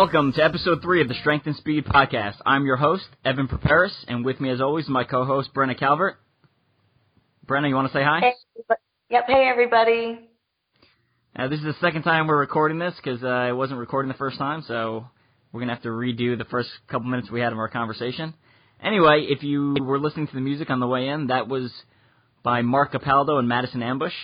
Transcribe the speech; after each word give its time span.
Welcome 0.00 0.32
to 0.34 0.44
episode 0.44 0.80
three 0.80 1.02
of 1.02 1.08
the 1.08 1.14
Strength 1.14 1.46
and 1.46 1.56
Speed 1.56 1.84
podcast. 1.84 2.36
I'm 2.46 2.64
your 2.64 2.76
host, 2.76 3.02
Evan 3.24 3.48
Perperis, 3.48 3.90
and 4.06 4.24
with 4.24 4.40
me 4.40 4.48
as 4.48 4.60
always, 4.60 4.86
my 4.86 5.02
co-host, 5.02 5.52
Brenna 5.52 5.76
Calvert. 5.76 6.20
Brenna, 7.44 7.68
you 7.68 7.74
want 7.74 7.88
to 7.88 7.92
say 7.92 8.04
hi? 8.04 8.20
Hey, 8.20 8.76
yep. 9.10 9.24
Hey, 9.26 9.48
everybody. 9.50 10.20
Uh, 11.34 11.48
this 11.48 11.58
is 11.58 11.64
the 11.64 11.74
second 11.80 12.04
time 12.04 12.28
we're 12.28 12.38
recording 12.38 12.78
this 12.78 12.94
because 12.94 13.24
uh, 13.24 13.26
I 13.26 13.50
wasn't 13.50 13.80
recording 13.80 14.08
the 14.08 14.16
first 14.16 14.38
time, 14.38 14.62
so 14.68 15.04
we're 15.50 15.62
gonna 15.62 15.74
have 15.74 15.82
to 15.82 15.88
redo 15.88 16.38
the 16.38 16.46
first 16.48 16.68
couple 16.86 17.08
minutes 17.08 17.28
we 17.28 17.40
had 17.40 17.52
of 17.52 17.58
our 17.58 17.68
conversation. 17.68 18.34
Anyway, 18.80 19.26
if 19.28 19.42
you 19.42 19.74
were 19.80 19.98
listening 19.98 20.28
to 20.28 20.34
the 20.34 20.40
music 20.40 20.70
on 20.70 20.78
the 20.78 20.86
way 20.86 21.08
in, 21.08 21.26
that 21.26 21.48
was 21.48 21.72
by 22.44 22.62
Mark 22.62 22.92
Capaldo 22.92 23.40
and 23.40 23.48
Madison 23.48 23.82
Ambush. 23.82 24.14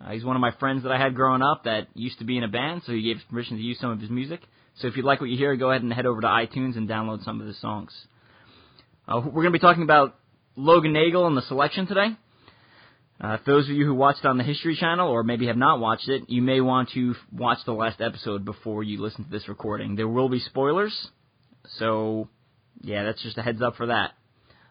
Uh, 0.00 0.12
he's 0.12 0.24
one 0.24 0.36
of 0.36 0.40
my 0.40 0.52
friends 0.60 0.84
that 0.84 0.92
I 0.92 0.98
had 0.98 1.16
growing 1.16 1.42
up 1.42 1.64
that 1.64 1.88
used 1.94 2.20
to 2.20 2.24
be 2.24 2.38
in 2.38 2.44
a 2.44 2.48
band, 2.48 2.82
so 2.86 2.92
he 2.92 3.02
gave 3.02 3.16
permission 3.28 3.56
to 3.56 3.62
use 3.64 3.80
some 3.80 3.90
of 3.90 3.98
his 3.98 4.10
music. 4.10 4.40
So 4.76 4.88
if 4.88 4.96
you 4.96 5.02
like 5.02 5.20
what 5.20 5.30
you 5.30 5.36
hear, 5.36 5.54
go 5.56 5.70
ahead 5.70 5.82
and 5.82 5.92
head 5.92 6.06
over 6.06 6.20
to 6.20 6.26
iTunes 6.26 6.76
and 6.76 6.88
download 6.88 7.24
some 7.24 7.40
of 7.40 7.46
the 7.46 7.54
songs. 7.54 7.92
Uh, 9.06 9.20
we're 9.24 9.42
going 9.42 9.52
to 9.52 9.58
be 9.58 9.58
talking 9.58 9.82
about 9.84 10.16
Logan 10.56 10.92
Nagle 10.92 11.26
and 11.26 11.36
the 11.36 11.42
selection 11.42 11.86
today. 11.86 12.08
Uh, 13.20 13.36
for 13.38 13.52
those 13.52 13.68
of 13.68 13.76
you 13.76 13.86
who 13.86 13.94
watched 13.94 14.24
on 14.24 14.38
the 14.38 14.44
History 14.44 14.76
Channel 14.76 15.08
or 15.08 15.22
maybe 15.22 15.46
have 15.46 15.56
not 15.56 15.78
watched 15.78 16.08
it, 16.08 16.28
you 16.28 16.42
may 16.42 16.60
want 16.60 16.90
to 16.90 17.14
watch 17.32 17.58
the 17.64 17.72
last 17.72 18.00
episode 18.00 18.44
before 18.44 18.82
you 18.82 19.00
listen 19.00 19.24
to 19.24 19.30
this 19.30 19.48
recording. 19.48 19.94
There 19.94 20.08
will 20.08 20.28
be 20.28 20.40
spoilers, 20.40 21.08
so 21.78 22.28
yeah, 22.82 23.04
that's 23.04 23.22
just 23.22 23.38
a 23.38 23.42
heads 23.42 23.62
up 23.62 23.76
for 23.76 23.86
that. 23.86 24.12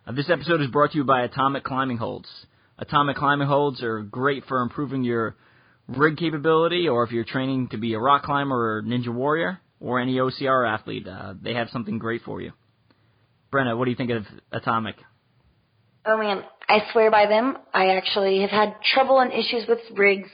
Uh, 0.06 0.12
this 0.12 0.30
episode 0.30 0.62
is 0.62 0.68
brought 0.68 0.92
to 0.92 0.98
you 0.98 1.06
by 1.06 1.26
Atomik 1.26 1.64
Climbing 1.64 1.98
Holds. 1.98 2.28
Atomik 2.80 3.16
Climbing 3.16 3.48
Holds 3.48 3.82
are 3.82 4.02
great 4.02 4.44
for 4.46 4.62
improving 4.62 5.06
your 5.06 5.38
rig 5.88 6.18
capability 6.18 6.90
or 6.90 7.04
if 7.04 7.12
you're 7.12 7.24
training 7.24 7.70
to 7.70 7.78
be 7.78 7.94
a 7.94 8.00
rock 8.00 8.24
climber 8.24 8.78
or 8.78 8.84
ninja 8.84 9.14
warrior 9.14 9.60
or 9.84 10.00
any 10.00 10.16
OCR 10.16 10.68
athlete, 10.68 11.08
uh, 11.08 11.34
they 11.40 11.54
have 11.54 11.68
something 11.70 12.00
great 12.00 12.22
for 12.24 12.42
you. 12.42 12.54
Brenna, 13.52 13.78
what 13.78 13.86
do 13.86 13.92
you 13.92 13.98
think 13.98 14.12
of 14.12 14.24
Atomik? 14.52 14.96
Oh 16.06 16.18
man, 16.18 16.44
I 16.68 16.80
swear 16.92 17.12
by 17.12 17.28
them. 17.28 17.58
I 17.74 17.90
actually 17.98 18.42
have 18.42 18.50
had 18.50 18.76
trouble 18.94 19.20
and 19.20 19.32
issues 19.32 19.68
with 19.68 19.80
rigs 19.96 20.30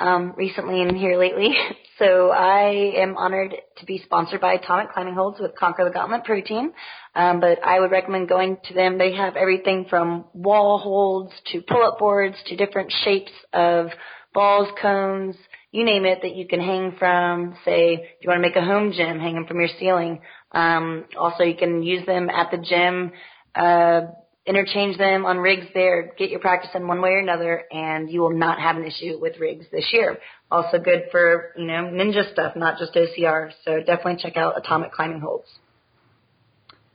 um, 0.00 0.34
recently 0.36 0.82
and 0.82 0.96
here 0.96 1.18
lately. 1.18 1.54
So 1.98 2.30
I 2.30 2.92
am 2.98 3.16
honored 3.16 3.54
to 3.78 3.86
be 3.86 4.02
sponsored 4.04 4.38
by 4.42 4.58
Atomik 4.58 4.92
Climbing 4.92 5.14
Holds 5.14 5.40
with 5.40 5.56
Conquer 5.58 5.84
the 5.84 5.90
Gauntlet 5.90 6.24
protein. 6.24 6.74
Um, 7.14 7.40
but 7.40 7.64
I 7.64 7.80
would 7.80 7.90
recommend 7.90 8.28
going 8.28 8.58
to 8.64 8.74
them. 8.74 8.98
They 8.98 9.14
have 9.14 9.34
everything 9.34 9.86
from 9.88 10.26
wall 10.34 10.76
holds 10.76 11.32
to 11.52 11.62
pull-up 11.62 11.98
boards 11.98 12.36
to 12.48 12.56
different 12.56 12.92
shapes 13.02 13.32
of 13.54 13.86
balls, 14.34 14.68
cones, 14.82 15.36
you 15.76 15.84
name 15.84 16.04
it 16.04 16.20
that 16.22 16.34
you 16.34 16.46
can 16.46 16.60
hang 16.60 16.96
from, 16.98 17.56
say, 17.64 17.94
if 17.94 18.22
you 18.22 18.28
want 18.28 18.42
to 18.42 18.48
make 18.48 18.56
a 18.56 18.64
home 18.64 18.92
gym, 18.92 19.20
hang 19.20 19.34
them 19.34 19.46
from 19.46 19.60
your 19.60 19.68
ceiling. 19.78 20.20
Um, 20.52 21.04
also, 21.18 21.44
you 21.44 21.56
can 21.56 21.82
use 21.82 22.04
them 22.06 22.30
at 22.30 22.50
the 22.50 22.58
gym, 22.58 23.12
uh, 23.54 24.00
interchange 24.46 24.96
them 24.96 25.26
on 25.26 25.38
rigs 25.38 25.66
there, 25.74 26.14
get 26.16 26.30
your 26.30 26.40
practice 26.40 26.70
in 26.74 26.86
one 26.86 27.00
way 27.00 27.10
or 27.10 27.18
another, 27.18 27.64
and 27.70 28.10
you 28.10 28.20
will 28.20 28.36
not 28.36 28.60
have 28.60 28.76
an 28.76 28.84
issue 28.84 29.18
with 29.20 29.38
rigs 29.38 29.66
this 29.72 29.88
year. 29.92 30.18
Also 30.50 30.78
good 30.78 31.04
for, 31.10 31.52
you 31.56 31.66
know, 31.66 31.90
ninja 31.92 32.32
stuff, 32.32 32.54
not 32.56 32.78
just 32.78 32.94
OCR. 32.94 33.50
So 33.64 33.78
definitely 33.80 34.16
check 34.22 34.36
out 34.36 34.54
Atomik 34.56 34.92
Climbing 34.92 35.20
Holds. 35.20 35.48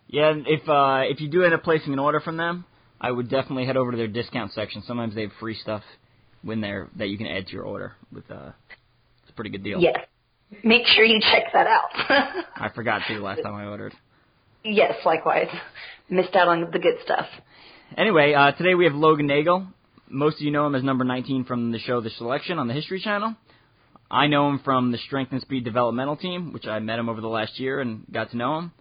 Yeah, 0.08 0.34
if 0.46 0.68
uh, 0.68 1.04
if 1.06 1.22
you 1.22 1.30
do 1.30 1.44
end 1.44 1.54
up 1.54 1.64
placing 1.64 1.94
an 1.94 2.00
order 2.00 2.20
from 2.20 2.36
them, 2.36 2.66
I 3.00 3.12
would 3.12 3.30
definitely 3.30 3.66
head 3.66 3.78
over 3.78 3.92
to 3.92 3.98
their 3.98 4.08
discount 4.08 4.52
section. 4.52 4.84
Sometimes 4.86 5.16
they 5.16 5.22
have 5.22 5.32
free 5.40 5.56
stuff 5.56 5.84
when 6.42 6.62
there 6.62 6.90
that 6.98 7.08
you 7.08 7.18
can 7.18 7.28
add 7.28 7.48
to 7.48 7.54
your 7.54 7.64
order. 7.64 7.94
With 8.12 8.30
uh, 8.30 8.52
it's 9.32 9.34
a 9.34 9.36
pretty 9.36 9.50
good 9.50 9.64
deal. 9.64 9.80
Yes, 9.80 9.98
make 10.64 10.86
sure 10.86 11.06
you 11.06 11.20
check 11.20 11.54
that 11.54 11.68
out. 11.68 11.90
I 12.56 12.70
forgot 12.76 13.02
to 13.08 13.16
the 13.16 13.22
last 13.22 13.42
time 13.44 13.56
I 13.56 13.66
ordered. 13.66 13.94
Yes, 14.64 14.94
likewise. 15.06 15.48
Missed 16.10 16.36
out 16.36 16.48
on 16.48 16.70
the 16.72 16.80
good 16.80 16.96
stuff. 17.04 17.26
Anyway, 17.98 18.34
uh, 18.34 18.52
today 18.52 18.76
we 18.76 18.86
have 18.86 18.94
Logan 18.94 19.28
Nagle. 19.28 19.68
Most 20.10 20.36
of 20.36 20.42
you 20.42 20.52
know 20.52 20.68
him 20.68 20.76
as 20.76 20.84
number 20.84 21.06
19 21.06 21.46
from 21.46 21.72
the 21.72 21.80
show 21.80 22.02
The 22.02 22.10
Selection 22.12 22.60
on 22.60 22.68
the 22.68 22.74
History 22.74 23.00
Channel. 23.00 23.36
I 24.10 24.28
know 24.28 24.50
him 24.50 24.60
from 24.64 24.92
the 24.92 24.98
Strength 24.98 25.32
and 25.32 25.42
Speed 25.42 25.64
Developmental 25.64 26.18
Team, 26.18 26.52
which 26.52 26.68
I 26.68 26.80
met 26.80 27.00
him 27.00 27.08
over 27.08 27.22
the 27.22 27.28
last 27.28 27.60
year 27.60 27.80
and 27.80 28.06
got 28.12 28.32
to 28.32 28.38
know 28.38 28.58
him. 28.58 28.72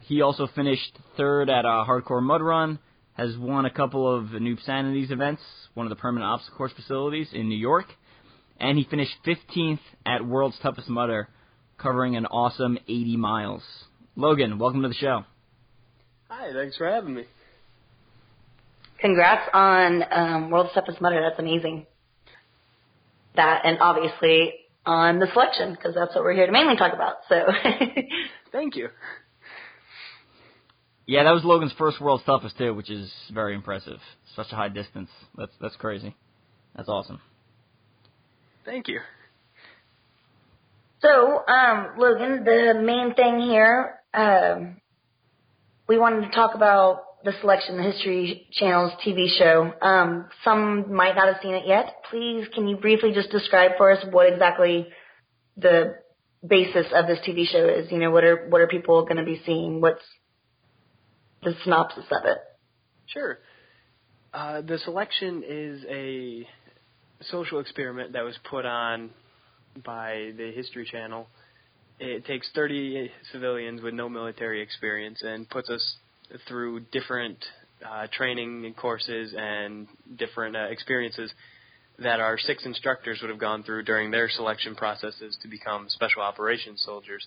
He 0.00 0.20
also 0.20 0.48
finished 0.48 0.98
third 1.16 1.48
at 1.48 1.64
a 1.64 1.84
hardcore 1.88 2.22
mud 2.22 2.42
run, 2.42 2.80
has 3.14 3.36
won 3.36 3.66
a 3.66 3.70
couple 3.70 4.12
of 4.12 4.26
Noob 4.26 4.58
Sanities 4.66 5.12
events, 5.12 5.42
one 5.74 5.86
of 5.86 5.90
the 5.90 5.96
permanent 5.96 6.28
obstacle 6.28 6.56
course 6.56 6.72
facilities 6.72 7.28
in 7.32 7.48
New 7.48 7.58
York, 7.58 7.86
and 8.60 8.78
he 8.78 8.84
finished 8.84 9.12
15th 9.26 9.80
at 10.06 10.24
World's 10.24 10.58
Toughest 10.62 10.88
Mudder, 10.88 11.28
covering 11.78 12.16
an 12.16 12.26
awesome 12.26 12.78
80 12.86 13.16
miles. 13.16 13.62
Logan, 14.14 14.58
welcome 14.58 14.82
to 14.82 14.88
the 14.88 14.94
show. 14.94 15.24
Hi, 16.28 16.52
thanks 16.52 16.76
for 16.76 16.88
having 16.88 17.14
me. 17.14 17.24
Congrats 19.00 19.48
on 19.54 20.04
um, 20.12 20.50
World's 20.50 20.74
Toughest 20.74 21.00
Mudder. 21.00 21.22
That's 21.26 21.40
amazing. 21.40 21.86
That 23.34 23.62
and 23.64 23.78
obviously 23.80 24.52
on 24.84 25.18
the 25.18 25.26
selection 25.32 25.72
because 25.72 25.94
that's 25.94 26.14
what 26.14 26.22
we're 26.22 26.34
here 26.34 26.46
to 26.46 26.52
mainly 26.52 26.76
talk 26.76 26.92
about. 26.92 27.16
So. 27.28 27.46
Thank 28.52 28.76
you. 28.76 28.88
Yeah, 31.06 31.24
that 31.24 31.32
was 31.32 31.44
Logan's 31.44 31.72
first 31.78 32.00
World's 32.00 32.24
Toughest 32.24 32.58
too, 32.58 32.74
which 32.74 32.90
is 32.90 33.10
very 33.32 33.54
impressive. 33.54 33.98
Such 34.36 34.46
a 34.52 34.54
high 34.54 34.68
distance. 34.68 35.08
That's 35.36 35.52
that's 35.60 35.76
crazy. 35.76 36.14
That's 36.76 36.88
awesome. 36.88 37.20
Thank 38.70 38.86
you. 38.86 39.00
So, 41.00 41.44
um, 41.44 41.94
Logan, 41.98 42.44
the 42.44 42.80
main 42.80 43.14
thing 43.14 43.40
here, 43.40 43.98
um, 44.14 44.76
we 45.88 45.98
wanted 45.98 46.20
to 46.26 46.30
talk 46.30 46.54
about 46.54 47.24
the 47.24 47.32
selection, 47.40 47.78
the 47.78 47.82
History 47.82 48.46
Channel's 48.52 48.92
TV 49.04 49.26
show. 49.36 49.72
Um, 49.82 50.28
some 50.44 50.94
might 50.94 51.16
not 51.16 51.26
have 51.26 51.42
seen 51.42 51.54
it 51.54 51.66
yet. 51.66 51.96
Please, 52.10 52.46
can 52.54 52.68
you 52.68 52.76
briefly 52.76 53.10
just 53.12 53.30
describe 53.30 53.72
for 53.76 53.90
us 53.90 54.04
what 54.12 54.32
exactly 54.32 54.86
the 55.56 55.96
basis 56.46 56.86
of 56.94 57.08
this 57.08 57.18
TV 57.26 57.48
show 57.48 57.66
is? 57.66 57.90
You 57.90 57.98
know, 57.98 58.12
what 58.12 58.22
are 58.22 58.46
what 58.50 58.60
are 58.60 58.68
people 58.68 59.02
going 59.02 59.16
to 59.16 59.24
be 59.24 59.42
seeing? 59.44 59.80
What's 59.80 60.04
the 61.42 61.54
synopsis 61.64 62.04
of 62.12 62.24
it? 62.24 62.38
Sure. 63.06 63.40
Uh, 64.32 64.60
the 64.60 64.78
selection 64.78 65.42
is 65.44 65.84
a 65.90 66.46
social 67.24 67.60
experiment 67.60 68.12
that 68.12 68.24
was 68.24 68.36
put 68.48 68.64
on 68.64 69.10
by 69.84 70.32
the 70.36 70.52
History 70.54 70.86
Channel. 70.90 71.26
It 71.98 72.24
takes 72.24 72.48
30 72.54 73.10
civilians 73.32 73.82
with 73.82 73.94
no 73.94 74.08
military 74.08 74.62
experience 74.62 75.22
and 75.22 75.48
puts 75.48 75.68
us 75.68 75.96
through 76.48 76.80
different 76.92 77.36
uh, 77.88 78.06
training 78.12 78.74
courses 78.74 79.34
and 79.36 79.86
different 80.16 80.56
uh, 80.56 80.66
experiences 80.70 81.32
that 81.98 82.20
our 82.20 82.38
six 82.38 82.64
instructors 82.64 83.18
would 83.20 83.30
have 83.30 83.38
gone 83.38 83.62
through 83.62 83.82
during 83.82 84.10
their 84.10 84.28
selection 84.28 84.74
processes 84.74 85.36
to 85.42 85.48
become 85.48 85.86
special 85.88 86.22
operations 86.22 86.82
soldiers. 86.84 87.26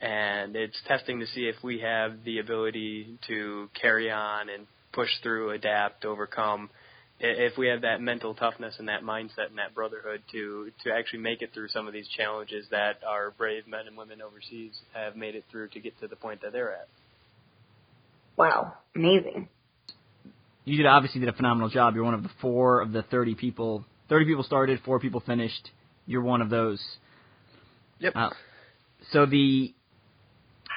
And 0.00 0.56
it's 0.56 0.78
testing 0.86 1.20
to 1.20 1.26
see 1.26 1.42
if 1.42 1.56
we 1.62 1.80
have 1.80 2.24
the 2.24 2.38
ability 2.38 3.18
to 3.26 3.68
carry 3.80 4.10
on 4.10 4.48
and 4.48 4.66
push 4.92 5.10
through, 5.22 5.50
adapt, 5.50 6.04
overcome. 6.04 6.70
If 7.20 7.58
we 7.58 7.66
have 7.68 7.82
that 7.82 8.00
mental 8.00 8.34
toughness 8.34 8.76
and 8.78 8.88
that 8.88 9.02
mindset 9.02 9.48
and 9.48 9.58
that 9.58 9.74
brotherhood 9.74 10.22
to 10.32 10.70
to 10.84 10.92
actually 10.92 11.20
make 11.20 11.42
it 11.42 11.50
through 11.52 11.68
some 11.68 11.88
of 11.88 11.92
these 11.92 12.06
challenges 12.08 12.66
that 12.70 13.00
our 13.06 13.32
brave 13.32 13.66
men 13.66 13.88
and 13.88 13.96
women 13.96 14.22
overseas 14.22 14.78
have 14.94 15.16
made 15.16 15.34
it 15.34 15.44
through 15.50 15.68
to 15.68 15.80
get 15.80 15.98
to 16.00 16.06
the 16.06 16.16
point 16.16 16.42
that 16.42 16.52
they're 16.52 16.72
at. 16.72 16.88
Wow, 18.36 18.74
amazing. 18.94 19.48
You 20.64 20.76
did 20.76 20.86
obviously 20.86 21.20
did 21.20 21.28
a 21.28 21.32
phenomenal 21.32 21.70
job. 21.70 21.94
You're 21.94 22.04
one 22.04 22.14
of 22.14 22.22
the 22.22 22.30
four 22.40 22.82
of 22.82 22.92
the 22.92 23.02
30 23.02 23.34
people. 23.34 23.84
30 24.08 24.26
people 24.26 24.44
started, 24.44 24.80
four 24.84 25.00
people 25.00 25.20
finished. 25.20 25.70
You're 26.06 26.22
one 26.22 26.40
of 26.40 26.50
those. 26.50 26.82
Yep. 27.98 28.12
Uh, 28.14 28.30
so 29.12 29.26
the, 29.26 29.74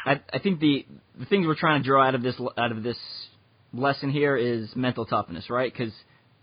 I, 0.06 0.22
I 0.34 0.40
think 0.40 0.60
the 0.60 0.86
the 1.20 1.26
things 1.26 1.46
we're 1.46 1.56
trying 1.56 1.84
to 1.84 1.88
draw 1.88 2.08
out 2.08 2.16
of 2.16 2.24
this 2.24 2.36
out 2.58 2.72
of 2.72 2.84
this 2.84 2.98
lesson 3.74 4.10
here 4.10 4.36
is 4.36 4.70
mental 4.76 5.06
toughness, 5.06 5.50
right? 5.50 5.72
Because 5.72 5.94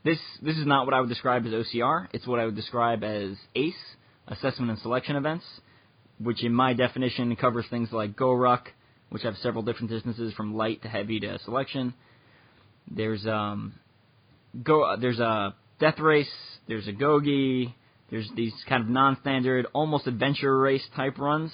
this 0.08 0.18
this 0.40 0.56
is 0.56 0.66
not 0.66 0.86
what 0.86 0.94
I 0.94 1.00
would 1.00 1.08
describe 1.08 1.44
as 1.44 1.52
OCR. 1.52 2.08
It's 2.12 2.26
what 2.26 2.40
I 2.40 2.46
would 2.46 2.56
describe 2.56 3.04
as 3.04 3.36
ACE, 3.54 3.74
assessment 4.26 4.70
and 4.70 4.78
selection 4.80 5.16
events, 5.16 5.44
which 6.18 6.42
in 6.42 6.52
my 6.54 6.72
definition 6.72 7.34
covers 7.36 7.66
things 7.68 7.90
like 7.92 8.16
GORUCK, 8.16 8.68
which 9.10 9.22
have 9.22 9.36
several 9.42 9.62
different 9.62 9.90
distances 9.90 10.32
from 10.34 10.56
light 10.56 10.82
to 10.82 10.88
heavy 10.88 11.20
to 11.20 11.38
selection. 11.40 11.92
There's 12.90 13.26
um, 13.26 13.74
go 14.62 14.96
there's 14.98 15.18
a 15.20 15.54
death 15.78 15.98
race. 15.98 16.30
There's 16.66 16.88
a 16.88 16.92
gogi. 16.92 17.74
There's 18.10 18.30
these 18.34 18.54
kind 18.66 18.82
of 18.82 18.88
non-standard, 18.88 19.66
almost 19.74 20.06
adventure 20.06 20.58
race 20.58 20.84
type 20.96 21.18
runs 21.18 21.52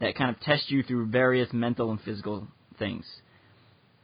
that 0.00 0.14
kind 0.14 0.28
of 0.28 0.38
test 0.40 0.70
you 0.70 0.82
through 0.82 1.06
various 1.06 1.50
mental 1.54 1.90
and 1.90 1.98
physical 2.02 2.46
things. 2.78 3.06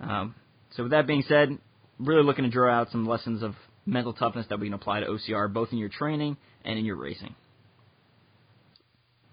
Um, 0.00 0.34
so 0.74 0.84
with 0.84 0.92
that 0.92 1.06
being 1.06 1.22
said, 1.28 1.58
really 1.98 2.22
looking 2.24 2.44
to 2.44 2.50
draw 2.50 2.72
out 2.72 2.90
some 2.90 3.06
lessons 3.06 3.42
of 3.42 3.54
mental 3.86 4.12
toughness 4.12 4.46
that 4.48 4.60
we 4.60 4.66
can 4.66 4.74
apply 4.74 5.00
to 5.00 5.06
OCR, 5.06 5.52
both 5.52 5.70
in 5.72 5.78
your 5.78 5.88
training 5.88 6.36
and 6.64 6.78
in 6.78 6.84
your 6.84 6.96
racing. 6.96 7.34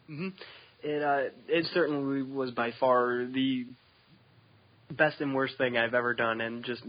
Mm-hmm. 0.10 0.30
It 0.81 1.04
uh, 1.04 1.30
it 1.48 1.66
certainly 1.74 2.24
was 2.24 2.51
by 2.51 2.72
far 2.80 3.25
the 3.25 3.66
best 4.92 5.22
and 5.22 5.36
worst 5.36 5.57
thing 5.57 5.78
I've 5.78 5.94
ever 5.94 6.13
done, 6.13 6.42
and 6.42 6.63
just 6.63 6.81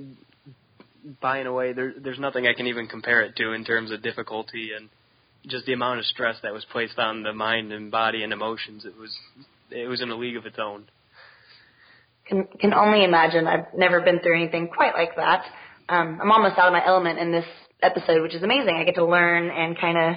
buying 1.20 1.46
away, 1.46 1.72
there, 1.72 1.94
there's 1.98 2.18
nothing 2.18 2.46
I 2.46 2.54
can 2.54 2.66
even 2.66 2.86
compare 2.86 3.22
it 3.22 3.36
to 3.36 3.52
in 3.52 3.64
terms 3.64 3.90
of 3.90 4.02
difficulty 4.02 4.70
and 4.76 4.88
just 5.46 5.66
the 5.66 5.72
amount 5.72 5.98
of 5.98 6.04
stress 6.06 6.36
that 6.42 6.52
was 6.52 6.64
placed 6.70 6.98
on 6.98 7.22
the 7.22 7.32
mind 7.32 7.72
and 7.72 7.90
body 7.90 8.22
and 8.22 8.32
emotions. 8.32 8.84
It 8.84 8.96
was 8.96 9.16
it 9.70 9.88
was 9.88 10.02
in 10.02 10.10
a 10.10 10.16
league 10.16 10.36
of 10.36 10.46
its 10.46 10.58
own. 10.58 10.84
Can 12.26 12.46
can 12.60 12.74
only 12.74 13.04
imagine. 13.04 13.46
I've 13.46 13.74
never 13.76 14.00
been 14.00 14.20
through 14.20 14.40
anything 14.40 14.68
quite 14.68 14.94
like 14.94 15.16
that. 15.16 15.44
Um, 15.90 16.20
I'm 16.22 16.31
almost 16.31 16.56
out 16.56 16.69
of 16.69 16.72
my 16.72 16.87
element 16.87 17.19
in 17.19 17.32
this 17.32 17.44
episode, 17.82 18.22
which 18.22 18.34
is 18.34 18.44
amazing. 18.44 18.76
I 18.76 18.84
get 18.84 18.94
to 18.94 19.04
learn 19.04 19.50
and 19.50 19.76
kind 19.76 19.98
of 19.98 20.14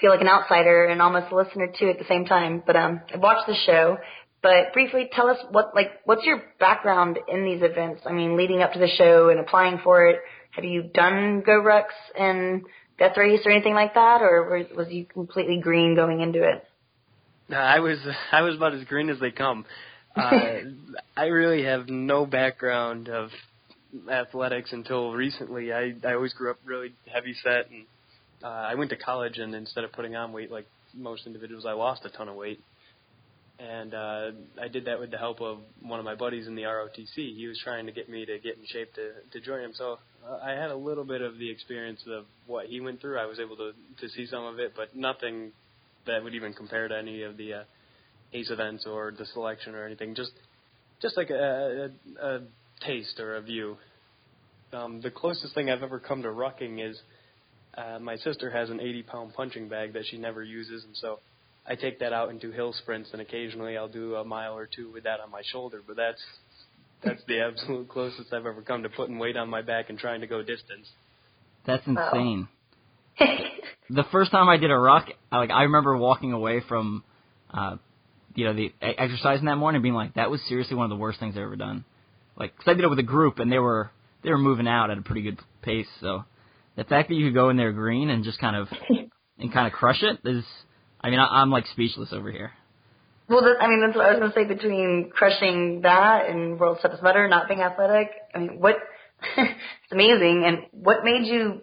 feel 0.00 0.10
like 0.10 0.20
an 0.20 0.28
outsider 0.28 0.86
and 0.86 1.02
almost 1.02 1.32
a 1.32 1.34
listener 1.34 1.68
too 1.78 1.88
at 1.88 1.98
the 1.98 2.04
same 2.08 2.26
time. 2.26 2.62
But 2.64 2.76
um, 2.76 3.00
I've 3.12 3.20
watched 3.20 3.48
the 3.48 3.56
show. 3.66 3.98
But 4.40 4.72
briefly, 4.72 5.08
tell 5.12 5.28
us 5.28 5.38
what 5.50 5.74
like 5.74 5.88
what's 6.04 6.24
your 6.24 6.42
background 6.60 7.18
in 7.26 7.44
these 7.44 7.60
events? 7.62 8.02
I 8.06 8.12
mean, 8.12 8.36
leading 8.36 8.62
up 8.62 8.72
to 8.74 8.78
the 8.78 8.88
show 8.88 9.28
and 9.30 9.40
applying 9.40 9.80
for 9.82 10.06
it. 10.06 10.20
Have 10.52 10.64
you 10.64 10.84
done 10.84 11.42
GORUCKs 11.42 12.18
and 12.18 12.62
Death 12.96 13.16
Race 13.16 13.40
or 13.44 13.50
anything 13.50 13.74
like 13.74 13.94
that, 13.94 14.22
or 14.22 14.64
was 14.76 14.88
you 14.90 15.06
completely 15.06 15.58
green 15.60 15.96
going 15.96 16.20
into 16.20 16.42
it? 16.44 16.64
No, 17.48 17.56
I 17.56 17.80
was 17.80 17.98
I 18.32 18.42
was 18.42 18.54
about 18.54 18.74
as 18.74 18.84
green 18.84 19.10
as 19.10 19.18
they 19.18 19.32
come. 19.32 19.64
Uh, 20.14 20.58
I 21.16 21.24
really 21.24 21.64
have 21.64 21.88
no 21.88 22.26
background 22.26 23.08
of 23.08 23.30
athletics 24.10 24.72
until 24.72 25.12
recently. 25.12 25.72
I 25.72 25.94
I 26.06 26.14
always 26.14 26.32
grew 26.32 26.50
up 26.50 26.58
really 26.64 26.94
heavy 27.12 27.34
set, 27.42 27.70
and 27.70 27.84
uh, 28.42 28.46
I 28.46 28.74
went 28.74 28.90
to 28.90 28.96
college, 28.96 29.38
and 29.38 29.54
instead 29.54 29.84
of 29.84 29.92
putting 29.92 30.16
on 30.16 30.32
weight 30.32 30.50
like 30.50 30.66
most 30.94 31.26
individuals, 31.26 31.64
I 31.66 31.72
lost 31.72 32.04
a 32.04 32.10
ton 32.10 32.28
of 32.28 32.36
weight. 32.36 32.60
And 33.58 33.94
uh, 33.94 34.30
I 34.60 34.68
did 34.68 34.84
that 34.84 35.00
with 35.00 35.10
the 35.10 35.16
help 35.16 35.40
of 35.40 35.58
one 35.80 35.98
of 35.98 36.04
my 36.04 36.14
buddies 36.14 36.46
in 36.46 36.56
the 36.56 36.62
ROTC. 36.64 37.14
He 37.14 37.46
was 37.46 37.58
trying 37.64 37.86
to 37.86 37.92
get 37.92 38.06
me 38.06 38.26
to 38.26 38.38
get 38.38 38.58
in 38.58 38.66
shape 38.66 38.92
to 38.94 39.12
to 39.32 39.40
join 39.40 39.60
him. 39.60 39.72
So 39.74 39.98
uh, 40.28 40.38
I 40.44 40.50
had 40.50 40.70
a 40.70 40.76
little 40.76 41.04
bit 41.04 41.22
of 41.22 41.38
the 41.38 41.50
experience 41.50 42.02
of 42.06 42.26
what 42.46 42.66
he 42.66 42.80
went 42.80 43.00
through. 43.00 43.18
I 43.18 43.24
was 43.24 43.40
able 43.40 43.56
to 43.56 43.72
to 44.00 44.08
see 44.10 44.26
some 44.26 44.44
of 44.44 44.58
it, 44.58 44.74
but 44.76 44.94
nothing 44.94 45.52
that 46.06 46.22
would 46.22 46.34
even 46.34 46.52
compare 46.52 46.86
to 46.86 46.96
any 46.96 47.22
of 47.22 47.36
the 47.36 47.54
uh, 47.54 47.62
ACE 48.32 48.50
events 48.50 48.86
or 48.86 49.12
the 49.16 49.24
selection 49.26 49.74
or 49.74 49.86
anything. 49.86 50.14
Just 50.14 50.32
just 51.00 51.16
like 51.16 51.30
a, 51.30 51.90
a, 52.20 52.26
a 52.26 52.40
taste 52.80 53.20
or 53.20 53.36
a 53.36 53.40
view. 53.40 53.76
Um, 54.72 55.00
the 55.00 55.10
closest 55.10 55.54
thing 55.54 55.70
I've 55.70 55.82
ever 55.82 56.00
come 56.00 56.22
to 56.22 56.28
rucking 56.28 56.88
is 56.88 57.00
uh, 57.76 57.98
my 57.98 58.16
sister 58.16 58.50
has 58.50 58.70
an 58.70 58.80
80 58.80 59.02
pound 59.04 59.34
punching 59.34 59.68
bag 59.68 59.92
that 59.92 60.04
she 60.10 60.18
never 60.18 60.42
uses, 60.42 60.84
and 60.84 60.96
so 60.96 61.20
I 61.66 61.74
take 61.74 62.00
that 62.00 62.12
out 62.12 62.30
and 62.30 62.40
do 62.40 62.50
hill 62.50 62.72
sprints, 62.72 63.10
and 63.12 63.20
occasionally 63.20 63.76
I'll 63.76 63.88
do 63.88 64.16
a 64.16 64.24
mile 64.24 64.56
or 64.56 64.66
two 64.66 64.90
with 64.92 65.04
that 65.04 65.20
on 65.20 65.30
my 65.30 65.42
shoulder. 65.52 65.82
But 65.86 65.96
that's 65.96 66.22
that's 67.04 67.22
the 67.26 67.40
absolute 67.46 67.88
closest 67.88 68.32
I've 68.32 68.46
ever 68.46 68.62
come 68.62 68.82
to 68.82 68.88
putting 68.88 69.18
weight 69.18 69.36
on 69.36 69.48
my 69.48 69.62
back 69.62 69.90
and 69.90 69.98
trying 69.98 70.20
to 70.20 70.26
go 70.26 70.42
distance. 70.42 70.88
That's 71.66 71.86
insane. 71.86 72.48
the 73.90 74.04
first 74.12 74.30
time 74.30 74.48
I 74.48 74.56
did 74.56 74.70
a 74.70 74.76
ruck, 74.76 75.08
like 75.32 75.50
I 75.50 75.62
remember 75.62 75.96
walking 75.96 76.32
away 76.32 76.62
from, 76.68 77.02
uh, 77.52 77.76
you 78.34 78.44
know, 78.44 78.54
the 78.54 78.72
exercising 78.80 79.46
that 79.46 79.56
morning, 79.56 79.82
being 79.82 79.94
like, 79.94 80.14
that 80.14 80.30
was 80.30 80.40
seriously 80.48 80.76
one 80.76 80.84
of 80.84 80.90
the 80.90 81.00
worst 81.00 81.18
things 81.18 81.34
I've 81.36 81.42
ever 81.42 81.56
done. 81.56 81.84
Like, 82.36 82.56
cause 82.56 82.66
I 82.68 82.74
did 82.74 82.84
it 82.84 82.90
with 82.90 82.98
a 82.98 83.04
group, 83.04 83.38
and 83.38 83.50
they 83.50 83.58
were 83.58 83.90
they 84.26 84.32
were 84.32 84.38
moving 84.38 84.66
out 84.66 84.90
at 84.90 84.98
a 84.98 85.02
pretty 85.02 85.22
good 85.22 85.38
pace. 85.62 85.86
So 86.00 86.24
the 86.76 86.84
fact 86.84 87.08
that 87.08 87.14
you 87.14 87.28
could 87.28 87.34
go 87.34 87.48
in 87.48 87.56
there 87.56 87.72
green 87.72 88.10
and 88.10 88.24
just 88.24 88.40
kind 88.40 88.56
of 88.56 88.68
and 89.38 89.52
kind 89.52 89.66
of 89.66 89.72
crush 89.72 90.02
it 90.02 90.18
is, 90.28 90.44
I 91.00 91.08
mean, 91.08 91.20
I, 91.20 91.40
I'm 91.40 91.50
like 91.50 91.64
speechless 91.72 92.12
over 92.12 92.30
here. 92.30 92.50
Well, 93.28 93.42
that, 93.42 93.56
I 93.60 93.68
mean, 93.68 93.80
that's 93.80 93.96
what 93.96 94.04
I 94.04 94.10
was 94.10 94.18
going 94.18 94.32
to 94.32 94.34
say. 94.34 94.44
Between 94.44 95.10
crushing 95.12 95.80
that 95.82 96.28
and 96.28 96.60
World's 96.60 96.82
Toughest 96.82 97.02
Mudder, 97.02 97.28
not 97.28 97.48
being 97.48 97.60
athletic, 97.60 98.10
I 98.34 98.38
mean, 98.38 98.60
what? 98.60 98.76
it's 99.36 99.92
amazing. 99.92 100.44
And 100.46 100.58
what 100.72 101.04
made 101.04 101.26
you 101.26 101.62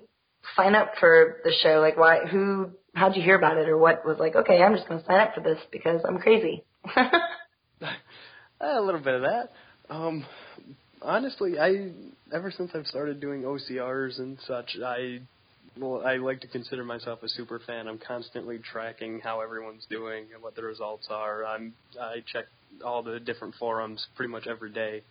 sign 0.56 0.76
up 0.76 0.94
for 1.00 1.38
the 1.44 1.54
show? 1.62 1.80
Like, 1.80 1.98
why? 1.98 2.26
Who? 2.26 2.72
How'd 2.96 3.16
you 3.16 3.24
hear 3.24 3.38
about 3.38 3.58
it, 3.58 3.68
or 3.70 3.78
what 3.78 4.06
was 4.06 4.18
like? 4.20 4.36
Okay, 4.36 4.62
I'm 4.62 4.76
just 4.76 4.88
going 4.88 5.00
to 5.00 5.06
sign 5.06 5.20
up 5.20 5.36
for 5.36 5.42
this 5.42 5.58
because 5.72 6.02
I'm 6.08 6.20
crazy. 6.20 6.64
a 6.96 8.82
little 8.82 9.02
bit 9.02 9.16
of 9.16 9.22
that. 9.22 9.50
Um, 9.90 10.26
honestly, 11.02 11.60
I 11.60 11.92
ever 12.32 12.52
since 12.52 12.72
I've 12.74 12.88
started 12.88 13.20
doing 13.20 13.44
OCRs 13.44 14.20
and 14.20 14.38
such, 14.48 14.78
I 14.84 15.20
well, 15.80 16.06
I 16.06 16.18
like 16.18 16.40
to 16.42 16.48
consider 16.48 16.84
myself 16.84 17.24
a 17.24 17.30
super 17.30 17.60
fan. 17.66 17.88
I'm 17.88 17.98
constantly 17.98 18.60
tracking 18.60 19.20
how 19.22 19.42
everyone's 19.42 19.86
doing 19.90 20.26
and 20.34 20.44
what 20.44 20.56
the 20.56 20.62
results 20.64 21.08
are. 21.10 21.46
I'm 21.46 21.74
I 22.00 22.24
check 22.32 22.46
all 22.86 23.02
the 23.02 23.20
different 23.20 23.56
forums 23.56 24.06
pretty 24.16 24.32
much 24.32 24.46
every 24.48 24.72
day. 24.72 25.02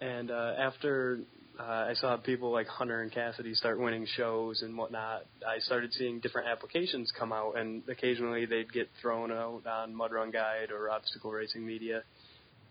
And 0.00 0.30
uh, 0.30 0.54
after 0.58 1.20
uh, 1.58 1.62
I 1.62 1.94
saw 1.94 2.16
people 2.16 2.50
like 2.50 2.66
Hunter 2.66 3.02
and 3.02 3.12
Cassidy 3.12 3.54
start 3.54 3.78
winning 3.78 4.06
shows 4.16 4.62
and 4.62 4.76
whatnot, 4.76 5.22
I 5.46 5.58
started 5.60 5.92
seeing 5.94 6.20
different 6.20 6.48
applications 6.48 7.12
come 7.18 7.32
out, 7.32 7.56
and 7.56 7.82
occasionally 7.88 8.46
they'd 8.46 8.72
get 8.72 8.88
thrown 9.00 9.30
out 9.30 9.62
on 9.66 9.94
Mud 9.94 10.12
Run 10.12 10.30
Guide 10.30 10.70
or 10.70 10.90
Obstacle 10.90 11.30
Racing 11.30 11.66
Media 11.66 12.02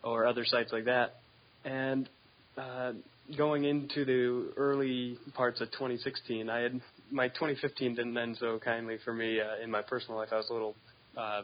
or 0.03 0.25
other 0.25 0.45
sites 0.45 0.71
like 0.71 0.86
that. 0.86 1.15
And 1.63 2.09
uh, 2.57 2.94
going 3.38 3.65
into 3.65 4.06
the 4.06 4.51
early 4.57 5.18
parts 5.33 5.62
of 5.62 5.71
2016, 5.71 6.50
I 6.50 6.59
had 6.59 6.81
my 7.12 7.27
2015 7.29 7.95
didn't 7.95 8.18
end 8.18 8.38
so 8.39 8.59
kindly 8.63 8.97
for 9.03 9.13
me 9.13 9.39
uh, 9.39 9.63
in 9.63 9.71
my 9.71 9.81
personal 9.81 10.18
life. 10.18 10.29
I 10.31 10.38
was 10.38 10.50
a 10.50 10.53
little 10.53 10.75
uh, 11.18 11.41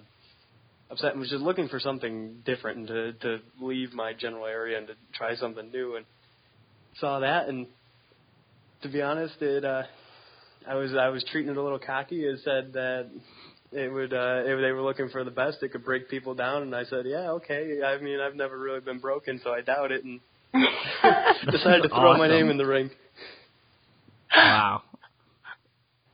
upset 0.89 1.11
and 1.11 1.19
was 1.19 1.29
just 1.29 1.43
looking 1.43 1.67
for 1.67 1.79
something 1.79 2.41
different 2.45 2.77
and 2.79 2.87
to 2.87 3.13
to 3.13 3.37
leave 3.61 3.93
my 3.93 4.13
general 4.13 4.45
area 4.45 4.77
and 4.77 4.87
to 4.87 4.93
try 5.13 5.35
something 5.35 5.71
new 5.71 5.95
and 5.95 6.05
saw 6.99 7.19
that 7.19 7.47
and 7.47 7.67
to 8.81 8.89
be 8.89 9.01
honest, 9.01 9.41
it 9.41 9.65
uh, 9.65 9.83
I 10.67 10.75
was 10.75 10.93
I 10.95 11.09
was 11.09 11.23
treating 11.31 11.51
it 11.51 11.57
a 11.57 11.63
little 11.63 11.79
cocky. 11.79 12.25
It 12.25 12.39
said 12.43 12.73
that 12.73 13.09
it 13.71 13.91
would 13.91 14.13
uh, 14.13 14.43
if 14.45 14.61
they 14.61 14.71
were 14.71 14.81
looking 14.81 15.09
for 15.09 15.23
the 15.23 15.31
best, 15.31 15.61
it 15.61 15.71
could 15.71 15.83
break 15.83 16.09
people 16.09 16.35
down, 16.35 16.63
and 16.63 16.75
I 16.75 16.83
said, 16.85 17.05
yeah, 17.05 17.31
okay. 17.31 17.81
I 17.83 18.01
mean, 18.01 18.19
I've 18.19 18.35
never 18.35 18.57
really 18.57 18.79
been 18.79 18.99
broken, 18.99 19.41
so 19.43 19.51
I 19.51 19.61
doubt 19.61 19.91
it, 19.91 20.03
and 20.03 20.19
decided 21.51 21.83
to 21.83 21.89
throw 21.89 22.11
awesome. 22.11 22.19
my 22.19 22.27
name 22.27 22.49
in 22.49 22.57
the 22.57 22.65
ring. 22.65 22.89
Wow. 24.35 24.83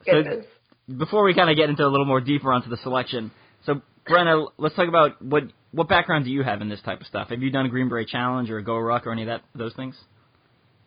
Goodness. 0.05 0.45
So 0.87 0.95
before 0.97 1.23
we 1.23 1.33
kind 1.33 1.49
of 1.49 1.55
get 1.55 1.69
into 1.69 1.85
a 1.85 1.87
little 1.87 2.05
more 2.05 2.21
deeper 2.21 2.51
onto 2.51 2.69
the 2.69 2.77
selection, 2.77 3.31
so 3.65 3.81
Brenna, 4.07 4.47
let's 4.57 4.75
talk 4.75 4.87
about 4.87 5.21
what 5.21 5.43
what 5.71 5.87
background 5.87 6.25
do 6.25 6.31
you 6.31 6.43
have 6.43 6.61
in 6.61 6.69
this 6.69 6.81
type 6.81 7.01
of 7.01 7.07
stuff? 7.07 7.29
Have 7.29 7.41
you 7.41 7.49
done 7.51 7.65
a 7.65 7.69
Green 7.69 7.89
Beret 7.89 8.07
Challenge 8.07 8.49
or 8.49 8.57
a 8.57 8.63
GORUCK 8.63 9.05
or 9.07 9.11
any 9.11 9.23
of 9.23 9.27
that 9.27 9.41
those 9.55 9.73
things? 9.75 9.95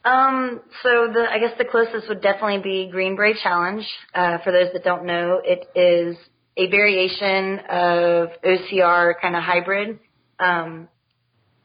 Um, 0.04 0.60
so 0.82 1.08
the 1.12 1.26
I 1.28 1.38
guess 1.38 1.52
the 1.58 1.64
closest 1.64 2.08
would 2.08 2.22
definitely 2.22 2.62
be 2.62 2.88
Green 2.90 3.16
Beret 3.16 3.36
Challenge. 3.42 3.84
Uh, 4.14 4.38
for 4.44 4.52
those 4.52 4.72
that 4.72 4.84
don't 4.84 5.04
know, 5.04 5.40
it 5.42 5.66
is 5.74 6.16
a 6.56 6.70
variation 6.70 7.58
of 7.68 8.28
OCR 8.44 9.14
kind 9.20 9.36
of 9.36 9.42
hybrid. 9.42 9.98
Um, 10.38 10.88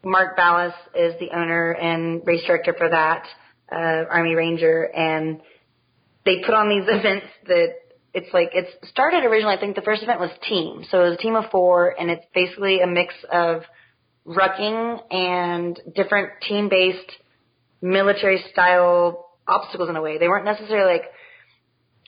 Mark 0.03 0.37
Ballas 0.37 0.73
is 0.95 1.13
the 1.19 1.29
owner 1.35 1.71
and 1.71 2.21
race 2.25 2.43
director 2.45 2.73
for 2.77 2.89
that, 2.89 3.25
uh, 3.71 4.05
Army 4.09 4.35
Ranger, 4.35 4.83
and 4.83 5.41
they 6.25 6.41
put 6.45 6.53
on 6.53 6.69
these 6.69 6.85
events 6.87 7.27
that 7.47 7.75
it's 8.13 8.33
like 8.33 8.49
it's 8.53 8.89
started 8.89 9.23
originally. 9.23 9.55
I 9.55 9.59
think 9.59 9.75
the 9.75 9.81
first 9.81 10.03
event 10.03 10.19
was 10.19 10.31
team, 10.47 10.85
so 10.89 11.05
it 11.05 11.09
was 11.09 11.13
a 11.19 11.21
team 11.21 11.35
of 11.35 11.45
four, 11.51 11.95
and 11.99 12.09
it's 12.09 12.25
basically 12.33 12.81
a 12.81 12.87
mix 12.87 13.13
of 13.31 13.61
rucking 14.25 15.13
and 15.13 15.79
different 15.95 16.29
team-based 16.47 17.11
military 17.81 18.43
style 18.51 19.29
obstacles 19.47 19.89
in 19.89 19.95
a 19.95 20.01
way. 20.01 20.17
They 20.17 20.27
weren't 20.27 20.45
necessarily 20.45 20.93
like 20.93 21.05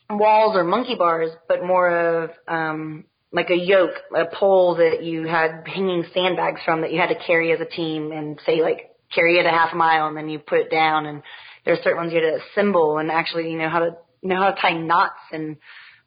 walls 0.09 0.55
or 0.55 0.63
monkey 0.63 0.95
bars, 0.95 1.31
but 1.47 1.63
more 1.63 2.23
of 2.23 2.29
um, 2.47 3.05
like 3.33 3.49
a 3.49 3.55
yoke, 3.57 3.95
a 4.15 4.25
pole 4.25 4.75
that 4.75 5.03
you 5.03 5.23
had 5.23 5.63
hanging 5.65 6.05
sandbags 6.13 6.61
from 6.63 6.81
that 6.81 6.93
you 6.93 6.99
had 6.99 7.09
to 7.09 7.25
carry 7.25 7.51
as 7.51 7.59
a 7.59 7.65
team 7.65 8.11
and 8.11 8.39
say 8.45 8.61
like 8.61 8.91
carry 9.13 9.37
it 9.37 9.45
a 9.45 9.49
half 9.49 9.73
mile 9.73 10.07
and 10.07 10.15
then 10.15 10.29
you 10.29 10.39
put 10.39 10.59
it 10.59 10.71
down 10.71 11.07
and 11.07 11.23
there's 11.65 11.79
certain 11.79 11.97
ones 11.97 12.13
you 12.13 12.21
had 12.23 12.29
to 12.29 12.39
assemble 12.51 12.99
and 12.99 13.11
actually 13.11 13.51
you 13.51 13.57
know 13.57 13.69
how 13.69 13.79
to 13.79 13.95
know 14.21 14.35
how 14.35 14.51
to 14.51 14.61
tie 14.61 14.77
knots 14.77 15.19
and 15.31 15.57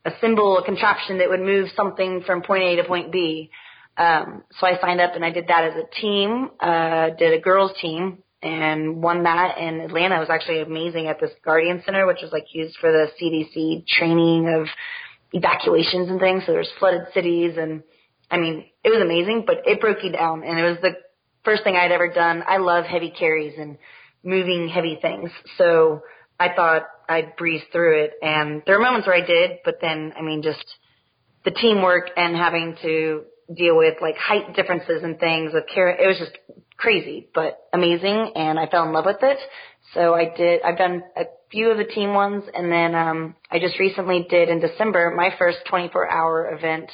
assemble 0.05 0.59
a 0.59 0.65
contraption 0.65 1.19
that 1.19 1.29
would 1.29 1.41
move 1.41 1.69
something 1.77 2.23
from 2.25 2.43
point 2.43 2.63
A 2.63 2.77
to 2.77 2.85
point 2.85 3.11
B. 3.11 3.51
Um, 3.97 4.45
so 4.59 4.67
I 4.67 4.79
signed 4.81 5.01
up 5.01 5.15
and 5.15 5.25
I 5.25 5.31
did 5.31 5.49
that 5.49 5.65
as 5.65 5.75
a 5.75 6.01
team. 6.01 6.51
Uh, 6.61 7.11
did 7.19 7.33
a 7.33 7.41
girls 7.41 7.73
team 7.81 8.23
and 8.43 9.03
won 9.03 9.25
that 9.25 9.59
in 9.59 9.81
Atlanta. 9.81 10.17
It 10.17 10.21
was 10.21 10.31
actually 10.31 10.61
amazing 10.61 11.09
at 11.09 11.19
this 11.19 11.31
Guardian 11.45 11.83
Center, 11.85 12.07
which 12.07 12.19
was 12.23 12.31
like 12.31 12.47
used 12.53 12.77
for 12.81 12.93
the 12.93 13.09
CDC 13.21 13.87
training 13.87 14.49
of 14.49 14.67
evacuations 15.33 16.09
and 16.09 16.21
things. 16.21 16.45
So 16.47 16.53
there's 16.53 16.71
flooded 16.79 17.03
cities 17.15 17.55
and 17.59 17.83
I 18.31 18.39
mean, 18.39 18.65
it 18.83 18.91
was 18.91 19.01
amazing, 19.01 19.45
but 19.47 19.59
it 19.67 19.81
broke 19.81 20.03
you 20.03 20.11
down 20.11 20.43
and 20.43 20.59
it 20.59 20.63
was 20.63 20.79
the 20.83 20.97
first 21.45 21.63
thing 21.63 21.77
I'd 21.77 21.93
ever 21.93 22.09
done. 22.09 22.43
I 22.47 22.57
love 22.57 22.85
heavy 22.85 23.11
carries 23.17 23.55
and 23.59 23.79
moving 24.25 24.69
heavy 24.69 24.99
things. 25.01 25.31
So 25.59 26.03
I 26.39 26.53
thought 26.55 26.83
I'd 27.09 27.37
breeze 27.37 27.63
through 27.73 28.05
it 28.05 28.13
and 28.21 28.63
there 28.67 28.77
were 28.79 28.85
moments 28.85 29.07
where 29.07 29.17
I 29.17 29.25
did, 29.25 29.59
but 29.65 29.77
then, 29.81 30.13
I 30.19 30.23
mean, 30.23 30.43
just 30.43 30.65
the 31.45 31.53
teamwork 31.53 32.11
and 32.17 32.37
having 32.37 32.77
to 32.83 33.23
deal 33.55 33.77
with 33.77 33.95
like 34.01 34.17
height 34.17 34.55
differences 34.57 35.03
and 35.05 35.19
things 35.21 35.53
with 35.55 35.65
carry, 35.73 35.95
it 36.03 36.07
was 36.07 36.19
just 36.19 36.37
crazy, 36.77 37.29
but 37.33 37.61
amazing 37.73 38.33
and 38.35 38.59
I 38.59 38.67
fell 38.67 38.85
in 38.85 38.93
love 38.93 39.07
with 39.07 39.23
it. 39.23 39.39
So 39.95 40.15
I 40.15 40.33
did, 40.37 40.63
I've 40.63 40.79
done 40.79 41.03
a 41.17 41.25
few 41.51 41.71
of 41.71 41.79
the 41.79 41.85
team 41.85 42.15
ones 42.15 42.45
and 42.55 42.71
then, 42.71 42.95
um, 42.95 43.37
I 43.51 43.59
just 43.59 43.79
recently 43.79 44.27
did 44.29 44.49
in 44.49 44.61
December, 44.61 45.13
my 45.17 45.31
first 45.39 45.59
24 45.69 46.11
hour 46.11 46.55
event 46.55 46.91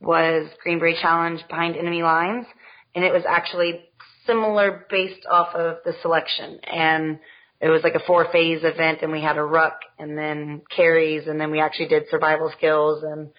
was 0.00 0.48
Green 0.62 0.78
Beret 0.78 0.98
Challenge 1.00 1.40
behind 1.48 1.76
enemy 1.76 2.02
lines 2.02 2.46
and 2.94 3.04
it 3.04 3.12
was 3.12 3.22
actually 3.28 3.84
similar 4.26 4.86
based 4.90 5.26
off 5.30 5.54
of 5.54 5.78
the 5.84 5.94
selection 6.02 6.58
and 6.64 7.18
it 7.60 7.68
was 7.68 7.82
like 7.82 7.94
a 7.94 8.00
four 8.06 8.26
phase 8.30 8.60
event 8.62 8.98
and 9.02 9.12
we 9.12 9.22
had 9.22 9.38
a 9.38 9.42
ruck 9.42 9.78
and 9.98 10.18
then 10.18 10.62
carries 10.74 11.26
and 11.26 11.40
then 11.40 11.50
we 11.50 11.60
actually 11.60 11.88
did 11.88 12.04
survival 12.10 12.52
skills 12.56 13.02
and 13.02 13.30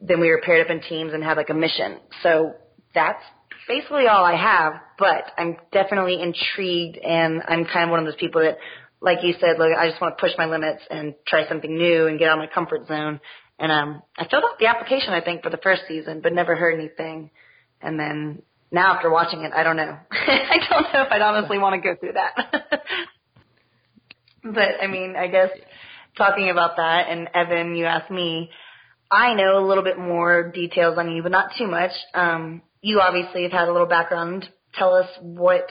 then 0.00 0.20
we 0.20 0.28
were 0.28 0.40
paired 0.44 0.64
up 0.64 0.70
in 0.70 0.80
teams 0.80 1.12
and 1.12 1.22
had 1.22 1.36
like 1.36 1.50
a 1.50 1.54
mission. 1.54 1.98
So 2.22 2.54
that's 2.94 3.22
basically 3.68 4.06
all 4.06 4.24
I 4.24 4.36
have, 4.36 4.74
but 4.98 5.24
I'm 5.36 5.56
definitely 5.72 6.20
intrigued 6.20 6.98
and 6.98 7.42
I'm 7.46 7.64
kind 7.64 7.84
of 7.84 7.90
one 7.90 8.00
of 8.00 8.06
those 8.06 8.16
people 8.16 8.40
that, 8.42 8.58
like 9.00 9.18
you 9.22 9.34
said, 9.40 9.58
look, 9.58 9.70
I 9.76 9.88
just 9.88 10.00
want 10.00 10.16
to 10.16 10.20
push 10.20 10.32
my 10.38 10.46
limits 10.46 10.82
and 10.90 11.14
try 11.26 11.48
something 11.48 11.76
new 11.76 12.06
and 12.06 12.18
get 12.18 12.28
out 12.28 12.38
of 12.38 12.48
my 12.48 12.52
comfort 12.52 12.86
zone. 12.86 13.20
And 13.58 13.72
um, 13.72 14.02
I 14.16 14.26
filled 14.28 14.44
out 14.44 14.58
the 14.58 14.66
application, 14.66 15.12
I 15.12 15.20
think, 15.20 15.42
for 15.42 15.50
the 15.50 15.58
first 15.58 15.82
season, 15.88 16.20
but 16.22 16.32
never 16.32 16.56
heard 16.56 16.78
anything. 16.78 17.30
And 17.80 17.98
then 17.98 18.42
now 18.70 18.94
after 18.94 19.10
watching 19.10 19.42
it, 19.42 19.52
I 19.54 19.62
don't 19.62 19.76
know. 19.76 19.98
I 20.10 20.58
don't 20.68 20.82
know 20.92 21.02
if 21.02 21.12
I'd 21.12 21.22
honestly 21.22 21.58
want 21.58 21.80
to 21.80 21.88
go 21.88 21.96
through 21.98 22.14
that. 22.14 22.82
but 24.44 24.82
I 24.82 24.86
mean, 24.86 25.14
I 25.16 25.28
guess 25.28 25.50
talking 26.16 26.50
about 26.50 26.76
that, 26.76 27.06
and 27.08 27.28
Evan, 27.34 27.76
you 27.76 27.84
asked 27.84 28.10
me, 28.10 28.50
I 29.10 29.34
know 29.34 29.58
a 29.58 29.66
little 29.66 29.84
bit 29.84 29.98
more 29.98 30.50
details 30.50 30.96
on 30.96 31.10
you, 31.12 31.22
but 31.22 31.32
not 31.32 31.50
too 31.58 31.66
much. 31.66 31.92
Um, 32.14 32.62
you 32.82 33.00
obviously 33.00 33.44
have 33.44 33.52
had 33.52 33.68
a 33.68 33.72
little 33.72 33.86
background. 33.86 34.46
Tell 34.74 34.94
us 34.94 35.08
what 35.20 35.66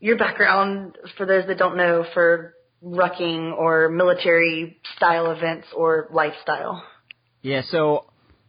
your 0.00 0.18
background, 0.18 0.98
for 1.16 1.24
those 1.24 1.46
that 1.46 1.56
don't 1.56 1.76
know, 1.76 2.04
for 2.12 2.54
rucking 2.84 3.56
or 3.56 3.88
military 3.88 4.78
style 4.96 5.30
events 5.30 5.68
or 5.74 6.08
lifestyle. 6.12 6.82
Yeah, 7.40 7.62
so 7.70 8.06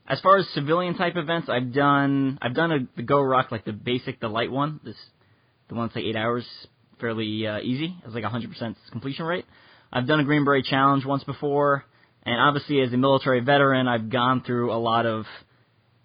as 0.07 0.19
far 0.21 0.37
as 0.37 0.47
civilian 0.49 0.97
type 0.97 1.13
events, 1.15 1.49
I've 1.49 1.71
done 1.73 2.39
I've 2.41 2.55
done 2.55 2.71
a, 2.71 2.79
the 2.95 3.03
GORUCK 3.03 3.51
like 3.51 3.65
the 3.65 3.73
basic, 3.73 4.19
the 4.19 4.27
light 4.27 4.51
one. 4.51 4.79
This 4.83 4.95
the 5.69 5.75
one 5.75 5.87
that's 5.87 5.95
like 5.95 6.05
eight 6.05 6.15
hours, 6.15 6.45
fairly 6.99 7.45
uh, 7.45 7.59
easy. 7.59 7.95
It's 8.03 8.13
like 8.15 8.23
a 8.23 8.29
hundred 8.29 8.51
percent 8.51 8.77
completion 8.91 9.25
rate. 9.25 9.45
I've 9.91 10.07
done 10.07 10.19
a 10.19 10.23
Green 10.23 10.43
Beret 10.43 10.65
challenge 10.65 11.05
once 11.05 11.23
before, 11.23 11.85
and 12.23 12.39
obviously 12.39 12.81
as 12.81 12.91
a 12.91 12.97
military 12.97 13.41
veteran, 13.41 13.87
I've 13.87 14.09
gone 14.09 14.41
through 14.43 14.73
a 14.73 14.77
lot 14.77 15.05
of 15.05 15.25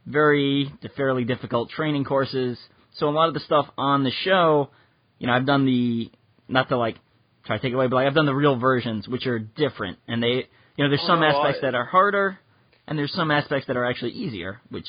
very 0.09 0.73
fairly 0.97 1.25
difficult 1.25 1.71
training 1.71 2.05
courses. 2.05 2.59
So 2.99 3.09
a 3.09 3.11
lot 3.11 3.29
of 3.29 3.35
the 3.35 3.41
stuff 3.41 3.67
on 3.77 4.05
the 4.05 4.11
show, 4.25 4.71
you 5.19 5.27
know, 5.27 5.33
I've 5.33 5.47
done 5.47 5.65
the 5.67 6.11
not 6.49 6.69
to 6.71 6.77
like 6.79 6.97
try 7.45 7.57
to 7.57 7.63
take 7.63 7.73
it 7.73 7.75
away, 7.75 7.87
but 7.89 7.97
like 7.97 8.07
I've 8.07 8.15
done 8.15 8.27
the 8.27 8.35
real 8.35 8.57
versions, 8.59 9.07
which 9.07 9.27
are 9.27 9.39
different, 9.39 9.99
and 10.09 10.23
they, 10.23 10.47
you 10.77 10.85
know, 10.85 10.89
there's 10.89 11.07
some 11.07 11.23
Oh, 11.23 11.27
aspects 11.27 11.59
I- 11.63 11.67
that 11.67 11.75
are 11.75 11.85
harder, 11.85 12.39
and 12.87 12.99
there's 12.99 13.13
some 13.13 13.31
aspects 13.31 13.67
that 13.69 13.77
are 13.77 13.85
actually 13.85 14.13
easier, 14.13 14.61
which 14.71 14.89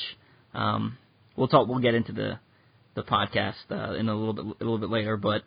um, 0.54 0.96
we'll 1.36 1.48
talk. 1.48 1.68
We'll 1.68 1.78
get 1.80 1.94
into 1.94 2.12
the 2.12 2.38
the 2.94 3.02
podcast 3.02 3.54
uh, 3.70 3.94
in 3.94 4.08
a 4.08 4.14
little 4.14 4.32
bit 4.34 4.44
a 4.44 4.64
little 4.64 4.78
bit 4.78 4.90
later, 4.90 5.16
but 5.16 5.42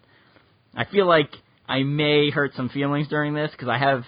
I 0.76 0.86
feel 0.86 1.06
like 1.08 1.30
I 1.68 1.84
may 1.84 2.30
hurt 2.30 2.54
some 2.56 2.70
feelings 2.70 3.08
during 3.10 3.34
this 3.34 3.52
because 3.52 3.68
I 3.70 3.78
have 3.80 4.04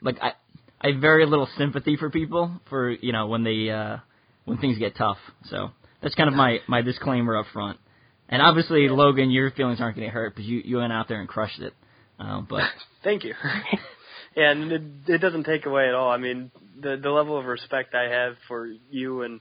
like 0.00 0.16
I 0.22 0.32
I 0.80 0.92
have 0.92 1.00
very 1.00 1.26
little 1.26 1.48
sympathy 1.58 1.96
for 1.96 2.08
people 2.10 2.60
for 2.70 2.90
you 2.90 3.12
know 3.12 3.26
when 3.26 3.44
they 3.44 3.68
uh, 3.70 3.98
when 4.46 4.56
things 4.58 4.78
get 4.78 4.96
tough. 4.96 5.18
So 5.50 5.70
that's 6.02 6.14
kind 6.14 6.28
of 6.28 6.34
my 6.34 6.60
my 6.66 6.80
disclaimer 6.80 7.36
up 7.36 7.46
front. 7.52 7.78
And 8.28 8.42
obviously, 8.42 8.88
Logan, 8.88 9.30
your 9.30 9.50
feelings 9.50 9.80
aren't 9.80 9.96
going 9.96 10.08
to 10.08 10.12
hurt 10.12 10.34
because 10.34 10.48
you 10.48 10.62
you 10.64 10.78
went 10.78 10.92
out 10.92 11.08
there 11.08 11.20
and 11.20 11.28
crushed 11.28 11.60
it. 11.60 11.74
Um, 12.18 12.46
but 12.48 12.62
Thank 13.04 13.22
you. 13.22 13.34
yeah, 14.36 14.50
and 14.50 14.72
it, 14.72 14.82
it 15.06 15.18
doesn't 15.18 15.44
take 15.44 15.66
away 15.66 15.86
at 15.88 15.94
all. 15.94 16.10
I 16.10 16.16
mean, 16.16 16.50
the 16.80 16.98
the 17.00 17.10
level 17.10 17.38
of 17.38 17.44
respect 17.44 17.94
I 17.94 18.10
have 18.10 18.34
for 18.48 18.66
you 18.90 19.22
and 19.22 19.40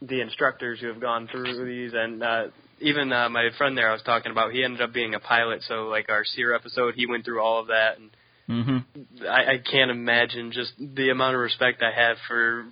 the 0.00 0.20
instructors 0.20 0.80
who 0.80 0.86
have 0.88 1.00
gone 1.00 1.28
through 1.30 1.66
these, 1.66 1.92
and 1.94 2.22
uh, 2.22 2.44
even 2.80 3.12
uh, 3.12 3.28
my 3.28 3.48
friend 3.58 3.76
there 3.76 3.90
I 3.90 3.92
was 3.92 4.02
talking 4.02 4.32
about, 4.32 4.52
he 4.52 4.62
ended 4.62 4.80
up 4.80 4.92
being 4.92 5.14
a 5.14 5.20
pilot. 5.20 5.62
So 5.66 5.88
like 5.88 6.08
our 6.08 6.24
SERE 6.24 6.54
episode, 6.54 6.94
he 6.94 7.06
went 7.06 7.24
through 7.24 7.40
all 7.42 7.60
of 7.60 7.66
that, 7.66 7.98
and 7.98 8.10
hmm 8.46 9.26
I, 9.28 9.54
I 9.54 9.58
can't 9.58 9.90
imagine 9.90 10.52
just 10.52 10.72
the 10.78 11.10
amount 11.10 11.34
of 11.34 11.40
respect 11.40 11.82
I 11.82 11.90
have 11.98 12.16
for 12.28 12.66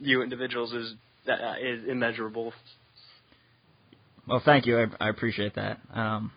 you 0.00 0.22
individuals 0.22 0.72
is 0.72 0.94
uh, 1.28 1.54
is 1.60 1.88
immeasurable. 1.88 2.52
Well, 4.26 4.42
thank 4.44 4.66
you. 4.66 4.78
I, 4.78 4.86
I 5.06 5.08
appreciate 5.08 5.54
that. 5.54 5.80
Um, 5.92 6.32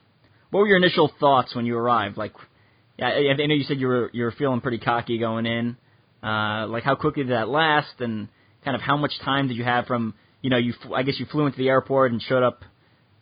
what 0.49 0.61
were 0.61 0.67
your 0.67 0.77
initial 0.77 1.11
thoughts 1.19 1.55
when 1.55 1.65
you 1.65 1.77
arrived? 1.77 2.17
Like, 2.17 2.33
I, 3.01 3.29
I 3.29 3.33
know 3.33 3.53
you 3.53 3.63
said 3.63 3.79
you 3.79 3.87
were 3.87 4.09
you 4.13 4.23
were 4.23 4.31
feeling 4.31 4.61
pretty 4.61 4.79
cocky 4.79 5.17
going 5.17 5.45
in. 5.45 5.77
Uh, 6.23 6.67
like, 6.67 6.83
how 6.83 6.95
quickly 6.95 7.23
did 7.23 7.31
that 7.31 7.49
last, 7.49 7.99
and 7.99 8.27
kind 8.63 8.75
of 8.75 8.81
how 8.81 8.95
much 8.97 9.11
time 9.25 9.47
did 9.47 9.57
you 9.57 9.63
have 9.63 9.87
from 9.87 10.13
you 10.41 10.49
know 10.49 10.57
you 10.57 10.73
I 10.93 11.03
guess 11.03 11.19
you 11.19 11.25
flew 11.25 11.45
into 11.45 11.57
the 11.57 11.69
airport 11.69 12.11
and 12.11 12.21
showed 12.21 12.43
up. 12.43 12.63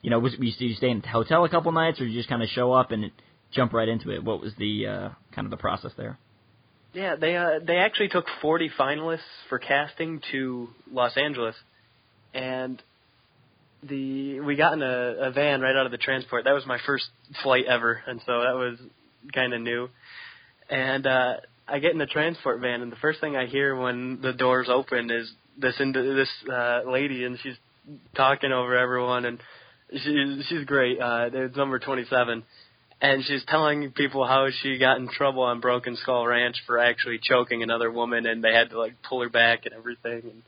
You 0.02 0.10
know, 0.10 0.20
was 0.20 0.34
did 0.34 0.60
you 0.60 0.76
stay 0.76 0.90
in 0.90 1.02
the 1.02 1.08
hotel 1.08 1.44
a 1.44 1.50
couple 1.50 1.72
nights, 1.72 2.00
or 2.00 2.06
did 2.06 2.12
you 2.12 2.20
just 2.20 2.30
kind 2.30 2.42
of 2.42 2.50
show 2.50 2.72
up 2.72 2.92
and 2.92 3.12
jump 3.52 3.74
right 3.74 3.90
into 3.90 4.12
it? 4.12 4.24
What 4.24 4.40
was 4.42 4.54
the 4.58 4.88
uh, 4.88 5.10
kind 5.36 5.46
of 5.46 5.52
the 5.52 5.58
process 5.58 5.92
there? 5.98 6.18
Yeah, 6.94 7.16
they 7.16 7.36
uh, 7.36 7.60
they 7.66 7.78
actually 7.78 8.10
took 8.10 8.26
40 8.42 8.72
finalists 8.80 9.20
for 9.48 9.60
casting 9.60 10.22
to 10.32 10.70
Los 10.92 11.16
Angeles, 11.18 11.56
and 12.34 12.82
the 13.88 14.40
we 14.40 14.56
got 14.56 14.74
in 14.74 14.82
a, 14.82 15.28
a 15.28 15.32
van 15.32 15.62
right 15.62 15.76
out 15.76 15.86
of 15.86 15.92
the 15.92 15.98
transport. 15.98 16.46
That 16.46 16.54
was 16.54 16.66
my 16.66 16.80
first 16.86 17.06
flight 17.44 17.66
ever, 17.66 18.02
and 18.08 18.20
so 18.26 18.42
that 18.42 18.56
was 18.56 18.80
kind 19.34 19.54
of 19.54 19.62
new. 19.62 19.90
And 20.70 21.06
uh, 21.06 21.34
I 21.68 21.80
get 21.80 21.92
in 21.92 22.00
the 22.00 22.08
transport 22.08 22.60
van, 22.60 22.82
and 22.82 22.92
the 22.92 22.98
first 22.98 23.22
thing 23.22 23.36
I 23.36 23.46
hear 23.46 23.76
when 23.76 24.20
the 24.22 24.34
doors 24.34 24.68
open 24.70 25.12
is 25.12 25.32
this 25.60 25.76
into 25.80 26.16
this 26.16 26.30
uh, 26.52 26.82
lady, 26.90 27.24
and 27.24 27.38
she's 27.44 27.58
talking 28.16 28.52
over 28.52 28.76
everyone, 28.76 29.26
and 29.26 29.40
she's 29.92 30.48
she's 30.48 30.66
great. 30.66 31.00
Uh, 31.00 31.30
it's 31.32 31.56
number 31.56 31.78
27 31.78 32.44
and 33.02 33.24
she's 33.24 33.44
telling 33.48 33.92
people 33.92 34.26
how 34.28 34.48
she 34.62 34.78
got 34.78 34.98
in 34.98 35.08
trouble 35.08 35.44
on 35.44 35.60
Broken 35.60 35.96
Skull 35.96 36.26
Ranch 36.28 36.58
for 36.66 36.78
actually 36.80 37.20
choking 37.22 37.64
another 37.64 37.92
woman, 37.92 38.26
and 38.26 38.44
they 38.44 38.54
had 38.54 38.72
to 38.72 38.80
like 38.80 38.94
pull 39.08 39.22
her 39.22 39.30
back 39.30 39.66
and 39.66 39.74
everything. 39.74 40.32
And 40.32 40.44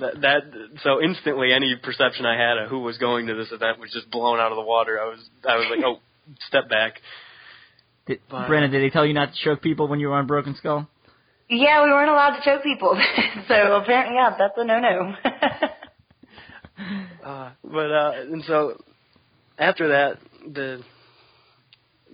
that, 0.00 0.20
that 0.20 0.78
so 0.82 1.02
instantly, 1.02 1.52
any 1.52 1.74
perception 1.82 2.26
I 2.26 2.36
had 2.36 2.58
of 2.58 2.70
who 2.70 2.80
was 2.80 2.98
going 2.98 3.26
to 3.28 3.34
this 3.34 3.52
event 3.52 3.78
was 3.78 3.90
just 3.92 4.10
blown 4.10 4.38
out 4.38 4.52
of 4.52 4.56
the 4.56 4.62
water. 4.62 5.00
I 5.00 5.06
was 5.06 5.20
I 5.48 5.56
was 5.56 5.66
like, 5.70 5.84
oh, 5.84 6.00
step 6.48 6.68
back. 6.68 7.00
Did, 8.06 8.20
But- 8.30 8.48
Brandon, 8.48 8.70
did 8.70 8.82
they 8.82 8.90
tell 8.90 9.06
you 9.06 9.14
not 9.14 9.32
to 9.32 9.38
choke 9.44 9.62
people 9.62 9.88
when 9.88 10.00
you 10.00 10.08
were 10.08 10.16
on 10.16 10.26
Broken 10.26 10.56
Skull? 10.56 10.88
Yeah, 11.50 11.82
we 11.82 11.90
weren't 11.90 12.10
allowed 12.10 12.36
to 12.36 12.44
choke 12.44 12.62
people. 12.62 13.00
so 13.48 13.54
apparently, 13.76 14.16
yeah, 14.16 14.36
that's 14.38 14.52
a 14.56 14.64
no-no. 14.64 15.14
Uh, 17.24 17.50
but 17.64 17.90
uh, 17.90 18.12
and 18.30 18.44
so 18.46 18.80
after 19.58 19.88
that, 19.88 20.18
the 20.54 20.80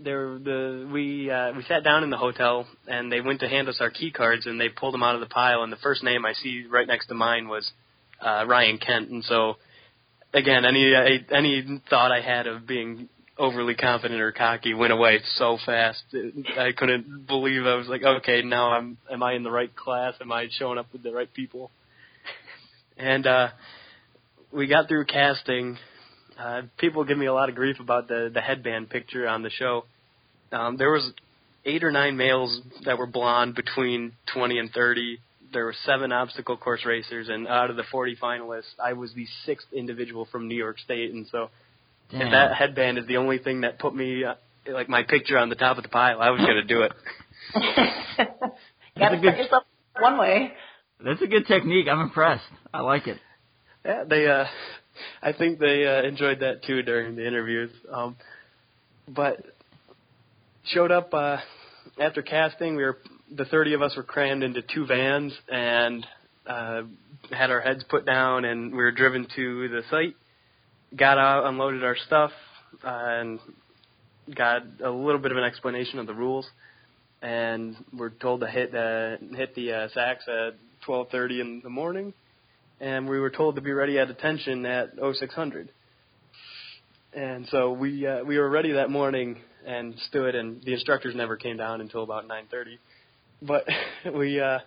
there 0.02 0.38
the 0.38 0.88
we 0.92 1.30
uh, 1.30 1.52
we 1.56 1.62
sat 1.64 1.84
down 1.84 2.02
in 2.04 2.10
the 2.10 2.16
hotel 2.16 2.66
and 2.86 3.10
they 3.10 3.20
went 3.20 3.40
to 3.40 3.48
hand 3.48 3.68
us 3.68 3.78
our 3.80 3.90
key 3.90 4.10
cards 4.10 4.46
and 4.46 4.60
they 4.60 4.68
pulled 4.68 4.94
them 4.94 5.02
out 5.02 5.14
of 5.14 5.20
the 5.20 5.26
pile 5.26 5.62
and 5.62 5.72
the 5.72 5.76
first 5.76 6.02
name 6.02 6.24
I 6.24 6.32
see 6.32 6.66
right 6.68 6.86
next 6.86 7.06
to 7.06 7.14
mine 7.14 7.48
was 7.48 7.70
uh, 8.20 8.44
Ryan 8.46 8.78
Kent. 8.78 9.10
And 9.10 9.24
so 9.24 9.54
again 10.32 10.64
any 10.64 10.94
any 11.32 11.82
thought 11.88 12.12
I 12.12 12.20
had 12.20 12.46
of 12.46 12.66
being 12.66 13.08
overly 13.38 13.74
confident 13.74 14.20
or 14.20 14.32
cocky 14.32 14.74
went 14.74 14.92
away 14.92 15.20
so 15.36 15.58
fast. 15.64 16.02
I 16.58 16.70
couldn't 16.76 17.26
believe 17.26 17.66
I 17.66 17.74
was 17.74 17.88
like 17.88 18.02
okay 18.02 18.42
now 18.42 18.72
I'm 18.72 18.98
am 19.10 19.22
I 19.22 19.34
in 19.34 19.42
the 19.42 19.50
right 19.50 19.74
class? 19.74 20.14
Am 20.20 20.32
I 20.32 20.48
showing 20.58 20.78
up 20.78 20.86
with 20.92 21.02
the 21.02 21.12
right 21.12 21.32
people? 21.32 21.70
And 22.96 23.26
uh 23.26 23.48
we 24.52 24.68
got 24.68 24.88
through 24.88 25.06
casting. 25.06 25.78
Uh, 26.38 26.62
people 26.78 27.04
give 27.04 27.16
me 27.18 27.26
a 27.26 27.32
lot 27.34 27.48
of 27.48 27.54
grief 27.54 27.78
about 27.80 28.08
the 28.08 28.30
the 28.32 28.40
headband 28.40 28.90
picture 28.90 29.28
on 29.28 29.42
the 29.42 29.50
show. 29.50 29.84
Um, 30.52 30.76
there 30.76 30.90
was 30.90 31.12
eight 31.64 31.82
or 31.84 31.90
nine 31.90 32.16
males 32.16 32.60
that 32.84 32.98
were 32.98 33.06
blonde 33.06 33.54
between 33.54 34.12
20 34.34 34.58
and 34.58 34.70
30. 34.72 35.18
there 35.52 35.64
were 35.64 35.74
seven 35.84 36.12
obstacle 36.12 36.56
course 36.56 36.84
racers, 36.84 37.28
and 37.28 37.46
out 37.48 37.70
of 37.70 37.76
the 37.76 37.84
40 37.90 38.16
finalists, 38.16 38.74
I 38.82 38.92
was 38.92 39.12
the 39.14 39.26
sixth 39.46 39.66
individual 39.72 40.26
from 40.30 40.46
New 40.48 40.56
York 40.56 40.78
State, 40.80 41.12
and 41.14 41.26
so 41.30 41.48
Damn. 42.10 42.22
if 42.22 42.30
that 42.32 42.54
headband 42.56 42.98
is 42.98 43.06
the 43.06 43.16
only 43.16 43.38
thing 43.38 43.62
that 43.62 43.78
put 43.78 43.94
me 43.94 44.24
uh, 44.24 44.34
like 44.68 44.88
my 44.88 45.02
picture 45.04 45.38
on 45.38 45.48
the 45.48 45.54
top 45.54 45.76
of 45.78 45.82
the 45.84 45.88
pile, 45.88 46.20
I 46.20 46.30
was 46.30 46.40
going 46.40 46.56
to 46.56 46.64
do 46.64 46.82
it. 46.82 46.92
Gotta 48.98 49.16
a 49.16 49.20
good- 49.20 49.22
start 49.34 49.38
yourself 49.38 49.62
one 49.98 50.18
way. 50.18 50.52
That's 51.04 51.22
a 51.22 51.26
good 51.26 51.46
technique. 51.46 51.86
I'm 51.90 52.00
impressed. 52.00 52.44
I 52.72 52.80
like 52.80 53.06
it. 53.06 53.18
Yeah, 53.84 54.04
they. 54.04 54.26
uh 54.26 54.44
I 55.22 55.32
think 55.32 55.58
they 55.58 55.86
uh, 55.86 56.02
enjoyed 56.02 56.40
that 56.40 56.64
too 56.64 56.82
during 56.82 57.16
the 57.16 57.26
interviews. 57.26 57.70
Um, 57.92 58.16
but 59.08 59.44
showed 60.66 60.90
up 60.90 61.12
uh, 61.12 61.38
after 61.98 62.22
casting. 62.22 62.76
We 62.76 62.84
were 62.84 62.98
the 63.34 63.44
30 63.44 63.74
of 63.74 63.82
us 63.82 63.96
were 63.96 64.02
crammed 64.02 64.42
into 64.42 64.62
two 64.62 64.86
vans 64.86 65.32
and 65.48 66.06
uh, 66.46 66.82
had 67.30 67.50
our 67.50 67.60
heads 67.60 67.84
put 67.88 68.04
down, 68.04 68.44
and 68.44 68.70
we 68.70 68.78
were 68.78 68.92
driven 68.92 69.26
to 69.34 69.68
the 69.68 69.82
site. 69.90 70.14
Got 70.96 71.18
out, 71.18 71.46
unloaded 71.46 71.82
our 71.82 71.96
stuff, 72.06 72.30
uh, 72.84 72.88
and 72.90 73.40
got 74.34 74.62
a 74.84 74.90
little 74.90 75.20
bit 75.20 75.32
of 75.32 75.38
an 75.38 75.44
explanation 75.44 75.98
of 75.98 76.06
the 76.06 76.14
rules. 76.14 76.46
And 77.22 77.76
we're 77.96 78.10
told 78.10 78.40
to 78.40 78.46
hit 78.46 78.74
uh, 78.74 79.16
hit 79.34 79.54
the 79.54 79.72
uh, 79.72 79.88
sacks 79.94 80.24
at 80.28 80.54
12:30 80.86 81.40
in 81.40 81.60
the 81.64 81.70
morning 81.70 82.12
and 82.84 83.08
we 83.08 83.18
were 83.18 83.30
told 83.30 83.54
to 83.54 83.62
be 83.62 83.72
ready 83.72 83.98
at 83.98 84.10
attention 84.10 84.66
at 84.66 84.90
0600. 84.98 85.70
And 87.14 87.46
so 87.50 87.72
we 87.72 88.06
uh, 88.06 88.24
we 88.24 88.36
were 88.36 88.50
ready 88.50 88.72
that 88.72 88.90
morning 88.90 89.38
and 89.66 89.94
stood, 90.08 90.34
and 90.34 90.62
the 90.62 90.74
instructors 90.74 91.14
never 91.14 91.36
came 91.36 91.56
down 91.56 91.80
until 91.80 92.02
about 92.02 92.28
9:30. 92.28 92.78
But 93.40 93.64
we 94.14 94.38
uh, 94.38 94.58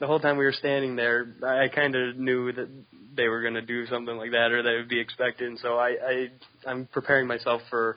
the 0.00 0.06
whole 0.06 0.20
time 0.20 0.36
we 0.36 0.44
were 0.44 0.52
standing 0.52 0.96
there, 0.96 1.26
I 1.42 1.68
kind 1.68 1.94
of 1.96 2.16
knew 2.18 2.52
that 2.52 2.68
they 3.16 3.28
were 3.28 3.40
going 3.40 3.54
to 3.54 3.62
do 3.62 3.86
something 3.86 4.16
like 4.16 4.32
that, 4.32 4.52
or 4.52 4.62
that 4.62 4.74
would 4.76 4.88
be 4.88 5.00
expected. 5.00 5.48
And 5.48 5.58
so 5.60 5.76
I, 5.78 5.88
I 6.06 6.28
I'm 6.66 6.86
preparing 6.92 7.26
myself 7.26 7.62
for 7.70 7.96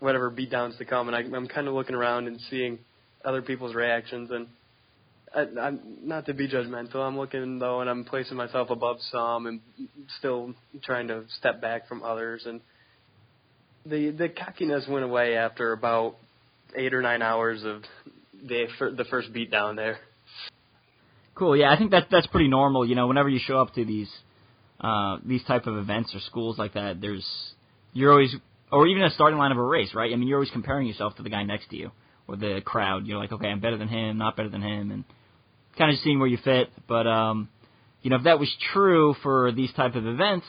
whatever 0.00 0.30
beatdowns 0.30 0.76
to 0.78 0.84
come, 0.84 1.08
and 1.08 1.16
I, 1.16 1.20
I'm 1.20 1.48
kind 1.48 1.66
of 1.66 1.72
looking 1.72 1.94
around 1.94 2.26
and 2.26 2.38
seeing 2.50 2.78
other 3.24 3.40
people's 3.40 3.74
reactions 3.74 4.30
and 4.30 4.48
I, 5.34 5.46
I'm 5.60 5.80
not 6.02 6.26
to 6.26 6.34
be 6.34 6.48
judgmental. 6.48 6.96
I'm 6.96 7.16
looking 7.16 7.58
though, 7.58 7.80
and 7.80 7.90
I'm 7.90 8.04
placing 8.04 8.36
myself 8.36 8.70
above 8.70 8.98
some, 9.10 9.46
and 9.46 9.60
still 10.18 10.54
trying 10.82 11.08
to 11.08 11.24
step 11.38 11.60
back 11.60 11.88
from 11.88 12.02
others. 12.02 12.44
And 12.46 12.60
the 13.84 14.10
the 14.10 14.28
cockiness 14.28 14.86
went 14.88 15.04
away 15.04 15.36
after 15.36 15.72
about 15.72 16.16
eight 16.76 16.94
or 16.94 17.02
nine 17.02 17.22
hours 17.22 17.64
of 17.64 17.82
the 18.46 18.66
the 18.96 19.04
first 19.10 19.32
beat 19.32 19.50
down 19.50 19.76
there. 19.76 19.98
Cool. 21.34 21.56
Yeah, 21.56 21.72
I 21.72 21.76
think 21.76 21.90
that 21.90 22.06
that's 22.10 22.28
pretty 22.28 22.48
normal. 22.48 22.86
You 22.86 22.94
know, 22.94 23.08
whenever 23.08 23.28
you 23.28 23.40
show 23.44 23.58
up 23.58 23.74
to 23.74 23.84
these 23.84 24.10
uh, 24.80 25.18
these 25.24 25.42
type 25.44 25.66
of 25.66 25.76
events 25.76 26.14
or 26.14 26.20
schools 26.20 26.58
like 26.58 26.74
that, 26.74 27.00
there's 27.00 27.26
you're 27.92 28.12
always 28.12 28.34
or 28.70 28.86
even 28.86 29.02
a 29.02 29.10
starting 29.10 29.38
line 29.38 29.52
of 29.52 29.58
a 29.58 29.62
race, 29.62 29.94
right? 29.94 30.12
I 30.12 30.16
mean, 30.16 30.28
you're 30.28 30.38
always 30.38 30.50
comparing 30.50 30.86
yourself 30.86 31.16
to 31.16 31.22
the 31.22 31.30
guy 31.30 31.42
next 31.42 31.70
to 31.70 31.76
you 31.76 31.90
or 32.26 32.36
the 32.36 32.60
crowd. 32.64 33.06
You're 33.06 33.18
like, 33.18 33.32
okay, 33.32 33.48
I'm 33.48 33.60
better 33.60 33.76
than 33.76 33.88
him, 33.88 34.18
not 34.18 34.36
better 34.36 34.48
than 34.48 34.62
him, 34.62 34.90
and 34.90 35.04
kind 35.76 35.92
of 35.92 35.98
seeing 36.00 36.18
where 36.18 36.28
you 36.28 36.38
fit. 36.42 36.70
But 36.88 37.06
um, 37.06 37.48
you 38.02 38.10
know, 38.10 38.16
if 38.16 38.24
that 38.24 38.38
was 38.38 38.54
true 38.72 39.14
for 39.22 39.52
these 39.52 39.72
type 39.72 39.94
of 39.94 40.06
events, 40.06 40.46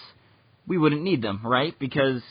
we 0.67 0.77
wouldn't 0.77 1.03
need 1.03 1.22
them, 1.22 1.41
right? 1.44 1.77
Because 1.79 2.22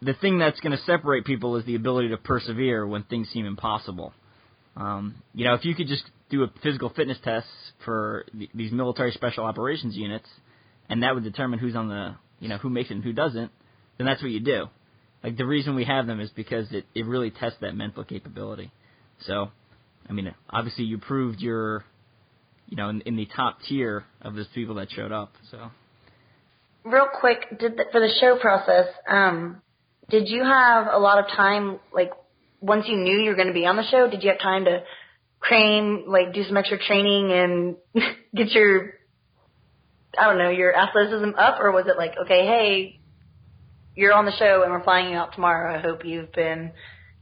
the 0.00 0.14
thing 0.14 0.38
that's 0.38 0.60
going 0.60 0.76
to 0.76 0.82
separate 0.84 1.24
people 1.24 1.56
is 1.56 1.64
the 1.64 1.74
ability 1.74 2.10
to 2.10 2.16
persevere 2.16 2.86
when 2.86 3.02
things 3.04 3.28
seem 3.30 3.46
impossible. 3.46 4.12
Um, 4.76 5.16
you 5.34 5.44
know, 5.44 5.54
if 5.54 5.64
you 5.64 5.74
could 5.74 5.88
just 5.88 6.04
do 6.30 6.44
a 6.44 6.52
physical 6.62 6.90
fitness 6.90 7.18
test 7.24 7.46
for 7.84 8.24
th- 8.32 8.50
these 8.54 8.70
military 8.70 9.10
special 9.12 9.44
operations 9.44 9.96
units, 9.96 10.28
and 10.88 11.02
that 11.02 11.14
would 11.14 11.24
determine 11.24 11.58
who's 11.58 11.74
on 11.74 11.88
the, 11.88 12.14
you 12.38 12.48
know, 12.48 12.58
who 12.58 12.70
makes 12.70 12.90
it 12.90 12.94
and 12.94 13.04
who 13.04 13.12
doesn't, 13.12 13.50
then 13.96 14.06
that's 14.06 14.22
what 14.22 14.30
you 14.30 14.40
do. 14.40 14.66
Like 15.24 15.36
the 15.36 15.46
reason 15.46 15.74
we 15.74 15.84
have 15.84 16.06
them 16.06 16.20
is 16.20 16.30
because 16.30 16.70
it 16.72 16.86
it 16.94 17.04
really 17.04 17.30
tests 17.30 17.58
that 17.60 17.74
mental 17.74 18.04
capability. 18.04 18.70
So, 19.26 19.50
I 20.08 20.12
mean, 20.12 20.34
obviously 20.50 20.84
you 20.84 20.98
proved 20.98 21.40
you're, 21.40 21.84
you 22.66 22.76
know, 22.76 22.88
in, 22.88 23.00
in 23.02 23.16
the 23.16 23.26
top 23.26 23.58
tier 23.68 24.04
of 24.22 24.34
those 24.34 24.48
people 24.54 24.76
that 24.76 24.90
showed 24.90 25.12
up. 25.12 25.32
So. 25.50 25.70
Real 26.84 27.08
quick, 27.20 27.58
did 27.58 27.76
the, 27.76 27.84
for 27.92 28.00
the 28.00 28.12
show 28.20 28.38
process, 28.38 28.86
um, 29.08 29.60
did 30.08 30.28
you 30.28 30.42
have 30.42 30.86
a 30.90 30.98
lot 30.98 31.18
of 31.18 31.26
time, 31.36 31.78
like, 31.92 32.10
once 32.60 32.86
you 32.88 32.96
knew 32.96 33.18
you 33.18 33.30
were 33.30 33.36
going 33.36 33.48
to 33.48 33.54
be 33.54 33.66
on 33.66 33.76
the 33.76 33.84
show, 33.90 34.08
did 34.10 34.22
you 34.22 34.30
have 34.30 34.40
time 34.40 34.64
to 34.64 34.82
train, 35.42 36.04
like, 36.08 36.32
do 36.32 36.42
some 36.44 36.56
extra 36.56 36.78
training 36.78 37.30
and 37.30 37.76
get 38.34 38.50
your, 38.52 38.94
I 40.18 40.24
don't 40.24 40.38
know, 40.38 40.50
your 40.50 40.74
athleticism 40.74 41.30
up, 41.36 41.60
or 41.60 41.72
was 41.72 41.86
it 41.86 41.98
like, 41.98 42.14
okay, 42.24 42.46
hey, 42.46 43.00
you're 43.98 44.14
on 44.14 44.24
the 44.24 44.36
show 44.38 44.62
and 44.62 44.72
we're 44.72 44.84
flying 44.84 45.10
you 45.10 45.16
out 45.16 45.34
tomorrow. 45.34 45.76
I 45.76 45.80
hope 45.80 46.04
you've 46.04 46.32
been 46.32 46.70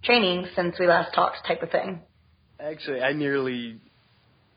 training 0.05 0.47
since 0.55 0.77
we 0.79 0.87
last 0.87 1.15
talked, 1.15 1.39
type 1.47 1.63
of 1.63 1.71
thing. 1.71 2.03
Actually, 2.59 3.03
I 3.03 3.13
nearly, 3.13 3.79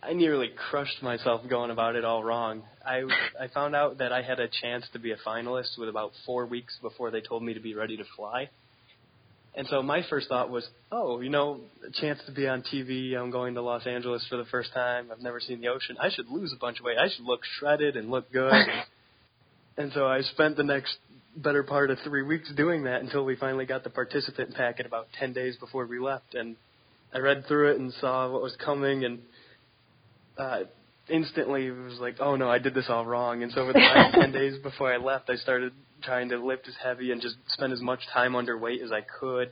I 0.02 0.14
nearly 0.14 0.50
crushed 0.70 1.04
myself 1.04 1.42
going 1.50 1.70
about 1.72 1.96
it 1.96 2.06
all 2.06 2.24
wrong. 2.24 2.64
I 2.86 3.04
I 3.40 3.48
found 3.54 3.76
out 3.76 3.98
that 3.98 4.14
I 4.14 4.22
had 4.22 4.40
a 4.40 4.48
chance 4.48 4.86
to 4.94 5.00
be 5.00 5.12
a 5.12 5.18
finalist 5.18 5.78
with 5.78 5.90
about 5.90 6.12
four 6.26 6.46
weeks 6.46 6.78
before 6.82 7.12
they 7.12 7.22
told 7.22 7.44
me 7.44 7.54
to 7.54 7.60
be 7.60 7.76
ready 7.76 7.98
to 7.98 8.04
fly. 8.16 8.50
And 9.56 9.68
so 9.68 9.82
my 9.82 10.04
first 10.10 10.30
thought 10.30 10.50
was, 10.50 10.66
oh, 10.92 11.20
you 11.20 11.30
know, 11.30 11.60
a 11.86 11.92
chance 11.92 12.20
to 12.28 12.32
be 12.32 12.48
on 12.48 12.62
TV. 12.62 13.18
I'm 13.18 13.32
going 13.32 13.56
to 13.56 13.62
Los 13.62 13.86
Angeles 13.86 14.26
for 14.30 14.38
the 14.38 14.46
first 14.46 14.72
time. 14.74 15.10
I've 15.12 15.22
never 15.22 15.40
seen 15.40 15.60
the 15.60 15.68
ocean. 15.68 15.98
I 16.00 16.10
should 16.10 16.30
lose 16.30 16.54
a 16.54 16.60
bunch 16.60 16.80
of 16.80 16.86
weight. 16.86 16.98
I 16.98 17.10
should 17.10 17.26
look 17.26 17.42
shredded 17.58 17.98
and 17.98 18.10
look 18.10 18.32
good. 18.32 18.54
and 19.78 19.92
so 19.92 20.08
I 20.08 20.22
spent 20.22 20.56
the 20.56 20.64
next 20.64 20.96
better 21.36 21.64
part 21.64 21.90
of 21.90 21.98
three 22.04 22.24
weeks 22.24 22.50
doing 22.56 22.84
that 22.84 23.02
until 23.02 23.26
we 23.26 23.36
finally 23.36 23.66
got 23.66 23.84
the 23.84 23.90
participant 23.90 24.54
packet 24.54 24.86
about 24.86 25.08
10 25.20 25.34
days 25.34 25.58
before 25.58 25.86
we 25.86 26.00
left. 26.00 26.36
And 26.36 26.56
I 27.14 27.20
read 27.20 27.46
through 27.48 27.72
it 27.72 27.80
and 27.80 27.94
saw 27.94 28.30
what 28.32 28.42
was 28.42 28.56
coming 28.64 29.04
and 29.06 29.20
uh, 30.38 30.60
instantly 31.10 31.68
it 31.68 31.72
was 31.72 32.00
like, 32.00 32.16
oh 32.20 32.36
no, 32.36 32.50
I 32.50 32.60
did 32.60 32.74
this 32.74 32.86
all 32.90 33.06
wrong. 33.06 33.44
And 33.44 33.52
so 33.52 33.66
for 33.66 33.74
the 33.74 33.80
last 33.96 34.16
10 34.16 34.32
days 34.32 34.58
before 34.62 34.94
I 34.94 34.98
left, 34.98 35.30
I 35.30 35.36
started 35.36 35.74
trying 36.04 36.30
to 36.30 36.38
lift 36.38 36.68
as 36.68 36.76
heavy 36.82 37.12
and 37.12 37.22
just 37.22 37.36
spend 37.48 37.74
as 37.74 37.82
much 37.82 38.00
time 38.14 38.36
under 38.36 38.58
weight 38.58 38.82
as 38.82 38.92
I 38.92 39.02
could. 39.02 39.52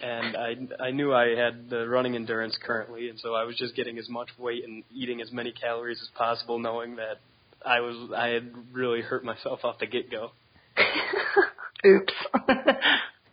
And 0.00 0.36
I 0.36 0.84
I 0.84 0.90
knew 0.92 1.12
I 1.12 1.34
had 1.34 1.68
the 1.70 1.88
running 1.88 2.14
endurance 2.14 2.56
currently, 2.64 3.08
and 3.08 3.18
so 3.18 3.34
I 3.34 3.42
was 3.42 3.56
just 3.56 3.74
getting 3.74 3.98
as 3.98 4.08
much 4.08 4.28
weight 4.38 4.62
and 4.64 4.84
eating 4.94 5.20
as 5.20 5.32
many 5.32 5.50
calories 5.50 5.98
as 6.00 6.08
possible, 6.16 6.60
knowing 6.60 6.94
that 6.96 7.18
I 7.66 7.80
was 7.80 8.08
I 8.16 8.28
had 8.28 8.48
really 8.72 9.00
hurt 9.00 9.24
myself 9.24 9.64
off 9.64 9.80
the 9.80 9.86
get 9.86 10.08
go. 10.08 10.30
Oops. 11.84 12.12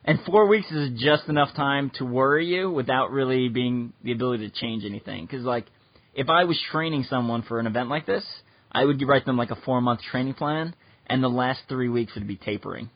And 0.08 0.20
four 0.24 0.48
weeks 0.48 0.72
is 0.72 0.92
just 1.00 1.28
enough 1.28 1.56
time 1.56 1.92
to 1.96 2.06
worry 2.06 2.46
you 2.46 2.70
without 2.70 3.10
really 3.10 3.50
being 3.50 3.92
the 4.04 4.12
ability 4.12 4.48
to 4.48 4.54
change 4.56 4.86
anything. 4.86 5.26
Because 5.26 5.44
like, 5.44 5.66
if 6.14 6.30
I 6.30 6.44
was 6.44 6.62
training 6.72 7.06
someone 7.10 7.42
for 7.42 7.60
an 7.60 7.66
event 7.66 7.90
like 7.90 8.06
this, 8.06 8.24
I 8.72 8.86
would 8.86 9.02
write 9.08 9.26
them 9.26 9.36
like 9.36 9.50
a 9.50 9.56
four 9.66 9.82
month 9.82 10.02
training 10.12 10.36
plan, 10.36 10.76
and 11.08 11.24
the 11.24 11.28
last 11.28 11.62
three 11.68 11.90
weeks 11.90 12.14
would 12.16 12.28
be 12.28 12.36
tapering. 12.36 12.90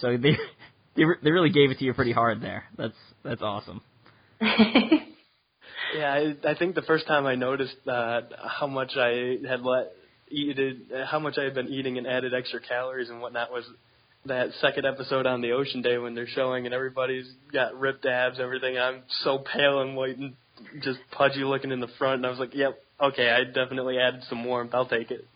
So 0.00 0.16
they 0.16 0.36
they 0.96 1.04
re- 1.04 1.18
they 1.22 1.30
really 1.30 1.50
gave 1.50 1.70
it 1.70 1.78
to 1.78 1.84
you 1.84 1.92
pretty 1.92 2.12
hard 2.12 2.40
there. 2.40 2.64
That's 2.76 2.96
that's 3.22 3.42
awesome. 3.42 3.82
Yeah, 5.96 6.12
I, 6.12 6.50
I 6.50 6.54
think 6.56 6.74
the 6.74 6.82
first 6.82 7.06
time 7.06 7.26
I 7.26 7.36
noticed 7.36 7.76
uh, 7.86 8.22
how 8.42 8.66
much 8.66 8.92
I 8.96 9.36
had 9.48 9.60
let 9.60 9.92
eat 10.28 10.58
how 11.06 11.20
much 11.20 11.38
I 11.38 11.44
had 11.44 11.54
been 11.54 11.68
eating 11.68 11.98
and 11.98 12.06
added 12.06 12.34
extra 12.34 12.60
calories 12.60 13.10
and 13.10 13.20
whatnot 13.20 13.52
was 13.52 13.64
that 14.26 14.50
second 14.60 14.86
episode 14.86 15.26
on 15.26 15.40
the 15.40 15.52
Ocean 15.52 15.82
Day 15.82 15.98
when 15.98 16.14
they're 16.14 16.26
showing 16.26 16.66
and 16.66 16.74
everybody's 16.74 17.26
got 17.52 17.78
ripped 17.78 18.06
abs, 18.06 18.38
everything. 18.40 18.78
I'm 18.78 19.02
so 19.22 19.38
pale 19.38 19.80
and 19.80 19.96
white 19.96 20.18
and 20.18 20.34
just 20.82 20.98
pudgy 21.10 21.44
looking 21.44 21.70
in 21.70 21.80
the 21.80 21.88
front, 21.98 22.16
and 22.16 22.26
I 22.26 22.30
was 22.30 22.38
like, 22.38 22.54
"Yep, 22.54 22.78
okay, 23.00 23.30
I 23.30 23.44
definitely 23.44 23.98
added 23.98 24.22
some 24.28 24.44
warmth. 24.44 24.74
I'll 24.74 24.86
take 24.86 25.10
it." 25.10 25.26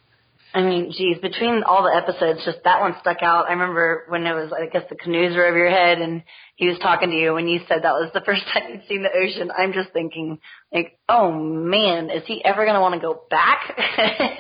I 0.54 0.62
mean, 0.62 0.92
geez, 0.92 1.18
between 1.18 1.62
all 1.62 1.82
the 1.82 1.94
episodes, 1.94 2.42
just 2.44 2.64
that 2.64 2.80
one 2.80 2.94
stuck 3.00 3.22
out. 3.22 3.48
I 3.48 3.52
remember 3.52 4.04
when 4.08 4.26
it 4.26 4.32
was, 4.32 4.50
I 4.50 4.66
guess, 4.66 4.88
the 4.88 4.96
canoes 4.96 5.36
were 5.36 5.44
over 5.44 5.58
your 5.58 5.70
head, 5.70 5.98
and 5.98 6.22
he 6.56 6.68
was 6.68 6.78
talking 6.78 7.10
to 7.10 7.16
you 7.16 7.34
when 7.34 7.48
you 7.48 7.60
said 7.68 7.82
that 7.82 7.92
was 7.92 8.10
the 8.14 8.20
first 8.24 8.42
time 8.52 8.70
you'd 8.72 8.88
seen 8.88 9.02
the 9.02 9.12
ocean. 9.12 9.50
I'm 9.56 9.72
just 9.72 9.92
thinking, 9.92 10.38
like, 10.72 10.98
oh 11.08 11.30
man, 11.32 12.10
is 12.10 12.22
he 12.26 12.42
ever 12.44 12.64
gonna 12.64 12.80
want 12.80 12.94
to 12.94 13.00
go 13.00 13.22
back? 13.30 13.76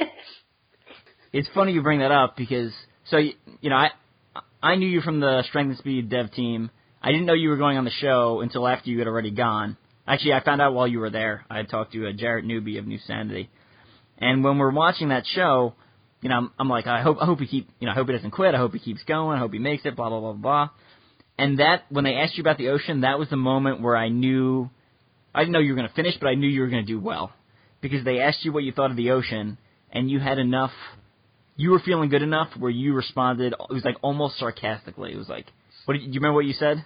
It's 1.32 1.48
funny 1.54 1.72
you 1.72 1.82
bring 1.82 2.00
that 2.00 2.10
up 2.10 2.36
because 2.36 2.72
so 3.10 3.18
you, 3.18 3.32
you 3.60 3.70
know 3.70 3.76
I 3.76 3.90
I 4.60 4.74
knew 4.74 4.88
you 4.88 5.00
from 5.00 5.20
the 5.20 5.44
Strength 5.48 5.68
and 5.68 5.78
Speed 5.78 6.10
dev 6.10 6.32
team. 6.32 6.70
I 7.00 7.12
didn't 7.12 7.26
know 7.26 7.34
you 7.34 7.48
were 7.48 7.56
going 7.56 7.76
on 7.76 7.84
the 7.84 7.92
show 7.92 8.40
until 8.40 8.66
after 8.66 8.90
you 8.90 8.98
had 8.98 9.06
already 9.06 9.30
gone. 9.30 9.76
Actually, 10.06 10.32
I 10.32 10.42
found 10.42 10.60
out 10.60 10.74
while 10.74 10.88
you 10.88 10.98
were 10.98 11.10
there. 11.10 11.44
I 11.48 11.58
had 11.58 11.68
talked 11.68 11.92
to 11.92 12.08
uh, 12.08 12.12
Jarrett 12.12 12.44
Newby 12.44 12.78
of 12.78 12.86
New 12.86 12.98
Sanity, 13.06 13.50
and 14.18 14.42
when 14.42 14.58
we're 14.58 14.72
watching 14.72 15.10
that 15.10 15.24
show, 15.26 15.74
you 16.22 16.28
know, 16.28 16.36
I'm, 16.36 16.52
I'm 16.58 16.68
like, 16.68 16.88
I 16.88 17.02
hope 17.02 17.18
I 17.20 17.24
hope 17.24 17.38
he 17.38 17.46
keep, 17.46 17.68
you 17.78 17.86
know, 17.86 17.92
I 17.92 17.94
hope 17.94 18.08
he 18.08 18.14
doesn't 18.14 18.32
quit. 18.32 18.54
I 18.54 18.58
hope 18.58 18.72
he 18.72 18.80
keeps 18.80 19.04
going. 19.04 19.36
I 19.36 19.38
hope 19.38 19.52
he 19.52 19.60
makes 19.60 19.84
it. 19.84 19.94
Blah 19.94 20.08
blah 20.08 20.20
blah 20.20 20.32
blah. 20.32 20.70
And 21.38 21.60
that 21.60 21.84
when 21.88 22.02
they 22.02 22.14
asked 22.14 22.36
you 22.36 22.42
about 22.42 22.58
the 22.58 22.70
ocean, 22.70 23.02
that 23.02 23.16
was 23.16 23.30
the 23.30 23.36
moment 23.36 23.80
where 23.80 23.96
I 23.96 24.08
knew, 24.08 24.68
I 25.32 25.42
didn't 25.42 25.52
know 25.52 25.60
you 25.60 25.70
were 25.70 25.76
going 25.76 25.88
to 25.88 25.94
finish, 25.94 26.14
but 26.20 26.26
I 26.26 26.34
knew 26.34 26.48
you 26.48 26.62
were 26.62 26.68
going 26.68 26.84
to 26.84 26.92
do 26.92 26.98
well, 26.98 27.32
because 27.80 28.04
they 28.04 28.18
asked 28.18 28.44
you 28.44 28.52
what 28.52 28.64
you 28.64 28.72
thought 28.72 28.90
of 28.90 28.96
the 28.96 29.12
ocean, 29.12 29.56
and 29.92 30.10
you 30.10 30.18
had 30.18 30.38
enough. 30.38 30.72
You 31.58 31.70
were 31.72 31.80
feeling 31.80 32.08
good 32.08 32.22
enough 32.22 32.48
where 32.56 32.70
you 32.70 32.94
responded. 32.94 33.52
It 33.52 33.72
was 33.74 33.84
like 33.84 33.96
almost 34.00 34.38
sarcastically. 34.38 35.12
It 35.12 35.18
was 35.18 35.28
like, 35.28 35.46
"What 35.84 35.94
do 35.94 36.00
you, 36.00 36.08
remember 36.14 36.34
what 36.34 36.46
you 36.46 36.54
said?" 36.54 36.84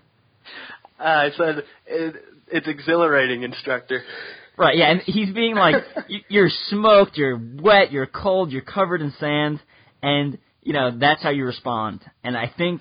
Uh, 0.98 1.02
I 1.04 1.30
said 1.36 1.62
it, 1.86 2.16
it's 2.48 2.66
exhilarating, 2.66 3.42
instructor. 3.44 4.02
Right, 4.56 4.76
yeah, 4.76 4.90
and 4.90 5.00
he's 5.02 5.32
being 5.32 5.54
like, 5.56 5.76
you- 6.08 6.20
you're 6.28 6.50
smoked, 6.68 7.16
you're 7.16 7.40
wet, 7.60 7.92
you're 7.92 8.06
cold, 8.06 8.50
you're 8.50 8.62
covered 8.62 9.00
in 9.02 9.12
sand, 9.20 9.60
and 10.02 10.38
you 10.62 10.72
know 10.72 10.90
that's 10.98 11.22
how 11.22 11.30
you 11.30 11.44
respond. 11.44 12.00
And 12.24 12.36
I 12.36 12.50
think 12.58 12.80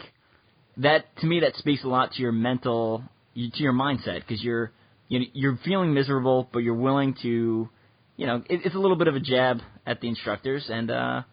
that 0.77 1.05
to 1.17 1.25
me 1.27 1.41
that 1.41 1.55
speaks 1.57 1.83
a 1.83 1.87
lot 1.87 2.13
to 2.13 2.21
your 2.21 2.31
mental, 2.31 3.03
to 3.35 3.63
your 3.63 3.73
mindset, 3.73 4.21
because 4.21 4.41
you're 4.41 4.71
you 5.09 5.19
know, 5.19 5.25
you're 5.33 5.59
feeling 5.65 5.93
miserable, 5.93 6.47
but 6.53 6.59
you're 6.59 6.73
willing 6.73 7.15
to, 7.21 7.67
you 8.15 8.25
know, 8.27 8.37
it, 8.49 8.61
it's 8.65 8.75
a 8.75 8.79
little 8.79 8.95
bit 8.95 9.09
of 9.09 9.15
a 9.15 9.19
jab 9.19 9.59
at 9.85 9.99
the 9.99 10.07
instructors, 10.07 10.67
and 10.69 10.89
uh, 10.89 11.23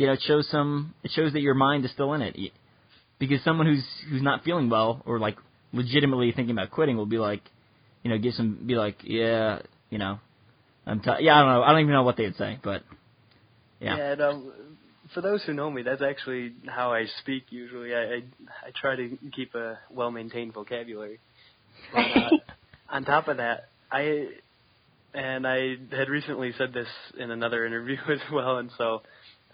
you 0.00 0.06
know, 0.06 0.14
it 0.14 0.22
shows 0.26 0.48
some, 0.50 0.94
it 1.04 1.10
shows 1.10 1.34
that 1.34 1.42
your 1.42 1.52
mind 1.52 1.84
is 1.84 1.90
still 1.90 2.14
in 2.14 2.22
it, 2.22 2.34
because 3.18 3.44
someone 3.44 3.66
who's 3.66 3.84
who's 4.08 4.22
not 4.22 4.44
feeling 4.44 4.70
well 4.70 5.02
or 5.04 5.18
like 5.18 5.36
legitimately 5.74 6.32
thinking 6.32 6.52
about 6.52 6.70
quitting 6.70 6.96
will 6.96 7.04
be 7.04 7.18
like, 7.18 7.42
you 8.02 8.10
know, 8.10 8.16
give 8.16 8.32
some, 8.32 8.64
be 8.66 8.76
like, 8.76 8.96
yeah, 9.04 9.58
you 9.90 9.98
know, 9.98 10.18
I'm 10.86 11.00
t- 11.00 11.10
yeah, 11.20 11.36
I 11.36 11.42
don't 11.42 11.52
know, 11.52 11.62
I 11.62 11.72
don't 11.72 11.82
even 11.82 11.92
know 11.92 12.02
what 12.02 12.16
they'd 12.16 12.34
say, 12.36 12.58
but 12.64 12.82
yeah, 13.78 14.12
and 14.12 14.22
um, 14.22 14.52
for 15.12 15.20
those 15.20 15.42
who 15.44 15.52
know 15.52 15.70
me, 15.70 15.82
that's 15.82 16.00
actually 16.00 16.54
how 16.66 16.94
I 16.94 17.04
speak 17.20 17.44
usually. 17.50 17.94
I 17.94 18.00
I, 18.00 18.22
I 18.68 18.70
try 18.80 18.96
to 18.96 19.18
keep 19.36 19.54
a 19.54 19.80
well 19.90 20.10
maintained 20.10 20.54
vocabulary. 20.54 21.20
But, 21.92 21.98
uh, 21.98 22.30
on 22.88 23.04
top 23.04 23.28
of 23.28 23.36
that, 23.36 23.68
I 23.92 24.28
and 25.12 25.46
I 25.46 25.76
had 25.90 26.08
recently 26.08 26.54
said 26.56 26.72
this 26.72 26.88
in 27.18 27.30
another 27.30 27.66
interview 27.66 27.98
as 28.10 28.20
well, 28.32 28.56
and 28.56 28.70
so 28.78 29.02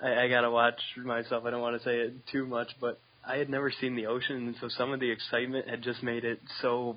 I, 0.03 0.25
I 0.25 0.29
gotta 0.29 0.51
watch 0.51 0.81
myself. 0.97 1.45
I 1.45 1.51
don't 1.51 1.61
want 1.61 1.81
to 1.81 1.85
say 1.85 1.97
it 1.99 2.15
too 2.31 2.47
much, 2.47 2.69
but 2.81 2.99
I 3.27 3.37
had 3.37 3.49
never 3.49 3.71
seen 3.71 3.97
the 3.97 4.07
ocean, 4.07 4.37
and 4.37 4.57
so 4.61 4.69
some 4.69 4.93
of 4.93 5.01
the 5.01 5.11
excitement 5.11 5.69
had 5.69 5.83
just 5.83 6.03
made 6.03 6.25
it 6.25 6.41
so. 6.63 6.97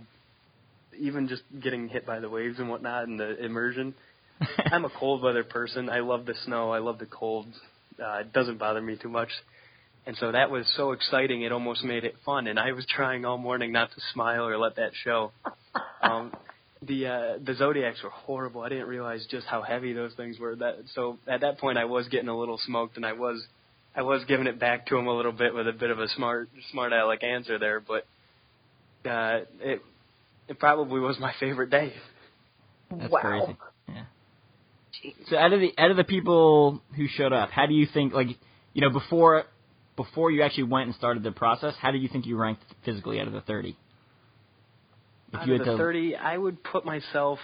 Even 0.98 1.28
just 1.28 1.44
getting 1.62 1.88
hit 1.88 2.06
by 2.06 2.20
the 2.20 2.30
waves 2.30 2.60
and 2.60 2.70
whatnot, 2.70 3.08
and 3.08 3.20
the 3.20 3.44
immersion. 3.44 3.94
I'm 4.72 4.86
a 4.86 4.90
cold 4.90 5.22
weather 5.22 5.44
person. 5.44 5.90
I 5.90 6.00
love 6.00 6.26
the 6.26 6.34
snow. 6.46 6.72
I 6.72 6.80
love 6.80 7.00
the 7.00 7.06
cold. 7.06 7.48
Uh, 8.02 8.20
it 8.20 8.34
doesn't 8.34 8.58
bother 8.58 8.82
me 8.82 8.98
too 9.02 9.10
much. 9.10 9.30
And 10.06 10.18
so 10.18 10.32
that 10.32 10.50
was 10.50 10.66
so 10.76 10.92
exciting. 10.92 11.42
It 11.44 11.52
almost 11.52 11.84
made 11.84 12.04
it 12.04 12.16
fun. 12.26 12.48
And 12.48 12.58
I 12.58 12.72
was 12.72 12.86
trying 12.86 13.26
all 13.26 13.38
morning 13.38 13.72
not 13.72 13.92
to 13.92 14.02
smile 14.14 14.46
or 14.48 14.58
let 14.58 14.78
that 14.78 14.92
show. 15.04 15.32
Um, 16.02 16.32
the 16.82 17.08
uh, 17.08 17.38
the 17.46 17.56
zodiacs 17.56 18.02
were 18.04 18.10
horrible. 18.10 18.62
I 18.62 18.70
didn't 18.70 18.88
realize 18.88 19.26
just 19.30 19.46
how 19.48 19.62
heavy 19.62 19.94
those 19.94 20.14
things 20.14 20.40
were. 20.40 20.56
That 20.56 20.78
so 20.96 21.18
at 21.28 21.42
that 21.42 21.58
point 21.58 21.78
I 21.78 21.86
was 21.86 22.08
getting 22.08 22.30
a 22.30 22.38
little 22.38 22.60
smoked, 22.66 22.96
and 22.96 23.06
I 23.06 23.14
was 23.14 23.46
I 23.96 24.02
was 24.02 24.24
giving 24.28 24.48
it 24.48 24.60
back 24.60 24.88
to 24.88 24.98
him 24.98 25.08
a 25.08 25.16
little 25.16 25.34
bit 25.34 25.54
with 25.54 25.68
a 25.68 25.74
bit 25.74 25.90
of 25.90 26.00
a 26.00 26.08
smart 26.10 26.50
smart 26.72 26.94
aleck 26.94 27.24
answer 27.24 27.60
there. 27.60 27.82
But 27.82 28.06
uh, 29.10 29.42
it 29.60 29.82
it 30.48 30.60
probably 30.60 31.02
was 31.02 31.18
my 31.20 31.34
favorite 31.40 31.70
day. 31.70 31.94
that's 32.90 33.12
wow. 33.12 33.20
crazy. 33.22 33.58
Yeah. 33.90 34.04
Jeez. 35.04 35.30
So 35.30 35.38
out 35.38 35.52
of 35.52 35.60
the 35.60 35.74
out 35.78 35.92
of 35.92 35.98
the 35.98 36.06
people 36.06 36.82
who 36.96 37.08
showed 37.08 37.34
up, 37.34 37.50
how 37.52 37.66
do 37.66 37.74
you 37.74 37.88
think 37.94 38.14
like 38.14 38.28
you 38.74 38.82
know 38.82 38.90
before 38.90 39.44
before 39.98 40.32
you 40.32 40.44
actually 40.44 40.64
went 40.64 40.88
and 40.88 40.96
started 40.96 41.24
the 41.24 41.32
process, 41.34 41.74
how 41.78 41.92
do 41.92 41.98
you 41.98 42.08
think 42.08 42.26
you 42.26 42.38
ranked 42.38 42.64
physically 42.86 43.20
out 43.20 43.28
of 43.28 43.34
the 43.34 43.42
thirty? 43.42 43.76
If 45.30 45.36
Out 45.36 45.50
of 45.50 45.60
the 45.60 45.66
to, 45.66 45.78
30, 45.78 46.16
I 46.16 46.38
would 46.38 46.64
put 46.64 46.86
myself 46.86 47.40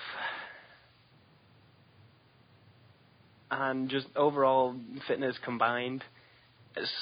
on 3.52 3.89
just 3.89 4.08
overall 4.15 4.76
fitness 5.08 5.36
combined 5.43 6.04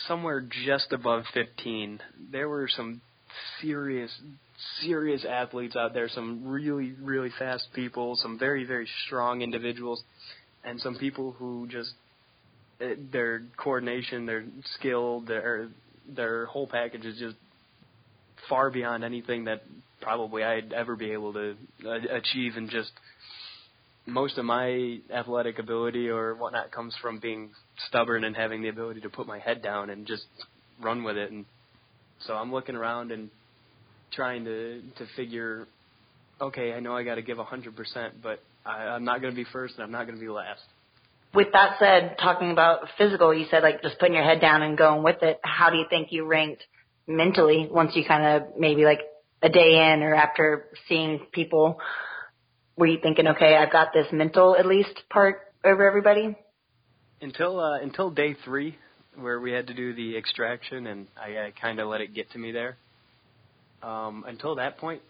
somewhere 0.07 0.45
just 0.65 0.91
above 0.91 1.23
15. 1.33 1.99
There 2.31 2.49
were 2.49 2.67
some 2.67 3.01
serious, 3.61 4.11
serious 4.81 5.25
athletes 5.27 5.75
out 5.75 5.93
there, 5.93 6.09
some 6.09 6.47
really, 6.47 6.93
really 7.01 7.31
fast 7.39 7.67
people, 7.73 8.15
some 8.17 8.37
very, 8.37 8.65
very 8.65 8.87
strong 9.05 9.41
individuals, 9.41 10.03
and 10.63 10.79
some 10.79 10.95
people 10.95 11.31
who 11.31 11.67
just 11.67 11.91
eh, 12.81 12.95
their 13.11 13.43
coordination, 13.57 14.25
their 14.25 14.45
skill, 14.77 15.21
their 15.21 15.69
their 16.07 16.45
whole 16.47 16.67
package 16.67 17.05
is 17.05 17.17
just 17.17 17.35
far 18.49 18.69
beyond 18.69 19.03
anything 19.03 19.45
that 19.45 19.63
probably 20.03 20.43
I'd 20.43 20.73
ever 20.73 20.95
be 20.95 21.11
able 21.11 21.33
to 21.33 21.55
uh, 21.85 21.99
achieve 22.11 22.53
and 22.57 22.69
just 22.69 22.91
most 24.05 24.37
of 24.37 24.45
my 24.45 24.99
athletic 25.13 25.59
ability 25.59 26.09
or 26.09 26.35
whatnot 26.35 26.71
comes 26.71 26.95
from 27.01 27.19
being 27.19 27.51
stubborn 27.87 28.25
and 28.25 28.35
having 28.35 28.61
the 28.61 28.67
ability 28.67 29.01
to 29.01 29.09
put 29.09 29.25
my 29.25 29.39
head 29.39 29.63
down 29.63 29.89
and 29.89 30.05
just 30.05 30.25
run 30.81 31.03
with 31.03 31.17
it 31.17 31.31
and 31.31 31.45
so 32.27 32.33
I'm 32.33 32.51
looking 32.51 32.75
around 32.75 33.11
and 33.11 33.29
trying 34.11 34.43
to 34.45 34.81
to 34.97 35.05
figure 35.15 35.67
okay 36.41 36.73
I 36.73 36.79
know 36.79 36.95
I 36.95 37.03
got 37.03 37.15
to 37.15 37.21
give 37.21 37.39
a 37.39 37.43
hundred 37.43 37.75
percent 37.75 38.15
but 38.21 38.39
I, 38.65 38.87
I'm 38.87 39.05
not 39.05 39.21
going 39.21 39.33
to 39.33 39.35
be 39.35 39.45
first 39.51 39.75
and 39.75 39.83
I'm 39.83 39.91
not 39.91 40.05
going 40.05 40.15
to 40.15 40.21
be 40.21 40.29
last 40.29 40.61
With 41.33 41.47
that 41.53 41.77
said, 41.79 42.17
talking 42.19 42.51
about 42.51 42.81
physical, 42.97 43.33
you 43.33 43.45
said 43.49 43.63
like 43.63 43.81
just 43.81 43.97
putting 43.99 44.15
your 44.15 44.23
head 44.23 44.41
down 44.41 44.61
and 44.61 44.77
going 44.77 45.01
with 45.03 45.23
it. 45.23 45.39
How 45.43 45.69
do 45.69 45.77
you 45.77 45.85
think 45.89 46.09
you 46.11 46.25
ranked 46.25 46.63
mentally 47.07 47.67
once 47.71 47.91
you 47.95 48.03
kind 48.05 48.25
of 48.25 48.57
maybe 48.57 48.83
like 48.85 48.99
a 49.43 49.49
day 49.49 49.91
in 49.93 50.01
or 50.01 50.15
after 50.15 50.69
seeing 50.87 51.19
people? 51.31 51.79
Were 52.77 52.87
you 52.87 52.99
thinking, 53.01 53.27
okay, 53.27 53.55
I've 53.55 53.71
got 53.71 53.93
this 53.93 54.07
mental 54.11 54.55
at 54.57 54.65
least 54.65 55.03
part 55.11 55.41
over 55.63 55.85
everybody? 55.85 56.35
until 57.23 57.59
uh, 57.59 57.79
until 57.79 58.11
day 58.11 58.35
three, 58.45 58.77
where 59.15 59.39
we 59.39 59.51
had 59.51 59.67
to 59.67 59.73
do 59.73 59.95
the 59.95 60.17
extraction, 60.17 60.85
and 60.87 61.07
I, 61.17 61.47
I 61.47 61.53
kind 61.59 61.79
of 61.79 61.87
let 61.87 62.01
it 62.01 62.13
get 62.13 62.29
to 62.31 62.37
me 62.37 62.51
there. 62.51 62.77
Um, 63.81 64.25
until 64.27 64.55
that 64.55 64.77
point, 64.77 65.01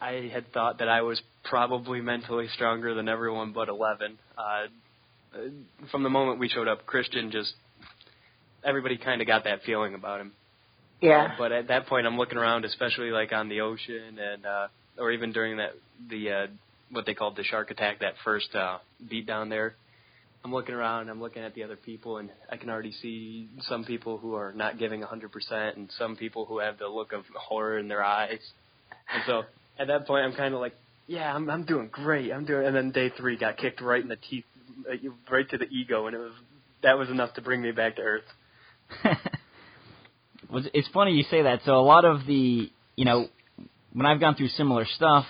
I 0.00 0.30
had 0.32 0.52
thought 0.52 0.78
that 0.78 0.88
I 0.88 1.02
was 1.02 1.20
probably 1.44 2.00
mentally 2.00 2.48
stronger 2.54 2.94
than 2.94 3.08
everyone 3.08 3.52
but 3.52 3.68
Eleven. 3.68 4.18
Uh, 4.36 4.66
uh, 5.34 5.38
from 5.90 6.02
the 6.02 6.10
moment 6.10 6.40
we 6.40 6.48
showed 6.48 6.68
up, 6.68 6.86
Christian 6.86 7.30
just 7.30 7.52
everybody 8.64 8.96
kind 8.96 9.20
of 9.20 9.26
got 9.26 9.44
that 9.44 9.60
feeling 9.64 9.94
about 9.94 10.20
him. 10.20 10.32
Yeah. 11.00 11.34
But 11.38 11.52
at 11.52 11.68
that 11.68 11.86
point, 11.86 12.06
I'm 12.06 12.16
looking 12.16 12.38
around, 12.38 12.64
especially 12.64 13.10
like 13.10 13.32
on 13.32 13.48
the 13.48 13.60
ocean, 13.60 14.18
and 14.18 14.44
uh, 14.44 14.68
or 14.98 15.12
even 15.12 15.32
during 15.32 15.58
that 15.58 15.70
the 16.08 16.30
uh, 16.30 16.46
what 16.90 17.06
they 17.06 17.14
called 17.14 17.36
the 17.36 17.44
shark 17.44 17.70
attack, 17.70 18.00
that 18.00 18.14
first 18.24 18.54
uh, 18.54 18.78
beat 19.08 19.26
down 19.26 19.48
there. 19.48 19.74
I'm 20.44 20.52
looking 20.52 20.74
around, 20.74 21.08
I'm 21.08 21.20
looking 21.20 21.42
at 21.42 21.54
the 21.54 21.64
other 21.64 21.76
people, 21.76 22.18
and 22.18 22.30
I 22.50 22.56
can 22.56 22.70
already 22.70 22.92
see 22.92 23.48
some 23.62 23.84
people 23.84 24.18
who 24.18 24.34
are 24.34 24.52
not 24.52 24.78
giving 24.78 25.02
100%, 25.02 25.76
and 25.76 25.90
some 25.98 26.14
people 26.16 26.44
who 26.44 26.60
have 26.60 26.78
the 26.78 26.86
look 26.86 27.12
of 27.12 27.24
horror 27.34 27.76
in 27.76 27.88
their 27.88 28.04
eyes. 28.04 28.38
And 29.12 29.24
so 29.26 29.42
at 29.78 29.88
that 29.88 30.06
point, 30.06 30.24
I'm 30.24 30.34
kind 30.34 30.54
of 30.54 30.60
like, 30.60 30.74
yeah, 31.08 31.34
I'm 31.34 31.48
I'm 31.50 31.64
doing 31.64 31.88
great, 31.90 32.32
I'm 32.32 32.44
doing. 32.44 32.66
And 32.66 32.76
then 32.76 32.92
day 32.92 33.10
three 33.16 33.36
got 33.36 33.56
kicked 33.56 33.80
right 33.80 34.02
in 34.02 34.08
the 34.08 34.16
teeth, 34.16 34.44
right 35.30 35.48
to 35.50 35.58
the 35.58 35.68
ego, 35.68 36.06
and 36.06 36.14
it 36.14 36.18
was 36.18 36.32
that 36.82 36.98
was 36.98 37.08
enough 37.08 37.34
to 37.34 37.42
bring 37.42 37.60
me 37.60 37.72
back 37.72 37.96
to 37.96 38.02
earth. 38.02 38.24
It's 40.52 40.88
funny 40.88 41.12
you 41.12 41.24
say 41.30 41.42
that. 41.42 41.60
So 41.64 41.72
a 41.72 41.82
lot 41.84 42.04
of 42.04 42.26
the, 42.26 42.70
you 42.96 43.04
know, 43.04 43.28
when 43.92 44.06
I've 44.06 44.20
gone 44.20 44.34
through 44.34 44.48
similar 44.48 44.86
stuff, 44.86 45.26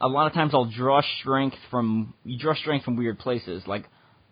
a 0.00 0.08
lot 0.08 0.26
of 0.26 0.32
times 0.32 0.52
I'll 0.54 0.70
draw 0.70 1.00
strength 1.20 1.56
from 1.70 2.14
you 2.24 2.38
draw 2.38 2.54
strength 2.54 2.84
from 2.84 2.96
weird 2.96 3.18
places. 3.18 3.62
Like, 3.66 3.84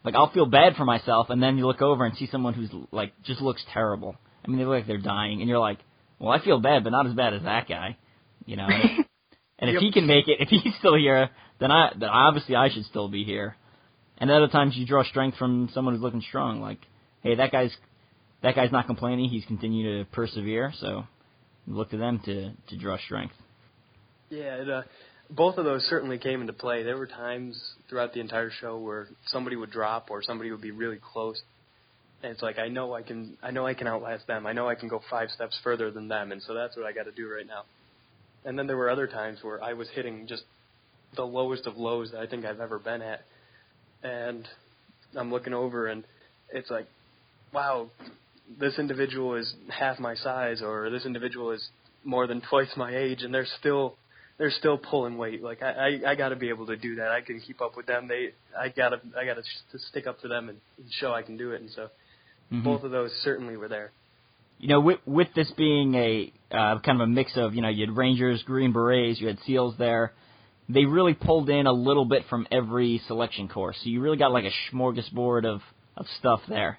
like 0.04 0.14
I'll 0.14 0.30
feel 0.30 0.46
bad 0.46 0.76
for 0.76 0.84
myself, 0.84 1.30
and 1.30 1.42
then 1.42 1.58
you 1.58 1.66
look 1.66 1.82
over 1.82 2.04
and 2.04 2.16
see 2.16 2.28
someone 2.30 2.54
who's 2.54 2.70
like 2.92 3.12
just 3.24 3.40
looks 3.40 3.62
terrible. 3.72 4.16
I 4.44 4.48
mean, 4.48 4.58
they 4.58 4.64
look 4.64 4.78
like 4.78 4.86
they're 4.86 4.98
dying, 4.98 5.40
and 5.40 5.48
you're 5.48 5.58
like, 5.58 5.78
well, 6.18 6.30
I 6.30 6.42
feel 6.44 6.60
bad, 6.60 6.84
but 6.84 6.90
not 6.90 7.06
as 7.06 7.14
bad 7.14 7.34
as 7.34 7.42
that 7.42 7.68
guy, 7.68 7.96
you 8.44 8.56
know. 8.56 8.66
And 8.68 8.82
if, 8.82 8.90
and 9.58 9.70
if 9.70 9.74
Yep. 9.74 9.82
he 9.82 9.92
can 9.92 10.06
make 10.06 10.28
it, 10.28 10.38
if 10.40 10.48
he's 10.48 10.74
still 10.78 10.96
here, 10.96 11.30
then 11.58 11.70
I, 11.72 11.92
then 11.98 12.08
obviously 12.08 12.54
I 12.54 12.68
should 12.70 12.84
still 12.84 13.08
be 13.08 13.24
here. 13.24 13.56
And 14.18 14.30
other 14.30 14.48
times 14.48 14.76
you 14.76 14.86
draw 14.86 15.04
strength 15.04 15.36
from 15.36 15.68
someone 15.74 15.94
who's 15.94 16.02
looking 16.02 16.22
strong. 16.22 16.60
Like, 16.60 16.78
hey, 17.22 17.34
that 17.36 17.52
guy's 17.52 17.72
that 18.42 18.54
guy's 18.54 18.72
not 18.72 18.86
complaining. 18.86 19.28
He's 19.28 19.44
continuing 19.46 20.04
to 20.04 20.10
persevere. 20.10 20.72
So 20.80 21.04
look 21.66 21.90
to 21.90 21.96
them 21.96 22.20
to 22.24 22.52
to 22.68 22.76
draw 22.76 22.98
strength. 22.98 23.34
Yeah, 24.30 24.56
it, 24.56 24.70
uh, 24.70 24.82
both 25.30 25.58
of 25.58 25.64
those 25.64 25.82
certainly 25.84 26.18
came 26.18 26.40
into 26.40 26.52
play. 26.52 26.82
There 26.82 26.96
were 26.96 27.06
times 27.06 27.60
throughout 27.88 28.12
the 28.12 28.20
entire 28.20 28.50
show 28.60 28.78
where 28.78 29.08
somebody 29.26 29.56
would 29.56 29.70
drop 29.70 30.10
or 30.10 30.22
somebody 30.22 30.50
would 30.50 30.60
be 30.60 30.70
really 30.70 30.98
close, 31.12 31.40
and 32.22 32.32
it's 32.32 32.42
like 32.42 32.58
I 32.58 32.68
know 32.68 32.94
I 32.94 33.02
can, 33.02 33.36
I 33.42 33.50
know 33.50 33.66
I 33.66 33.74
can 33.74 33.86
outlast 33.86 34.26
them. 34.26 34.46
I 34.46 34.52
know 34.52 34.68
I 34.68 34.74
can 34.74 34.88
go 34.88 35.00
five 35.10 35.30
steps 35.30 35.58
further 35.62 35.90
than 35.90 36.08
them, 36.08 36.32
and 36.32 36.42
so 36.42 36.54
that's 36.54 36.76
what 36.76 36.86
I 36.86 36.92
got 36.92 37.04
to 37.04 37.12
do 37.12 37.28
right 37.28 37.46
now. 37.46 37.62
And 38.44 38.58
then 38.58 38.66
there 38.66 38.76
were 38.76 38.90
other 38.90 39.06
times 39.06 39.40
where 39.42 39.62
I 39.62 39.72
was 39.72 39.88
hitting 39.94 40.26
just 40.28 40.42
the 41.16 41.24
lowest 41.24 41.66
of 41.66 41.76
lows 41.76 42.12
that 42.12 42.20
I 42.20 42.26
think 42.26 42.44
I've 42.44 42.60
ever 42.60 42.78
been 42.78 43.02
at, 43.02 43.22
and 44.02 44.46
I'm 45.16 45.32
looking 45.32 45.54
over 45.54 45.86
and 45.86 46.04
it's 46.50 46.70
like, 46.70 46.86
wow, 47.52 47.90
this 48.58 48.78
individual 48.78 49.34
is 49.34 49.54
half 49.68 49.98
my 49.98 50.14
size, 50.14 50.62
or 50.62 50.90
this 50.90 51.04
individual 51.04 51.50
is 51.52 51.66
more 52.04 52.26
than 52.26 52.40
twice 52.48 52.68
my 52.76 52.96
age, 52.96 53.22
and 53.22 53.32
they're 53.34 53.46
still 53.58 53.96
they're 54.38 54.50
still 54.50 54.78
pulling 54.78 55.16
weight. 55.18 55.42
Like 55.42 55.62
I 55.62 56.00
I, 56.04 56.10
I 56.10 56.14
got 56.14 56.28
to 56.30 56.36
be 56.36 56.48
able 56.50 56.66
to 56.66 56.76
do 56.76 56.96
that. 56.96 57.08
I 57.10 57.20
can 57.20 57.40
keep 57.40 57.60
up 57.60 57.76
with 57.76 57.86
them. 57.86 58.06
They 58.08 58.30
I 58.58 58.68
gotta 58.68 59.00
I 59.18 59.24
gotta 59.24 59.42
to 59.42 59.78
stick 59.90 60.06
up 60.06 60.20
to 60.20 60.28
them 60.28 60.48
and 60.48 60.58
show 61.00 61.12
I 61.12 61.22
can 61.22 61.36
do 61.36 61.52
it. 61.52 61.60
And 61.60 61.70
so 61.70 61.88
Mhm. 62.52 62.62
both 62.64 62.84
of 62.84 62.92
those 62.92 63.10
certainly 63.24 63.56
were 63.56 63.68
there. 63.68 63.90
you 64.58 64.68
know, 64.68 64.80
with 64.80 65.00
with 65.06 65.28
this 65.34 65.50
being 65.56 65.94
a 65.94 66.32
uh, 66.50 66.78
kind 66.78 67.00
of 67.00 67.08
a 67.08 67.10
mix 67.10 67.36
of, 67.36 67.54
you 67.54 67.60
know, 67.62 67.68
you 67.68 67.86
had 67.86 67.96
Rangers, 67.96 68.42
Green 68.44 68.72
Berets, 68.72 69.20
you 69.20 69.26
had 69.26 69.38
SEALs 69.46 69.74
there. 69.78 70.12
They 70.68 70.84
really 70.84 71.14
pulled 71.14 71.50
in 71.50 71.66
a 71.66 71.72
little 71.72 72.04
bit 72.06 72.24
from 72.30 72.46
every 72.50 72.98
selection 73.06 73.48
course, 73.48 73.76
so 73.82 73.88
you 73.90 74.00
really 74.00 74.16
got 74.16 74.32
like 74.32 74.44
a 74.44 74.54
smorgasbord 74.74 75.44
of 75.44 75.60
of 75.96 76.06
stuff 76.18 76.40
there. 76.48 76.78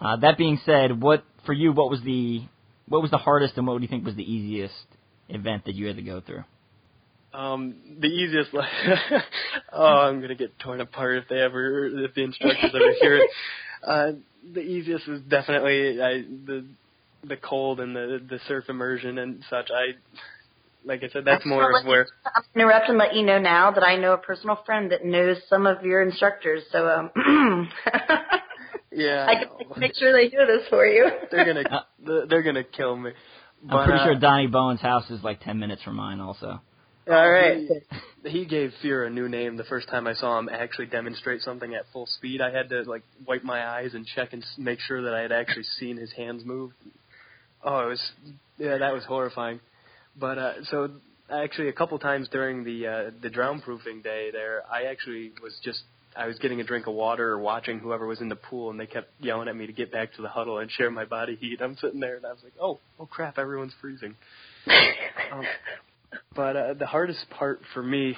Uh, 0.00 0.16
that 0.18 0.38
being 0.38 0.60
said, 0.64 1.00
what 1.00 1.24
for 1.44 1.52
you? 1.52 1.72
What 1.72 1.90
was 1.90 2.00
the 2.02 2.42
what 2.88 3.02
was 3.02 3.10
the 3.10 3.18
hardest, 3.18 3.56
and 3.56 3.66
what 3.66 3.76
do 3.76 3.82
you 3.82 3.88
think 3.88 4.04
was 4.04 4.14
the 4.14 4.30
easiest 4.30 4.74
event 5.28 5.64
that 5.66 5.74
you 5.74 5.86
had 5.86 5.96
to 5.96 6.02
go 6.02 6.20
through? 6.20 6.44
Um, 7.34 7.76
the 8.00 8.06
easiest. 8.06 8.50
oh, 9.72 9.84
I'm 9.84 10.20
gonna 10.20 10.34
get 10.34 10.58
torn 10.58 10.80
apart 10.80 11.18
if 11.18 11.28
they 11.28 11.40
ever, 11.40 11.86
if 12.04 12.14
the 12.14 12.22
instructors 12.22 12.70
ever 12.74 12.92
hear 13.00 13.16
it. 13.18 13.30
Uh, 13.80 14.10
the 14.54 14.60
easiest 14.60 15.06
was 15.06 15.20
definitely 15.20 16.02
I, 16.02 16.22
the 16.22 16.66
the 17.22 17.36
cold 17.36 17.78
and 17.78 17.94
the 17.94 18.20
the 18.28 18.40
surf 18.48 18.64
immersion 18.68 19.18
and 19.18 19.44
such. 19.48 19.68
I, 19.70 19.94
like 20.84 21.04
I 21.04 21.08
said, 21.10 21.24
that's 21.24 21.46
more 21.46 21.78
of 21.78 21.86
where. 21.86 22.08
I'm 22.26 22.42
gonna 22.54 22.64
interrupt 22.64 22.88
and 22.88 22.98
let 22.98 23.14
you 23.14 23.24
know 23.24 23.38
now 23.38 23.70
that 23.70 23.84
I 23.84 23.94
know 23.94 24.14
a 24.14 24.18
personal 24.18 24.58
friend 24.66 24.90
that 24.90 25.04
knows 25.04 25.36
some 25.48 25.64
of 25.64 25.84
your 25.84 26.02
instructors. 26.02 26.64
So 26.72 26.88
um, 26.88 27.10
Yeah, 28.98 29.26
I 29.28 29.34
can 29.36 29.48
make 29.80 29.94
sure 29.94 30.12
they 30.12 30.28
do 30.28 30.44
this 30.44 30.68
for 30.68 30.84
you. 30.84 31.08
they're 31.30 31.44
gonna 31.44 32.26
they're 32.28 32.42
gonna 32.42 32.64
kill 32.64 32.96
me. 32.96 33.12
But, 33.62 33.76
I'm 33.76 33.88
pretty 33.88 34.00
uh, 34.00 34.04
sure 34.06 34.14
Donnie 34.16 34.46
Bowen's 34.48 34.80
house 34.80 35.08
is 35.10 35.22
like 35.22 35.40
ten 35.40 35.58
minutes 35.58 35.82
from 35.82 35.96
mine, 35.96 36.20
also. 36.20 36.60
All 37.08 37.30
right. 37.30 37.66
He, 38.22 38.28
he 38.28 38.44
gave 38.44 38.72
Fear 38.82 39.04
a 39.06 39.10
new 39.10 39.28
name 39.28 39.56
the 39.56 39.64
first 39.64 39.88
time 39.88 40.06
I 40.06 40.12
saw 40.12 40.38
him 40.38 40.50
actually 40.50 40.86
demonstrate 40.86 41.40
something 41.40 41.74
at 41.74 41.84
full 41.92 42.06
speed. 42.06 42.42
I 42.42 42.50
had 42.50 42.68
to 42.68 42.82
like 42.82 43.02
wipe 43.26 43.44
my 43.44 43.66
eyes 43.66 43.94
and 43.94 44.04
check 44.04 44.32
and 44.32 44.44
make 44.58 44.80
sure 44.80 45.02
that 45.02 45.14
I 45.14 45.22
had 45.22 45.32
actually 45.32 45.64
seen 45.78 45.96
his 45.96 46.12
hands 46.12 46.44
move. 46.44 46.72
Oh, 47.64 47.80
it 47.80 47.86
was 47.86 48.10
yeah, 48.58 48.78
that 48.78 48.92
was 48.92 49.04
horrifying. 49.04 49.60
But 50.16 50.38
uh 50.38 50.52
so 50.70 50.90
actually 51.30 51.68
a 51.68 51.72
couple 51.72 51.98
times 51.98 52.28
during 52.28 52.64
the 52.64 52.86
uh 52.86 53.10
the 53.22 53.30
drown 53.30 53.62
proofing 53.62 54.02
day 54.02 54.30
there, 54.30 54.62
I 54.70 54.90
actually 54.90 55.32
was 55.42 55.58
just 55.64 55.80
I 56.18 56.26
was 56.26 56.36
getting 56.38 56.60
a 56.60 56.64
drink 56.64 56.88
of 56.88 56.94
water 56.94 57.30
or 57.30 57.38
watching 57.38 57.78
whoever 57.78 58.06
was 58.06 58.20
in 58.20 58.28
the 58.28 58.36
pool 58.36 58.70
and 58.70 58.80
they 58.80 58.86
kept 58.86 59.08
yelling 59.20 59.48
at 59.48 59.54
me 59.54 59.66
to 59.66 59.72
get 59.72 59.92
back 59.92 60.12
to 60.14 60.22
the 60.22 60.28
huddle 60.28 60.58
and 60.58 60.68
share 60.70 60.90
my 60.90 61.04
body 61.04 61.36
heat. 61.40 61.60
I'm 61.62 61.76
sitting 61.76 62.00
there 62.00 62.16
and 62.16 62.26
I 62.26 62.30
was 62.30 62.40
like, 62.42 62.54
"Oh, 62.60 62.80
oh 62.98 63.06
crap, 63.06 63.38
everyone's 63.38 63.74
freezing." 63.80 64.16
Um, 65.30 65.44
but 66.34 66.56
uh, 66.56 66.74
the 66.74 66.86
hardest 66.86 67.28
part 67.30 67.60
for 67.74 67.82
me, 67.82 68.16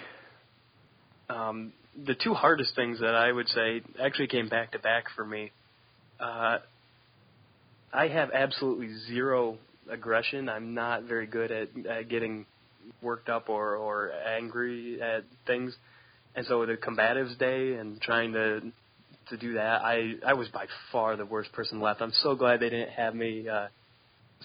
um, 1.29 1.73
the 2.07 2.15
two 2.15 2.35
hardest 2.35 2.75
things 2.77 3.01
that 3.01 3.15
I 3.15 3.33
would 3.33 3.49
say 3.49 3.83
actually 4.01 4.29
came 4.29 4.49
back 4.49 4.73
to 4.73 4.79
back 4.79 5.05
for 5.17 5.25
me. 5.25 5.51
Uh, 6.21 6.59
I 7.93 8.09
have 8.09 8.31
absolutely 8.33 8.95
zero 9.09 9.59
aggression. 9.91 10.49
I'm 10.49 10.75
not 10.75 11.05
very 11.05 11.27
good 11.27 11.51
at, 11.51 11.69
at 11.87 12.09
getting 12.09 12.47
worked 13.03 13.29
up 13.29 13.49
or, 13.49 13.77
or 13.77 14.13
angry 14.13 15.01
at 15.03 15.25
things. 15.47 15.75
And 16.35 16.47
so 16.47 16.65
the 16.67 16.75
combatives 16.77 17.37
day 17.39 17.75
and 17.75 18.01
trying 18.01 18.33
to 18.35 18.61
to 19.31 19.37
do 19.37 19.55
that, 19.55 19.83
I 19.83 20.15
I 20.27 20.35
was 20.35 20.49
by 20.49 20.67
far 20.93 21.17
the 21.17 21.27
worst 21.27 21.53
person 21.53 21.81
left. 21.81 22.01
I'm 22.01 22.13
so 22.23 22.35
glad 22.35 22.61
they 22.61 22.71
didn't 22.71 22.91
have 22.91 23.15
me 23.15 23.49
uh, 23.49 23.67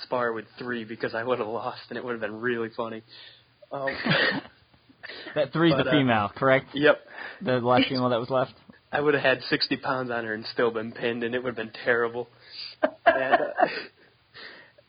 spar 0.03 0.33
with 0.33 0.45
three 0.59 0.83
because 0.83 1.13
I 1.15 1.23
would 1.23 1.39
have 1.39 1.47
lost 1.47 1.81
and 1.89 1.97
it 1.97 2.03
would 2.03 2.11
have 2.13 2.21
been 2.21 2.41
really 2.41 2.69
funny. 2.75 3.01
Um, 3.71 3.89
That 5.35 5.53
three's 5.53 5.73
But, 5.75 5.83
the 5.83 5.89
uh, 5.89 5.93
female, 5.93 6.31
correct? 6.35 6.67
yep, 6.73 6.97
The 7.41 7.59
last 7.59 7.87
female 7.89 8.09
that 8.09 8.19
was 8.19 8.29
left. 8.29 8.53
I 8.91 9.01
would 9.01 9.13
have 9.13 9.21
had 9.23 9.41
60 9.49 9.77
pounds 9.77 10.09
on 10.09 10.23
her 10.25 10.33
and 10.33 10.45
still 10.53 10.71
been 10.71 10.91
pinned, 10.93 11.23
and 11.23 11.35
it 11.35 11.43
would 11.43 11.49
have 11.49 11.57
been 11.57 11.73
terrible. 11.83 12.27
and, 13.05 13.33
uh, 13.33 13.37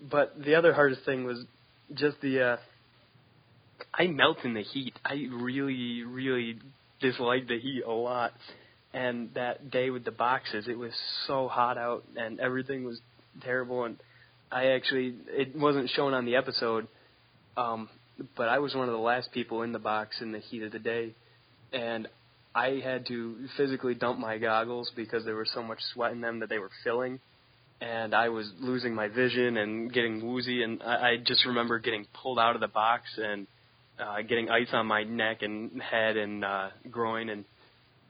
but 0.10 0.40
the 0.42 0.54
other 0.54 0.72
hardest 0.72 1.04
thing 1.04 1.24
was 1.24 1.44
just 1.94 2.20
the. 2.20 2.40
Uh, 2.40 2.56
I 3.92 4.06
melt 4.06 4.38
in 4.44 4.54
the 4.54 4.62
heat. 4.62 4.94
I 5.04 5.26
really, 5.30 6.02
really 6.04 6.58
dislike 7.00 7.48
the 7.48 7.58
heat 7.58 7.82
a 7.86 7.92
lot. 7.92 8.32
And 8.92 9.34
that 9.34 9.70
day 9.70 9.90
with 9.90 10.04
the 10.04 10.10
boxes, 10.10 10.68
it 10.68 10.78
was 10.78 10.92
so 11.26 11.48
hot 11.48 11.76
out, 11.76 12.04
and 12.16 12.40
everything 12.40 12.84
was 12.84 12.98
terrible. 13.42 13.84
And 13.84 13.96
I 14.50 14.68
actually, 14.68 15.14
it 15.28 15.54
wasn't 15.54 15.90
shown 15.90 16.14
on 16.14 16.24
the 16.24 16.36
episode, 16.36 16.88
um, 17.56 17.88
but 18.36 18.48
I 18.48 18.58
was 18.58 18.74
one 18.74 18.88
of 18.88 18.92
the 18.92 19.00
last 19.00 19.32
people 19.32 19.62
in 19.62 19.72
the 19.72 19.78
box 19.78 20.16
in 20.22 20.32
the 20.32 20.38
heat 20.38 20.62
of 20.62 20.72
the 20.72 20.78
day, 20.78 21.14
and 21.72 22.08
I 22.54 22.80
had 22.82 23.06
to 23.08 23.36
physically 23.58 23.94
dump 23.94 24.18
my 24.18 24.38
goggles 24.38 24.90
because 24.96 25.26
there 25.26 25.36
was 25.36 25.50
so 25.52 25.62
much 25.62 25.78
sweat 25.92 26.12
in 26.12 26.22
them 26.22 26.40
that 26.40 26.48
they 26.48 26.58
were 26.58 26.70
filling, 26.82 27.20
and 27.82 28.14
I 28.14 28.30
was 28.30 28.50
losing 28.58 28.94
my 28.94 29.08
vision 29.08 29.58
and 29.58 29.92
getting 29.92 30.26
woozy. 30.26 30.62
And 30.62 30.82
I, 30.82 30.94
I 30.94 31.16
just 31.22 31.44
remember 31.44 31.78
getting 31.78 32.06
pulled 32.22 32.38
out 32.38 32.54
of 32.54 32.62
the 32.62 32.68
box 32.68 33.02
and 33.18 33.46
uh, 33.98 34.22
getting 34.22 34.50
ice 34.50 34.68
on 34.72 34.86
my 34.86 35.04
neck 35.04 35.42
and 35.42 35.80
head 35.80 36.16
and 36.16 36.44
uh, 36.44 36.68
groin, 36.90 37.28
and 37.28 37.44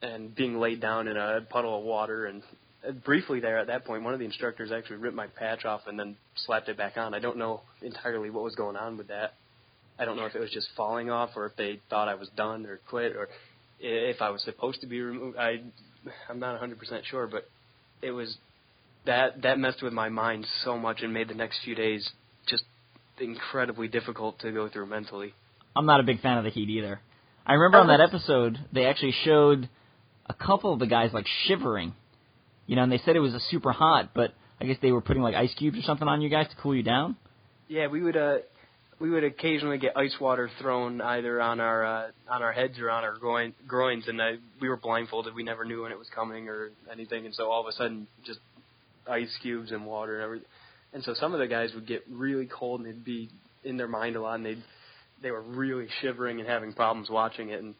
and 0.02 0.34
being 0.34 0.58
laid 0.58 0.80
down 0.80 1.08
in 1.08 1.16
a 1.16 1.40
puddle 1.48 1.78
of 1.78 1.84
water. 1.84 2.26
And 2.26 2.42
uh, 2.86 2.92
briefly 2.92 3.40
there 3.40 3.58
at 3.58 3.68
that 3.68 3.84
point, 3.84 4.02
one 4.02 4.12
of 4.12 4.18
the 4.18 4.26
instructors 4.26 4.72
actually 4.72 4.96
ripped 4.96 5.16
my 5.16 5.26
patch 5.26 5.64
off 5.64 5.82
and 5.86 5.98
then 5.98 6.16
slapped 6.34 6.68
it 6.68 6.76
back 6.76 6.96
on. 6.96 7.14
I 7.14 7.18
don't 7.18 7.38
know 7.38 7.62
entirely 7.82 8.30
what 8.30 8.44
was 8.44 8.54
going 8.54 8.76
on 8.76 8.96
with 8.96 9.08
that. 9.08 9.34
I 9.98 10.04
don't 10.04 10.16
know 10.16 10.26
if 10.26 10.34
it 10.34 10.40
was 10.40 10.50
just 10.50 10.68
falling 10.76 11.10
off 11.10 11.30
or 11.36 11.46
if 11.46 11.56
they 11.56 11.80
thought 11.88 12.08
I 12.08 12.14
was 12.14 12.28
done 12.36 12.66
or 12.66 12.80
quit 12.88 13.16
or 13.16 13.28
if 13.80 14.20
I 14.20 14.30
was 14.30 14.42
supposed 14.42 14.80
to 14.82 14.86
be 14.86 15.00
removed. 15.00 15.38
I 15.38 15.60
I'm 16.28 16.38
not 16.38 16.60
100% 16.60 16.76
sure, 17.04 17.26
but 17.26 17.48
it 18.02 18.10
was 18.10 18.36
that 19.06 19.42
that 19.42 19.58
messed 19.58 19.82
with 19.82 19.92
my 19.92 20.08
mind 20.08 20.46
so 20.64 20.76
much 20.76 21.00
and 21.00 21.14
made 21.14 21.28
the 21.28 21.34
next 21.34 21.60
few 21.64 21.74
days 21.74 22.08
just 22.46 22.64
incredibly 23.18 23.88
difficult 23.88 24.38
to 24.40 24.52
go 24.52 24.68
through 24.68 24.86
mentally. 24.86 25.32
I'm 25.76 25.86
not 25.86 26.00
a 26.00 26.02
big 26.02 26.20
fan 26.20 26.38
of 26.38 26.44
the 26.44 26.50
heat 26.50 26.68
either. 26.70 27.00
I 27.46 27.54
remember 27.54 27.78
on 27.78 27.88
that 27.88 28.00
episode 28.00 28.58
they 28.72 28.86
actually 28.86 29.14
showed 29.24 29.68
a 30.28 30.34
couple 30.34 30.72
of 30.72 30.78
the 30.78 30.86
guys 30.86 31.12
like 31.12 31.26
shivering, 31.46 31.92
you 32.66 32.76
know, 32.76 32.82
and 32.82 32.90
they 32.90 32.98
said 32.98 33.14
it 33.14 33.20
was 33.20 33.34
a 33.34 33.40
super 33.50 33.72
hot, 33.72 34.10
but 34.14 34.32
I 34.60 34.64
guess 34.64 34.78
they 34.82 34.90
were 34.90 35.00
putting 35.00 35.22
like 35.22 35.34
ice 35.34 35.54
cubes 35.54 35.78
or 35.78 35.82
something 35.82 36.08
on 36.08 36.20
you 36.22 36.28
guys 36.28 36.48
to 36.48 36.56
cool 36.56 36.74
you 36.74 36.82
down. 36.82 37.16
Yeah, 37.68 37.88
we 37.88 38.02
would 38.02 38.16
uh 38.16 38.38
we 38.98 39.10
would 39.10 39.24
occasionally 39.24 39.78
get 39.78 39.96
ice 39.96 40.14
water 40.20 40.50
thrown 40.58 41.00
either 41.00 41.40
on 41.40 41.60
our 41.60 41.84
uh, 41.84 42.10
on 42.28 42.42
our 42.42 42.52
heads 42.52 42.78
or 42.78 42.90
on 42.90 43.04
our 43.04 43.16
groin, 43.18 43.52
groins, 43.66 44.08
and 44.08 44.20
I, 44.20 44.36
we 44.60 44.68
were 44.68 44.78
blindfolded. 44.78 45.34
We 45.34 45.42
never 45.42 45.64
knew 45.64 45.82
when 45.82 45.92
it 45.92 45.98
was 45.98 46.08
coming 46.14 46.48
or 46.48 46.70
anything, 46.90 47.26
and 47.26 47.34
so 47.34 47.50
all 47.50 47.60
of 47.60 47.66
a 47.66 47.72
sudden, 47.72 48.06
just 48.24 48.40
ice 49.06 49.36
cubes 49.42 49.70
and 49.70 49.84
water 49.84 50.14
and 50.14 50.24
everything. 50.24 50.48
And 50.94 51.04
so 51.04 51.14
some 51.14 51.34
of 51.34 51.40
the 51.40 51.46
guys 51.46 51.74
would 51.74 51.86
get 51.86 52.04
really 52.10 52.46
cold 52.46 52.80
and 52.80 52.88
they'd 52.88 53.04
be 53.04 53.28
in 53.64 53.76
their 53.76 53.88
mind 53.88 54.16
a 54.16 54.20
lot, 54.20 54.36
and 54.36 54.46
they 54.46 54.56
they 55.22 55.30
were 55.30 55.42
really 55.42 55.88
shivering 56.00 56.40
and 56.40 56.48
having 56.48 56.72
problems 56.72 57.08
watching 57.10 57.50
it. 57.50 57.62
And 57.62 57.74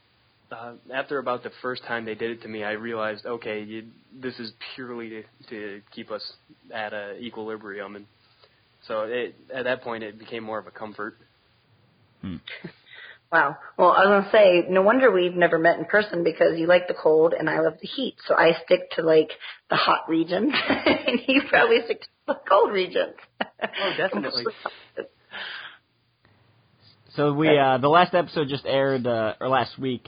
uh, 0.51 0.75
after 0.93 1.19
about 1.19 1.43
the 1.43 1.53
first 1.63 1.83
time 1.85 2.05
they 2.05 2.15
did 2.15 2.31
it 2.31 2.43
to 2.43 2.49
me, 2.49 2.65
I 2.65 2.73
realized, 2.73 3.27
okay, 3.27 3.63
you, 3.63 3.85
this 4.21 4.39
is 4.39 4.53
purely 4.75 5.11
to, 5.11 5.23
to 5.51 5.81
keep 5.95 6.11
us 6.11 6.23
at 6.73 6.93
a 6.93 7.17
equilibrium 7.19 7.97
and 7.97 8.07
so 8.87 9.03
it, 9.03 9.35
at 9.53 9.65
that 9.65 9.83
point, 9.83 10.05
it 10.05 10.19
became 10.19 10.45
more 10.45 10.59
of 10.59 10.67
a 10.67 10.71
comfort. 10.71 11.17
Wow. 13.33 13.57
Well, 13.77 13.91
I 13.91 14.07
was 14.07 14.25
gonna 14.25 14.31
say, 14.31 14.67
no 14.71 14.83
wonder 14.83 15.11
we've 15.11 15.35
never 15.35 15.59
met 15.59 15.81
in 15.81 15.85
person 15.87 16.23
because 16.23 16.57
you 16.57 16.69
like 16.69 16.87
the 16.87 16.95
cold 16.95 17.35
and 17.37 17.51
I 17.51 17.59
love 17.59 17.75
the 17.83 17.89
heat. 17.89 18.15
So 18.25 18.37
I 18.37 18.53
stick 18.65 18.93
to 18.93 19.03
like 19.03 19.31
the 19.69 19.75
hot 19.75 20.09
regions, 20.09 20.53
and 20.69 21.21
you 21.27 21.43
probably 21.49 21.79
stick 21.85 22.03
to 22.03 22.07
the 22.29 22.39
cold 22.49 22.71
regions. 22.71 23.17
Oh, 23.43 23.93
definitely. 23.97 24.45
So 27.17 27.33
we 27.33 27.59
uh 27.59 27.79
the 27.79 27.89
last 27.89 28.15
episode 28.15 28.49
just 28.49 28.65
aired 28.67 29.07
uh 29.07 29.35
or 29.41 29.49
last 29.49 29.79
week. 29.79 30.07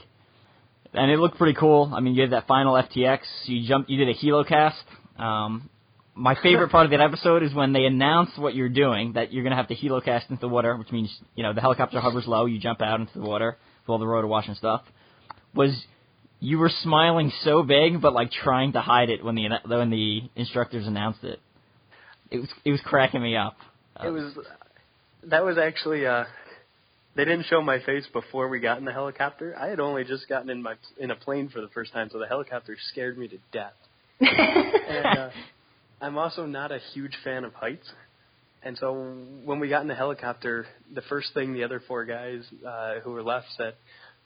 And 0.93 1.11
it 1.11 1.19
looked 1.19 1.37
pretty 1.37 1.57
cool. 1.59 1.91
I 1.93 1.99
mean, 1.99 2.15
you 2.15 2.21
had 2.23 2.31
that 2.31 2.47
final 2.47 2.73
FTX. 2.73 3.19
You 3.45 3.67
jumped. 3.67 3.89
You 3.89 4.03
did 4.03 4.15
a 4.15 4.19
helocast. 4.19 4.73
Um, 5.19 5.69
my 6.15 6.35
favorite 6.41 6.69
part 6.71 6.85
of 6.85 6.91
that 6.91 7.01
episode 7.01 7.43
is 7.43 7.53
when 7.53 7.73
they 7.73 7.85
announce 7.85 8.31
what 8.37 8.55
you're 8.55 8.69
doing, 8.69 9.13
that 9.13 9.31
you're 9.31 9.43
going 9.43 9.51
to 9.51 9.57
have 9.57 9.67
to 9.67 9.75
helocast 9.75 10.29
into 10.29 10.41
the 10.41 10.47
water, 10.47 10.75
which 10.77 10.91
means, 10.91 11.15
you 11.35 11.43
know, 11.43 11.53
the 11.53 11.61
helicopter 11.61 11.99
hovers 11.99 12.25
low, 12.25 12.45
you 12.45 12.59
jump 12.59 12.81
out 12.81 12.99
into 12.99 13.19
the 13.19 13.25
water 13.25 13.57
with 13.83 13.89
all 13.89 13.99
the 13.99 14.07
rotor 14.07 14.25
wash 14.27 14.47
and 14.47 14.57
stuff. 14.57 14.81
Was 15.53 15.79
you 16.39 16.57
were 16.57 16.71
smiling 16.81 17.31
so 17.43 17.61
big, 17.61 18.01
but 18.01 18.13
like 18.13 18.31
trying 18.31 18.73
to 18.73 18.81
hide 18.81 19.09
it 19.11 19.23
when 19.23 19.35
the 19.35 19.47
when 19.65 19.91
the 19.91 20.21
instructors 20.35 20.87
announced 20.87 21.23
it. 21.23 21.39
It 22.31 22.39
was 22.39 22.49
it 22.65 22.71
was 22.71 22.81
cracking 22.83 23.21
me 23.21 23.35
up. 23.35 23.57
Uh, 23.95 24.07
It 24.07 24.11
was 24.11 24.37
that 25.25 25.43
was 25.45 25.57
actually 25.59 26.07
uh 26.07 26.23
they 27.15 27.25
didn't 27.25 27.45
show 27.45 27.61
my 27.61 27.79
face 27.79 28.05
before 28.13 28.47
we 28.49 28.59
got 28.59 28.77
in 28.77 28.85
the 28.85 28.93
helicopter. 28.93 29.55
I 29.57 29.67
had 29.67 29.79
only 29.79 30.03
just 30.03 30.27
gotten 30.29 30.49
in 30.49 30.61
my 30.61 30.75
in 30.99 31.11
a 31.11 31.15
plane 31.15 31.49
for 31.49 31.61
the 31.61 31.67
first 31.69 31.91
time, 31.91 32.09
so 32.11 32.19
the 32.19 32.27
helicopter 32.27 32.77
scared 32.91 33.17
me 33.17 33.27
to 33.27 33.37
death. 33.51 33.73
And 34.89 35.05
uh, 35.05 35.29
I'm 36.01 36.17
also 36.17 36.47
not 36.47 36.71
a 36.71 36.79
huge 36.93 37.15
fan 37.23 37.43
of 37.43 37.53
heights. 37.53 37.87
And 38.63 38.77
so 38.77 39.15
when 39.45 39.59
we 39.59 39.69
got 39.69 39.83
in 39.83 39.87
the 39.87 39.95
helicopter, 39.95 40.65
the 40.93 41.03
first 41.03 41.33
thing 41.33 41.53
the 41.53 41.63
other 41.63 41.81
four 41.87 42.05
guys 42.05 42.43
uh, 42.67 42.99
who 43.03 43.11
were 43.11 43.21
left 43.21 43.47
said, 43.55 43.75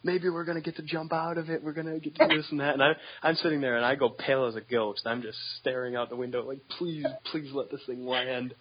maybe 0.03 0.29
we're 0.29 0.45
gonna 0.45 0.61
get 0.61 0.75
to 0.77 0.83
jump 0.83 1.13
out 1.13 1.37
of 1.37 1.49
it. 1.49 1.63
We're 1.63 1.73
gonna 1.73 1.99
get 1.99 2.15
to 2.15 2.27
do 2.27 2.37
this 2.37 2.47
and 2.49 2.59
that. 2.59 2.73
And 2.73 2.83
I, 2.83 2.91
I'm 3.21 3.35
sitting 3.35 3.61
there 3.61 3.75
and 3.75 3.85
I 3.85 3.95
go 3.95 4.09
pale 4.09 4.45
as 4.45 4.55
a 4.55 4.61
ghost. 4.61 5.01
I'm 5.05 5.21
just 5.21 5.37
staring 5.59 5.95
out 5.95 6.09
the 6.09 6.15
window 6.15 6.45
like, 6.45 6.59
please, 6.77 7.05
please 7.31 7.51
let 7.53 7.71
this 7.71 7.81
thing 7.85 8.05
land. 8.05 8.53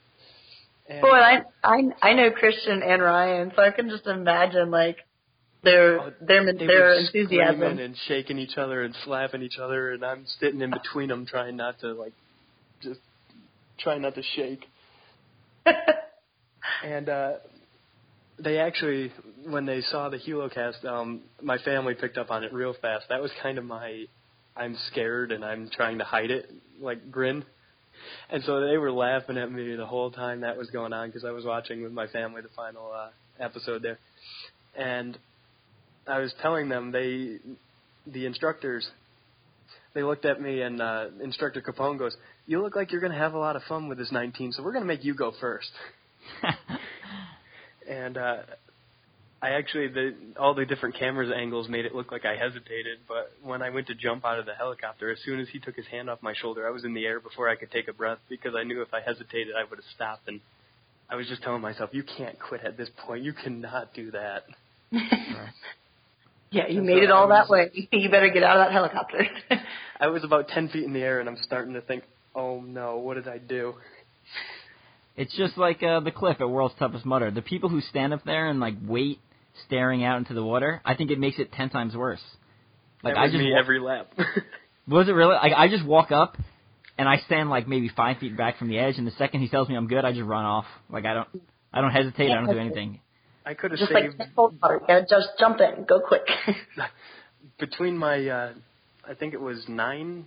And 0.88 1.00
Boy, 1.02 1.08
I 1.08 1.42
I 1.62 1.82
I 2.02 2.12
know 2.14 2.30
Christian 2.30 2.82
and 2.82 3.02
Ryan, 3.02 3.52
so 3.54 3.62
I 3.62 3.70
can 3.70 3.88
just 3.88 4.06
imagine 4.06 4.70
like 4.70 4.98
their 5.62 6.00
Oh, 6.00 6.12
their 6.20 6.52
they 6.52 6.66
their 6.66 6.94
enthusiasm. 6.94 7.78
and 7.78 7.96
shaking 8.08 8.38
each 8.38 8.56
other 8.56 8.82
and 8.82 8.94
slapping 9.04 9.42
each 9.42 9.58
other, 9.58 9.92
and 9.92 10.04
I'm 10.04 10.26
sitting 10.40 10.60
in 10.60 10.70
between 10.70 11.08
them 11.08 11.24
trying 11.26 11.56
not 11.56 11.78
to 11.80 11.92
like, 11.92 12.12
just 12.82 13.00
trying 13.78 14.02
not 14.02 14.14
to 14.14 14.22
shake. 14.22 14.66
And 16.84 17.08
uh 17.08 17.32
they 18.38 18.58
actually, 18.58 19.12
when 19.46 19.66
they 19.66 19.80
saw 19.82 20.08
the 20.08 20.18
Helocast, 20.18 20.84
um, 20.84 21.20
my 21.40 21.58
family 21.58 21.94
picked 21.94 22.18
up 22.18 22.30
on 22.30 22.44
it 22.44 22.52
real 22.52 22.74
fast. 22.80 23.04
That 23.08 23.22
was 23.22 23.30
kind 23.42 23.58
of 23.58 23.64
my, 23.64 24.04
I'm 24.56 24.76
scared 24.90 25.32
and 25.32 25.44
I'm 25.44 25.70
trying 25.70 25.98
to 25.98 26.04
hide 26.04 26.30
it, 26.30 26.50
like 26.80 27.10
grin. 27.10 27.44
And 28.30 28.42
so 28.44 28.60
they 28.60 28.76
were 28.78 28.92
laughing 28.92 29.38
at 29.38 29.50
me 29.50 29.74
the 29.76 29.86
whole 29.86 30.10
time 30.10 30.40
that 30.40 30.56
was 30.56 30.70
going 30.70 30.92
on 30.92 31.08
because 31.08 31.24
I 31.24 31.30
was 31.30 31.44
watching 31.44 31.82
with 31.82 31.92
my 31.92 32.06
family 32.08 32.42
the 32.42 32.48
final 32.54 32.90
uh, 32.92 33.08
episode 33.40 33.82
there. 33.82 33.98
And 34.76 35.18
I 36.06 36.18
was 36.18 36.34
telling 36.40 36.68
them 36.68 36.92
they, 36.92 37.38
the 38.06 38.26
instructors, 38.26 38.88
they 39.94 40.02
looked 40.02 40.24
at 40.24 40.40
me 40.40 40.62
and 40.62 40.80
uh, 40.80 41.06
instructor 41.22 41.60
Capone 41.60 41.98
goes, 41.98 42.16
"You 42.46 42.62
look 42.62 42.74
like 42.74 42.90
you're 42.92 43.00
going 43.00 43.12
to 43.12 43.18
have 43.18 43.34
a 43.34 43.38
lot 43.38 43.56
of 43.56 43.62
fun 43.64 43.88
with 43.88 43.98
this 43.98 44.10
19, 44.10 44.52
so 44.52 44.62
we're 44.62 44.72
going 44.72 44.84
to 44.84 44.88
make 44.88 45.04
you 45.04 45.14
go 45.14 45.32
first. 45.40 45.70
and 47.88 48.16
uh 48.16 48.36
I 49.42 49.50
actually 49.50 49.88
the 49.88 50.14
all 50.38 50.54
the 50.54 50.64
different 50.64 50.94
cameras 50.94 51.32
angles 51.34 51.68
made 51.68 51.84
it 51.84 51.96
look 51.96 52.12
like 52.12 52.24
I 52.24 52.36
hesitated, 52.36 53.00
but 53.08 53.32
when 53.42 53.60
I 53.60 53.70
went 53.70 53.88
to 53.88 53.94
jump 53.94 54.24
out 54.24 54.38
of 54.38 54.46
the 54.46 54.54
helicopter, 54.54 55.10
as 55.10 55.18
soon 55.24 55.40
as 55.40 55.48
he 55.48 55.58
took 55.58 55.74
his 55.74 55.86
hand 55.86 56.08
off 56.08 56.22
my 56.22 56.32
shoulder, 56.32 56.64
I 56.64 56.70
was 56.70 56.84
in 56.84 56.94
the 56.94 57.04
air 57.04 57.18
before 57.18 57.48
I 57.48 57.56
could 57.56 57.72
take 57.72 57.88
a 57.88 57.92
breath 57.92 58.18
because 58.28 58.54
I 58.56 58.62
knew 58.62 58.82
if 58.82 58.94
I 58.94 59.00
hesitated, 59.00 59.54
I 59.58 59.68
would 59.68 59.80
have 59.80 59.84
stopped. 59.96 60.28
And 60.28 60.40
I 61.10 61.16
was 61.16 61.26
just 61.26 61.42
telling 61.42 61.60
myself, 61.60 61.90
"You 61.92 62.04
can't 62.04 62.38
quit 62.38 62.60
at 62.64 62.76
this 62.76 62.88
point. 63.04 63.24
You 63.24 63.32
cannot 63.32 63.92
do 63.94 64.12
that." 64.12 64.44
yeah, 66.52 66.68
you 66.68 66.78
And 66.78 66.86
made 66.86 66.98
so 66.98 67.02
it 67.02 67.10
all 67.10 67.32
I 67.32 67.40
that 67.40 67.50
way. 67.50 67.70
You 67.90 68.10
better 68.10 68.30
get 68.30 68.44
out 68.44 68.58
of 68.58 68.66
that 68.66 68.72
helicopter. 68.72 69.26
I 70.00 70.06
was 70.06 70.22
about 70.22 70.48
ten 70.48 70.68
feet 70.68 70.84
in 70.84 70.92
the 70.92 71.02
air, 71.02 71.18
and 71.18 71.28
I'm 71.28 71.38
starting 71.42 71.74
to 71.74 71.80
think, 71.80 72.04
"Oh 72.36 72.60
no, 72.60 72.98
what 72.98 73.14
did 73.14 73.26
I 73.26 73.38
do?" 73.38 73.74
It's 75.16 75.36
just 75.36 75.58
like 75.58 75.82
uh, 75.82 75.98
the 75.98 76.12
cliff 76.12 76.36
at 76.40 76.48
World's 76.48 76.76
Toughest 76.78 77.04
Mudder. 77.04 77.32
The 77.32 77.42
people 77.42 77.68
who 77.68 77.80
stand 77.80 78.14
up 78.14 78.24
there 78.24 78.48
and 78.48 78.60
like 78.60 78.74
wait, 78.86 79.18
staring 79.66 80.04
out 80.04 80.18
into 80.18 80.34
the 80.34 80.44
water, 80.44 80.80
I 80.84 80.94
think 80.94 81.10
it 81.10 81.18
makes 81.18 81.38
it 81.38 81.52
ten 81.52 81.70
times 81.70 81.96
worse. 81.96 82.22
Like 83.02 83.14
that 83.14 83.20
I 83.20 83.26
just 83.26 83.38
me 83.38 83.52
wa- 83.52 83.58
every 83.58 83.80
lap. 83.80 84.12
was 84.88 85.08
it 85.08 85.12
really? 85.12 85.34
Like 85.34 85.52
I 85.56 85.68
just 85.68 85.84
walk 85.84 86.10
up 86.12 86.36
and 86.98 87.08
I 87.08 87.18
stand 87.26 87.50
like 87.50 87.66
maybe 87.66 87.88
five 87.88 88.18
feet 88.18 88.36
back 88.36 88.58
from 88.58 88.68
the 88.68 88.78
edge, 88.78 88.98
and 88.98 89.06
the 89.06 89.12
second 89.12 89.40
he 89.40 89.48
tells 89.48 89.68
me 89.68 89.76
I'm 89.76 89.88
good, 89.88 90.04
I 90.04 90.12
just 90.12 90.24
run 90.24 90.44
off. 90.44 90.66
Like 90.90 91.04
I 91.04 91.14
don't, 91.14 91.28
I 91.72 91.80
don't 91.80 91.90
hesitate. 91.90 92.30
I 92.30 92.34
don't 92.34 92.50
do 92.50 92.58
anything. 92.58 93.00
I 93.44 93.54
could 93.54 93.72
have 93.72 93.80
just 93.80 93.92
like 93.92 94.04
cold 94.36 94.54
water. 94.62 94.78
You 94.80 94.86
gotta 94.86 95.06
just 95.08 95.30
jump 95.38 95.60
in, 95.60 95.84
go 95.84 96.00
quick. 96.00 96.22
between 97.58 97.96
my 97.96 98.26
uh 98.26 98.52
I 99.08 99.14
think 99.14 99.34
it 99.34 99.40
was 99.40 99.64
nine 99.68 100.26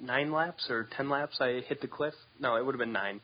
nine 0.00 0.32
laps 0.32 0.68
or 0.70 0.88
ten 0.96 1.08
laps 1.08 1.38
I 1.40 1.60
hit 1.66 1.80
the 1.80 1.88
cliff. 1.88 2.14
No, 2.40 2.56
it 2.56 2.64
would 2.64 2.74
have 2.74 2.80
been 2.80 2.92
nine. 2.92 3.20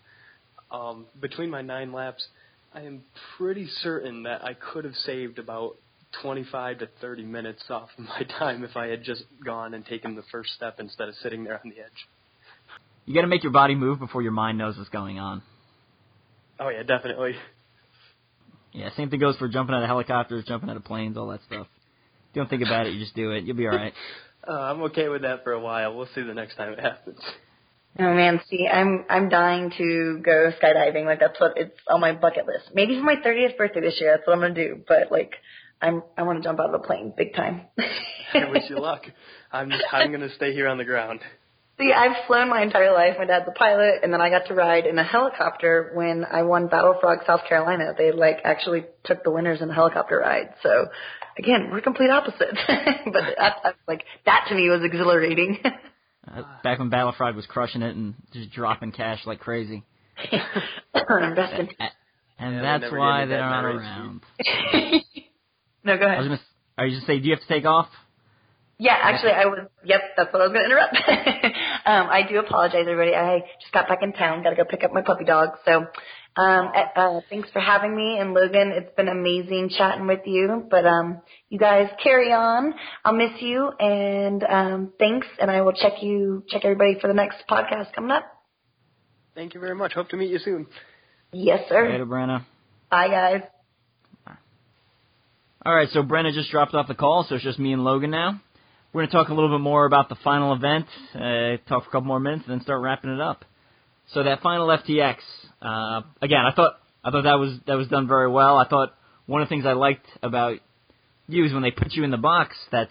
Um 0.70 1.06
between 1.20 1.50
my 1.50 1.62
nine 1.62 1.92
laps 1.92 2.26
I 2.72 2.82
am 2.82 3.02
pretty 3.36 3.66
certain 3.82 4.22
that 4.24 4.44
I 4.44 4.54
could 4.54 4.84
have 4.84 4.94
saved 4.94 5.38
about 5.38 5.76
twenty 6.22 6.44
five 6.50 6.78
to 6.78 6.88
thirty 7.00 7.24
minutes 7.24 7.62
off 7.68 7.88
of 7.98 8.04
my 8.04 8.22
time 8.38 8.64
if 8.64 8.76
I 8.76 8.86
had 8.86 9.02
just 9.02 9.24
gone 9.44 9.74
and 9.74 9.84
taken 9.84 10.14
the 10.14 10.22
first 10.30 10.50
step 10.54 10.76
instead 10.78 11.08
of 11.08 11.14
sitting 11.16 11.44
there 11.44 11.60
on 11.64 11.70
the 11.70 11.80
edge. 11.80 12.06
You 13.06 13.14
got 13.14 13.22
to 13.22 13.26
make 13.26 13.42
your 13.42 13.52
body 13.52 13.74
move 13.74 13.98
before 13.98 14.22
your 14.22 14.32
mind 14.32 14.58
knows 14.58 14.76
what's 14.76 14.90
going 14.90 15.18
on. 15.18 15.42
Oh 16.60 16.68
yeah, 16.68 16.82
definitely. 16.82 17.34
Yeah, 18.72 18.90
same 18.96 19.10
thing 19.10 19.18
goes 19.18 19.36
for 19.36 19.48
jumping 19.48 19.74
out 19.74 19.82
of 19.82 19.88
helicopters, 19.88 20.44
jumping 20.46 20.70
out 20.70 20.76
of 20.76 20.84
planes, 20.84 21.16
all 21.16 21.28
that 21.28 21.40
stuff. 21.46 21.66
You 22.34 22.42
don't 22.42 22.48
think 22.48 22.62
about 22.62 22.86
it, 22.86 22.92
you 22.92 23.00
just 23.00 23.16
do 23.16 23.32
it. 23.32 23.44
You'll 23.44 23.56
be 23.56 23.66
all 23.66 23.74
right. 23.74 23.92
Uh, 24.48 24.52
I'm 24.52 24.80
okay 24.84 25.10
with 25.10 25.20
that 25.20 25.44
for 25.44 25.52
a 25.52 25.60
while. 25.60 25.94
We'll 25.94 26.08
see 26.14 26.22
the 26.22 26.32
next 26.32 26.56
time 26.56 26.72
it 26.72 26.80
happens. 26.80 27.18
Oh 27.98 28.14
man, 28.14 28.40
see, 28.48 28.66
I'm 28.66 29.04
I'm 29.08 29.28
dying 29.28 29.72
to 29.78 30.20
go 30.24 30.52
skydiving. 30.62 31.04
Like 31.04 31.20
that's 31.20 31.38
what 31.40 31.56
it's 31.56 31.78
on 31.88 32.00
my 32.00 32.12
bucket 32.12 32.46
list. 32.46 32.70
Maybe 32.74 32.98
for 32.98 33.04
my 33.04 33.16
30th 33.16 33.56
birthday 33.56 33.80
this 33.80 33.98
year, 34.00 34.16
that's 34.16 34.26
what 34.26 34.34
I'm 34.34 34.40
gonna 34.40 34.54
do. 34.54 34.82
But 34.86 35.10
like, 35.10 35.32
I'm 35.80 36.02
I 36.16 36.22
want 36.22 36.42
to 36.42 36.44
jump 36.46 36.60
out 36.60 36.74
of 36.74 36.80
a 36.80 36.84
plane, 36.84 37.12
big 37.16 37.34
time. 37.34 37.62
I 38.34 38.50
wish 38.50 38.64
you 38.68 38.78
luck. 38.78 39.02
I'm 39.52 39.70
I'm 39.92 40.12
gonna 40.12 40.32
stay 40.34 40.52
here 40.52 40.68
on 40.68 40.78
the 40.78 40.84
ground. 40.84 41.20
See, 41.80 41.94
I've 41.94 42.26
flown 42.26 42.50
my 42.50 42.62
entire 42.62 42.92
life. 42.92 43.14
My 43.18 43.24
dad's 43.24 43.46
a 43.48 43.52
pilot, 43.52 44.00
and 44.02 44.12
then 44.12 44.20
I 44.20 44.28
got 44.28 44.46
to 44.48 44.54
ride 44.54 44.84
in 44.84 44.98
a 44.98 45.04
helicopter 45.04 45.92
when 45.94 46.26
I 46.30 46.42
won 46.42 46.68
Battle 46.68 46.98
Frog, 47.00 47.20
South 47.26 47.40
Carolina. 47.48 47.94
They 47.96 48.12
like 48.12 48.40
actually 48.44 48.84
took 49.04 49.24
the 49.24 49.30
winners 49.30 49.62
in 49.62 49.68
the 49.68 49.74
helicopter 49.74 50.18
ride. 50.18 50.52
So, 50.62 50.88
again, 51.38 51.70
we're 51.72 51.80
complete 51.80 52.10
opposites. 52.10 52.60
but 53.06 53.22
that, 53.38 53.56
that's 53.64 53.78
like 53.88 54.04
that 54.26 54.44
to 54.50 54.54
me 54.54 54.68
was 54.68 54.82
exhilarating. 54.84 55.58
Back 56.64 56.78
when 56.78 56.90
Battlefrog 56.90 57.34
was 57.34 57.46
crushing 57.46 57.82
it 57.82 57.96
and 57.96 58.14
just 58.32 58.50
dropping 58.52 58.92
cash 58.92 59.20
like 59.26 59.40
crazy. 59.40 59.84
Investing. 60.94 61.68
And 62.38 62.56
Yeah, 62.56 62.78
that's 62.78 62.92
why 62.92 63.26
they're 63.26 63.38
that 63.38 63.50
not 63.50 63.62
merit 63.62 63.76
around. 63.76 64.20
no, 65.84 65.98
go 65.98 66.04
I 66.06 66.16
was 66.18 66.26
ahead. 66.26 66.38
gonna. 66.38 66.40
Are 66.78 66.86
you 66.86 66.96
just 66.96 67.06
say? 67.06 67.18
Do 67.18 67.26
you 67.26 67.32
have 67.34 67.42
to 67.42 67.48
take 67.48 67.64
off? 67.66 67.88
Yeah, 68.78 68.96
actually, 68.98 69.32
I 69.32 69.44
was. 69.44 69.66
Yep, 69.84 70.00
that's 70.16 70.32
what 70.32 70.40
I 70.40 70.46
was 70.46 70.54
going 70.54 70.64
to 70.64 70.72
interrupt. 70.72 70.96
um, 71.84 72.08
I 72.08 72.22
do 72.26 72.38
apologize, 72.38 72.86
everybody. 72.88 73.14
I 73.14 73.40
just 73.60 73.74
got 73.74 73.88
back 73.88 73.98
in 74.02 74.14
town. 74.14 74.42
Got 74.42 74.50
to 74.50 74.56
go 74.56 74.64
pick 74.64 74.82
up 74.82 74.90
my 74.90 75.02
puppy 75.02 75.24
dog. 75.24 75.50
So, 75.66 75.84
um, 76.40 76.72
uh, 76.74 77.00
uh, 77.00 77.20
thanks 77.28 77.50
for 77.50 77.60
having 77.60 77.94
me. 77.94 78.18
And 78.18 78.32
Logan, 78.32 78.72
it's 78.74 78.94
been 78.96 79.08
amazing 79.08 79.70
chatting 79.76 80.06
with 80.06 80.20
you. 80.24 80.66
But 80.70 80.86
um, 80.86 81.20
you 81.48 81.58
guys 81.58 81.88
carry 82.02 82.32
on. 82.32 82.72
I'll 83.04 83.14
miss 83.14 83.40
you. 83.40 83.70
And 83.78 84.42
um, 84.44 84.92
thanks. 84.98 85.26
And 85.40 85.50
I 85.50 85.60
will 85.60 85.72
check 85.72 86.02
you, 86.02 86.44
check 86.48 86.62
everybody 86.64 86.98
for 87.00 87.08
the 87.08 87.14
next 87.14 87.38
podcast 87.48 87.92
coming 87.94 88.10
up. 88.10 88.24
Thank 89.34 89.54
you 89.54 89.60
very 89.60 89.74
much. 89.74 89.92
Hope 89.92 90.08
to 90.10 90.16
meet 90.16 90.30
you 90.30 90.38
soon. 90.38 90.66
Yes, 91.32 91.60
sir. 91.68 91.88
Later, 91.90 92.06
Brenna. 92.06 92.44
Bye, 92.90 93.08
guys. 93.08 93.42
All 95.64 95.74
right, 95.74 95.88
so 95.90 96.02
Brenna 96.02 96.32
just 96.32 96.50
dropped 96.50 96.72
off 96.72 96.88
the 96.88 96.94
call, 96.94 97.26
so 97.28 97.34
it's 97.34 97.44
just 97.44 97.58
me 97.58 97.74
and 97.74 97.84
Logan 97.84 98.10
now. 98.10 98.40
We're 98.92 99.02
going 99.02 99.10
to 99.10 99.12
talk 99.12 99.28
a 99.28 99.34
little 99.34 99.50
bit 99.50 99.62
more 99.62 99.84
about 99.84 100.08
the 100.08 100.16
final 100.24 100.54
event, 100.54 100.86
uh, 101.14 101.62
talk 101.68 101.84
for 101.84 101.90
a 101.90 101.92
couple 101.92 102.02
more 102.02 102.18
minutes, 102.18 102.44
and 102.46 102.54
then 102.54 102.64
start 102.64 102.80
wrapping 102.82 103.10
it 103.10 103.20
up. 103.20 103.44
So 104.14 104.22
that 104.22 104.40
final 104.40 104.66
FTX, 104.68 105.16
uh, 105.62 106.02
again, 106.22 106.44
I 106.44 106.52
thought 106.54 106.74
I 107.04 107.10
thought 107.10 107.24
that 107.24 107.38
was 107.38 107.58
that 107.66 107.74
was 107.74 107.88
done 107.88 108.08
very 108.08 108.28
well. 108.28 108.56
I 108.56 108.66
thought 108.66 108.94
one 109.26 109.42
of 109.42 109.48
the 109.48 109.50
things 109.50 109.66
I 109.66 109.72
liked 109.72 110.06
about 110.22 110.58
you 111.28 111.44
is 111.44 111.52
when 111.52 111.62
they 111.62 111.70
put 111.70 111.92
you 111.92 112.04
in 112.04 112.10
the 112.10 112.16
box. 112.16 112.56
That's 112.72 112.90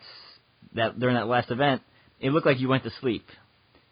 that 0.76 1.00
during 1.00 1.16
that 1.16 1.28
last 1.28 1.52
event, 1.52 1.82
it 2.20 2.32
looked 2.32 2.46
like 2.46 2.60
you 2.60 2.70
went 2.70 2.84
to 2.84 2.92
sleep. 3.02 3.26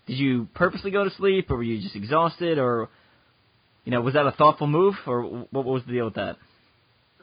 Did 0.05 0.17
you 0.17 0.47
purposely 0.53 0.91
go 0.91 1.03
to 1.03 1.09
sleep, 1.11 1.51
or 1.51 1.57
were 1.57 1.63
you 1.63 1.81
just 1.81 1.95
exhausted, 1.95 2.57
or 2.57 2.89
you 3.83 3.91
know, 3.91 4.01
was 4.01 4.13
that 4.13 4.25
a 4.25 4.31
thoughtful 4.31 4.67
move, 4.67 4.95
or 5.05 5.23
what 5.51 5.65
was 5.65 5.83
the 5.85 5.93
deal 5.93 6.05
with 6.05 6.15
that? 6.15 6.37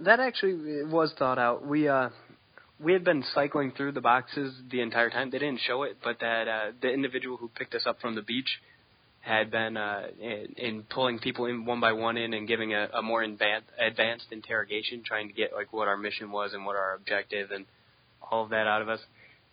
That 0.01 0.21
actually 0.21 0.85
was 0.85 1.12
thought 1.19 1.38
out. 1.38 1.67
We 1.67 1.88
uh 1.88 2.11
we 2.81 2.93
had 2.93 3.05
been 3.05 3.25
cycling 3.35 3.73
through 3.77 3.93
the 3.93 4.01
boxes 4.01 4.55
the 4.71 4.81
entire 4.81 5.09
time. 5.09 5.31
They 5.31 5.38
didn't 5.38 5.61
show 5.67 5.85
it, 5.85 5.99
but 6.03 6.19
that 6.21 6.49
uh 6.49 6.73
the 6.83 6.90
individual 6.90 7.37
who 7.37 7.49
picked 7.49 7.75
us 7.75 7.85
up 7.87 8.01
from 8.01 8.14
the 8.14 8.23
beach 8.23 8.49
had 9.24 9.50
been 9.50 9.76
uh 9.76 10.02
in, 10.20 10.54
in 10.58 10.82
pulling 10.82 11.18
people 11.18 11.46
in 11.46 11.64
one 11.64 11.80
by 11.80 11.92
one 11.92 12.16
in 12.18 12.34
and 12.34 12.46
giving 12.46 12.74
a, 12.74 12.88
a 12.94 13.02
more 13.02 13.22
advanced 13.22 13.66
advanced 13.80 14.26
interrogation, 14.30 15.02
trying 15.04 15.28
to 15.28 15.34
get 15.34 15.52
like 15.54 15.72
what 15.72 15.88
our 15.88 15.96
mission 15.96 16.30
was 16.30 16.52
and 16.52 16.64
what 16.64 16.76
our 16.76 16.94
objective 16.94 17.50
and 17.50 17.64
all 18.30 18.44
of 18.44 18.50
that 18.50 18.66
out 18.66 18.82
of 18.82 18.88
us. 18.88 19.00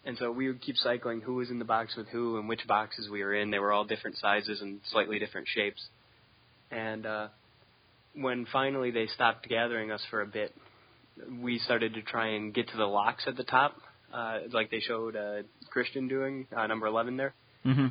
And 0.03 0.17
so 0.17 0.31
we 0.31 0.47
would 0.47 0.61
keep 0.61 0.75
cycling 0.77 1.21
who 1.21 1.35
was 1.35 1.49
in 1.49 1.59
the 1.59 1.65
box 1.65 1.95
with 1.95 2.07
who 2.09 2.37
and 2.37 2.49
which 2.49 2.67
boxes 2.67 3.07
we 3.09 3.23
were 3.23 3.33
in. 3.33 3.51
They 3.51 3.59
were 3.59 3.71
all 3.71 3.85
different 3.85 4.17
sizes 4.17 4.59
and 4.61 4.81
slightly 4.91 5.19
different 5.19 5.47
shapes. 5.47 5.81
And 6.69 7.05
uh 7.05 7.27
when 8.13 8.45
finally 8.51 8.91
they 8.91 9.07
stopped 9.07 9.47
gathering 9.47 9.89
us 9.89 10.01
for 10.09 10.21
a 10.21 10.25
bit, 10.25 10.53
we 11.41 11.59
started 11.59 11.93
to 11.93 12.01
try 12.01 12.29
and 12.29 12.53
get 12.53 12.67
to 12.69 12.77
the 12.77 12.85
locks 12.85 13.23
at 13.25 13.37
the 13.37 13.43
top, 13.43 13.75
uh, 14.13 14.39
like 14.51 14.69
they 14.69 14.81
showed 14.81 15.15
uh, 15.15 15.43
Christian 15.69 16.07
doing 16.07 16.47
uh, 16.55 16.67
number 16.67 16.87
11 16.87 17.15
there. 17.15 17.33
Mm-hmm. 17.65 17.87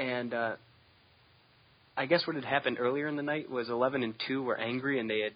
And 0.00 0.34
uh, 0.34 0.56
I 1.96 2.06
guess 2.06 2.26
what 2.26 2.36
had 2.36 2.44
happened 2.44 2.76
earlier 2.78 3.08
in 3.08 3.16
the 3.16 3.22
night 3.22 3.50
was 3.50 3.68
11 3.68 4.02
and 4.02 4.14
2 4.28 4.42
were 4.42 4.58
angry 4.58 5.00
and 5.00 5.08
they 5.08 5.20
had 5.20 5.32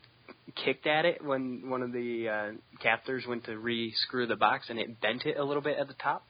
kicked 0.64 0.86
at 0.86 1.04
it 1.04 1.24
when 1.24 1.68
one 1.70 1.82
of 1.82 1.92
the 1.92 2.28
uh, 2.28 2.52
captors 2.82 3.24
went 3.26 3.44
to 3.44 3.58
re-screw 3.58 4.26
the 4.26 4.36
box 4.36 4.66
and 4.68 4.78
it 4.78 5.00
bent 5.00 5.24
it 5.24 5.38
a 5.38 5.44
little 5.44 5.62
bit 5.62 5.78
at 5.78 5.88
the 5.88 5.94
top. 5.94 6.24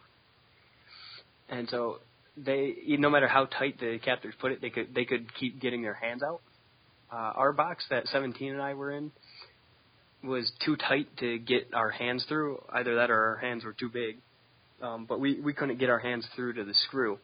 And 1.49 1.69
so 1.69 1.99
they, 2.37 2.75
no 2.87 3.11
matter 3.11 3.27
how 3.27 3.47
tight 3.47 3.81
the 3.81 3.99
captors 4.05 4.35
put 4.41 4.53
it, 4.53 4.61
they 4.61 4.71
could 4.71 4.95
they 4.95 5.05
could 5.05 5.35
keep 5.35 5.61
getting 5.61 5.83
their 5.83 5.95
hands 5.95 6.23
out. 6.23 6.41
Uh, 7.13 7.33
our 7.35 7.53
box 7.53 7.85
that 7.91 8.07
17 8.07 8.53
and 8.53 8.63
I 8.63 8.75
were 8.75 8.93
in 8.93 9.11
was 10.23 10.51
too 10.65 10.77
tight 10.77 11.09
to 11.19 11.39
get 11.39 11.75
our 11.75 11.91
hands 11.91 12.25
through. 12.29 12.63
Either 12.73 12.95
that 12.97 13.11
or 13.11 13.31
our 13.31 13.37
hands 13.39 13.65
were 13.65 13.73
too 13.73 13.89
big. 13.89 14.19
Um, 14.81 15.07
but 15.09 15.19
we 15.19 15.41
we 15.41 15.53
couldn't 15.53 15.79
get 15.79 15.91
our 15.91 15.99
hands 15.99 16.27
through 16.37 16.55
to 16.55 16.65
the 16.65 16.75
screw. 16.87 17.19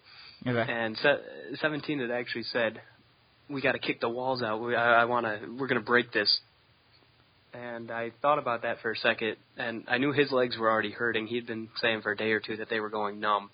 Okay. 0.47 0.71
And 0.71 0.97
se- 0.99 1.57
17 1.61 2.01
had 2.01 2.11
actually 2.11 2.43
said, 2.45 2.81
"We 3.49 3.61
got 3.61 3.73
to 3.73 3.79
kick 3.79 4.01
the 4.01 4.09
walls 4.09 4.43
out. 4.43 4.61
We, 4.61 4.75
I, 4.75 5.03
I 5.03 5.05
want 5.05 5.27
to. 5.27 5.39
We're 5.59 5.69
going 5.69 5.81
to 5.81 5.87
break 5.87 6.13
this." 6.13 6.41
And 7.55 7.91
I 7.91 8.13
thought 8.21 8.39
about 8.39 8.63
that 8.63 8.81
for 8.83 8.91
a 8.91 8.97
second, 8.97 9.37
and 9.57 9.85
I 9.89 9.97
knew 9.99 10.13
his 10.13 10.31
legs 10.31 10.59
were 10.59 10.71
already 10.71 10.91
hurting. 10.91 11.27
He'd 11.27 11.47
been 11.47 11.69
saying 11.81 12.03
for 12.03 12.13
a 12.13 12.17
day 12.17 12.33
or 12.33 12.41
two 12.41 12.59
that 12.59 12.69
they 12.69 12.81
were 12.81 12.91
going 12.91 13.19
numb. 13.19 13.51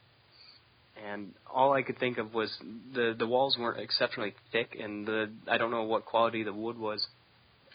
And 1.09 1.33
all 1.53 1.73
I 1.73 1.83
could 1.83 1.99
think 1.99 2.19
of 2.19 2.35
was 2.35 2.51
the 2.95 3.15
the 3.19 3.27
walls 3.27 3.57
weren't 3.59 3.81
exceptionally 3.81 4.35
thick, 4.51 4.77
and 4.79 5.07
the 5.07 5.31
I 5.49 5.59
don't 5.59 5.71
know 5.71 5.85
what 5.85 6.05
quality 6.05 6.43
the 6.43 6.53
wood 6.53 6.79
was. 6.79 7.07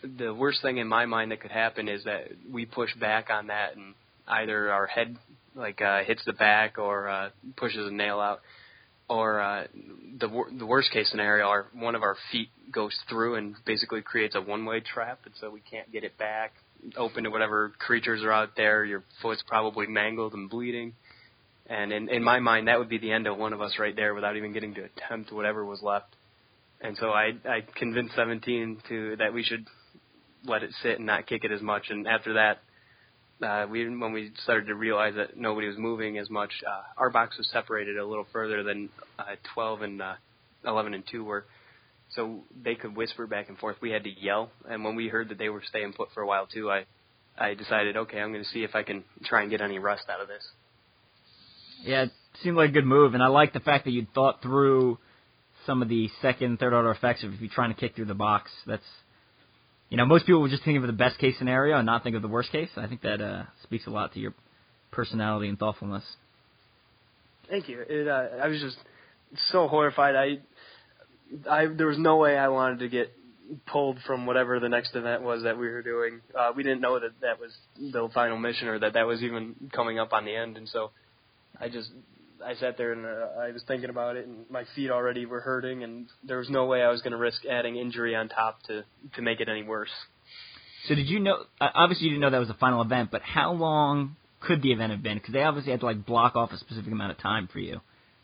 The 0.03 0.33
worst 0.33 0.61
thing 0.61 0.77
in 0.77 0.87
my 0.87 1.05
mind 1.05 1.31
that 1.31 1.41
could 1.41 1.51
happen 1.51 1.87
is 1.87 2.03
that 2.03 2.27
we 2.51 2.65
push 2.65 2.93
back 2.95 3.29
on 3.29 3.47
that, 3.47 3.75
and 3.75 3.95
either 4.27 4.71
our 4.71 4.85
head 4.85 5.17
like 5.55 5.81
uh, 5.81 6.03
hits 6.03 6.21
the 6.25 6.33
back 6.33 6.77
or 6.77 7.09
uh, 7.09 7.29
pushes 7.55 7.87
a 7.87 7.91
nail 7.91 8.19
out, 8.19 8.41
or 9.09 9.39
uh, 9.39 9.67
the 10.19 10.27
wor- 10.27 10.49
the 10.57 10.65
worst 10.65 10.91
case 10.91 11.09
scenario, 11.09 11.45
our 11.45 11.67
one 11.73 11.95
of 11.95 12.03
our 12.03 12.17
feet 12.31 12.49
goes 12.71 12.97
through 13.09 13.35
and 13.35 13.55
basically 13.65 14.01
creates 14.01 14.35
a 14.35 14.41
one 14.41 14.65
way 14.65 14.81
trap, 14.81 15.19
and 15.25 15.33
so 15.39 15.49
we 15.49 15.61
can't 15.61 15.91
get 15.91 16.03
it 16.03 16.17
back 16.17 16.53
open 16.95 17.23
to 17.23 17.29
whatever 17.29 17.73
creatures 17.79 18.21
are 18.23 18.31
out 18.31 18.51
there. 18.55 18.85
Your 18.85 19.03
foot's 19.21 19.43
probably 19.47 19.87
mangled 19.87 20.33
and 20.33 20.49
bleeding, 20.49 20.93
and 21.67 21.91
in 21.91 22.09
in 22.09 22.23
my 22.23 22.39
mind, 22.39 22.67
that 22.67 22.79
would 22.79 22.89
be 22.89 22.97
the 22.97 23.11
end 23.11 23.27
of 23.27 23.37
one 23.37 23.53
of 23.53 23.61
us 23.61 23.73
right 23.79 23.95
there 23.95 24.13
without 24.13 24.35
even 24.35 24.53
getting 24.53 24.73
to 24.75 24.83
attempt 24.83 25.31
whatever 25.31 25.65
was 25.65 25.81
left. 25.81 26.15
And 26.81 26.97
so 26.99 27.09
I 27.09 27.33
I 27.45 27.63
convinced 27.75 28.15
17 28.15 28.81
to 28.89 29.15
that 29.17 29.33
we 29.33 29.43
should 29.43 29.65
let 30.45 30.63
it 30.63 30.71
sit 30.83 30.97
and 30.97 31.05
not 31.05 31.27
kick 31.27 31.43
it 31.43 31.51
as 31.51 31.61
much. 31.61 31.85
And 31.89 32.07
after 32.07 32.33
that, 32.33 32.59
uh, 33.41 33.65
we 33.69 33.87
when 33.87 34.13
we 34.13 34.31
started 34.43 34.67
to 34.67 34.75
realize 34.75 35.15
that 35.15 35.37
nobody 35.37 35.67
was 35.67 35.77
moving 35.77 36.17
as 36.17 36.29
much, 36.29 36.51
uh, 36.67 36.81
our 36.97 37.09
box 37.09 37.37
was 37.37 37.49
separated 37.51 37.97
a 37.97 38.05
little 38.05 38.25
further 38.31 38.63
than 38.63 38.89
uh, 39.19 39.35
12 39.53 39.81
and 39.81 40.01
uh, 40.01 40.13
11 40.65 40.93
and 40.93 41.03
2 41.09 41.23
were. 41.23 41.45
So 42.15 42.43
they 42.63 42.75
could 42.75 42.95
whisper 42.95 43.27
back 43.27 43.49
and 43.49 43.57
forth. 43.57 43.77
We 43.81 43.91
had 43.91 44.05
to 44.05 44.09
yell, 44.09 44.49
and 44.69 44.83
when 44.83 44.95
we 44.95 45.09
heard 45.09 45.29
that 45.29 45.37
they 45.37 45.49
were 45.49 45.61
staying 45.67 45.93
put 45.93 46.09
for 46.13 46.21
a 46.21 46.27
while 46.27 46.47
too, 46.47 46.71
I 46.71 46.85
I 47.37 47.53
decided, 47.53 47.97
okay, 47.97 48.19
I'm 48.19 48.31
going 48.31 48.43
to 48.43 48.49
see 48.49 48.63
if 48.63 48.73
I 48.73 48.83
can 48.83 49.03
try 49.25 49.41
and 49.41 49.51
get 49.51 49.61
any 49.61 49.77
rust 49.77 50.03
out 50.09 50.21
of 50.21 50.27
this. 50.27 50.43
Yeah, 51.83 52.03
it 52.03 52.11
seemed 52.41 52.57
like 52.57 52.69
a 52.71 52.73
good 52.73 52.85
move, 52.85 53.13
and 53.13 53.21
I 53.21 53.27
like 53.27 53.53
the 53.53 53.59
fact 53.59 53.85
that 53.85 53.91
you 53.91 54.07
thought 54.15 54.41
through 54.41 54.97
some 55.65 55.81
of 55.81 55.89
the 55.89 56.09
second, 56.21 56.57
third 56.59 56.73
order 56.73 56.89
effects 56.89 57.23
of 57.23 57.33
if 57.33 57.41
you're 57.41 57.51
trying 57.53 57.73
to 57.73 57.79
kick 57.79 57.95
through 57.95 58.05
the 58.05 58.15
box. 58.15 58.49
That's, 58.65 58.83
you 59.89 59.97
know, 59.97 60.05
most 60.05 60.25
people 60.25 60.41
would 60.41 60.51
just 60.51 60.63
think 60.63 60.77
of 60.77 60.85
the 60.85 60.93
best 60.93 61.17
case 61.17 61.37
scenario 61.37 61.77
and 61.77 61.85
not 61.85 62.03
think 62.03 62.15
of 62.15 62.21
the 62.21 62.27
worst 62.27 62.51
case. 62.51 62.69
I 62.75 62.87
think 62.87 63.01
that 63.01 63.21
uh, 63.21 63.43
speaks 63.63 63.87
a 63.87 63.89
lot 63.89 64.13
to 64.13 64.19
your 64.19 64.33
personality 64.91 65.47
and 65.47 65.57
thoughtfulness. 65.57 66.03
Thank 67.49 67.69
you. 67.69 67.81
It, 67.87 68.07
uh, 68.07 68.43
I 68.43 68.47
was 68.47 68.59
just 68.59 68.77
so 69.51 69.67
horrified. 69.67 70.15
I, 70.15 70.39
I 71.49 71.67
there 71.67 71.87
was 71.87 71.97
no 71.97 72.17
way 72.17 72.37
I 72.37 72.49
wanted 72.49 72.79
to 72.79 72.89
get 72.89 73.13
pulled 73.65 73.97
from 74.05 74.25
whatever 74.25 74.59
the 74.59 74.67
next 74.67 74.93
event 74.95 75.21
was 75.21 75.43
that 75.43 75.57
we 75.57 75.69
were 75.69 75.81
doing. 75.81 76.19
Uh, 76.37 76.51
we 76.55 76.63
didn't 76.63 76.81
know 76.81 76.99
that 76.99 77.11
that 77.21 77.39
was 77.39 77.51
the 77.79 78.09
final 78.13 78.37
mission 78.37 78.67
or 78.67 78.79
that 78.79 78.93
that 78.93 79.07
was 79.07 79.23
even 79.23 79.55
coming 79.73 79.99
up 79.99 80.11
on 80.11 80.25
the 80.25 80.35
end, 80.35 80.57
and 80.57 80.67
so 80.67 80.91
I 81.59 81.69
just 81.69 81.89
I 82.45 82.55
sat 82.55 82.77
there 82.77 82.93
and 82.93 83.05
uh, 83.05 83.41
I 83.41 83.51
was 83.51 83.63
thinking 83.67 83.89
about 83.89 84.15
it, 84.15 84.27
and 84.27 84.49
my 84.49 84.63
feet 84.75 84.89
already 84.91 85.25
were 85.25 85.41
hurting, 85.41 85.83
and 85.83 86.07
there 86.23 86.37
was 86.37 86.49
no 86.49 86.65
way 86.65 86.81
I 86.81 86.89
was 86.89 87.01
going 87.01 87.11
to 87.11 87.17
risk 87.17 87.45
adding 87.45 87.75
injury 87.75 88.15
on 88.15 88.29
top 88.29 88.61
to 88.63 88.83
to 89.15 89.21
make 89.21 89.39
it 89.39 89.49
any 89.49 89.63
worse. 89.63 89.91
So 90.87 90.95
did 90.95 91.07
you 91.07 91.19
know? 91.19 91.43
Obviously, 91.59 92.05
you 92.05 92.11
didn't 92.11 92.21
know 92.21 92.29
that 92.29 92.39
was 92.39 92.47
the 92.47 92.53
final 92.55 92.81
event, 92.81 93.09
but 93.11 93.21
how 93.21 93.53
long 93.53 94.15
could 94.39 94.61
the 94.61 94.71
event 94.71 94.91
have 94.91 95.03
been? 95.03 95.17
Because 95.17 95.33
they 95.33 95.43
obviously 95.43 95.71
had 95.71 95.81
to 95.81 95.85
like 95.85 96.05
block 96.05 96.35
off 96.35 96.51
a 96.51 96.57
specific 96.57 96.91
amount 96.91 97.11
of 97.11 97.17
time 97.17 97.49
for 97.51 97.59
you, 97.59 97.81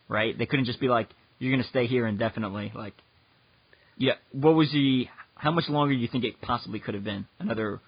right? 0.08 0.38
They 0.38 0.46
couldn't 0.46 0.66
just 0.66 0.80
be 0.80 0.88
like, 0.88 1.10
"You're 1.40 1.52
going 1.52 1.64
to 1.64 1.70
stay 1.70 1.88
here 1.88 2.08
indefinitely." 2.08 2.72
Like, 2.74 2.94
yeah. 3.98 4.14
What 4.32 4.56
was 4.56 4.72
the? 4.72 5.08
How 5.36 5.52
much 5.52 5.68
longer 5.68 5.94
do 5.94 6.00
you 6.00 6.08
think 6.08 6.24
it 6.24 6.40
possibly 6.42 6.80
could 6.80 6.94
have 6.94 7.04
been? 7.04 7.26
Another 7.40 7.82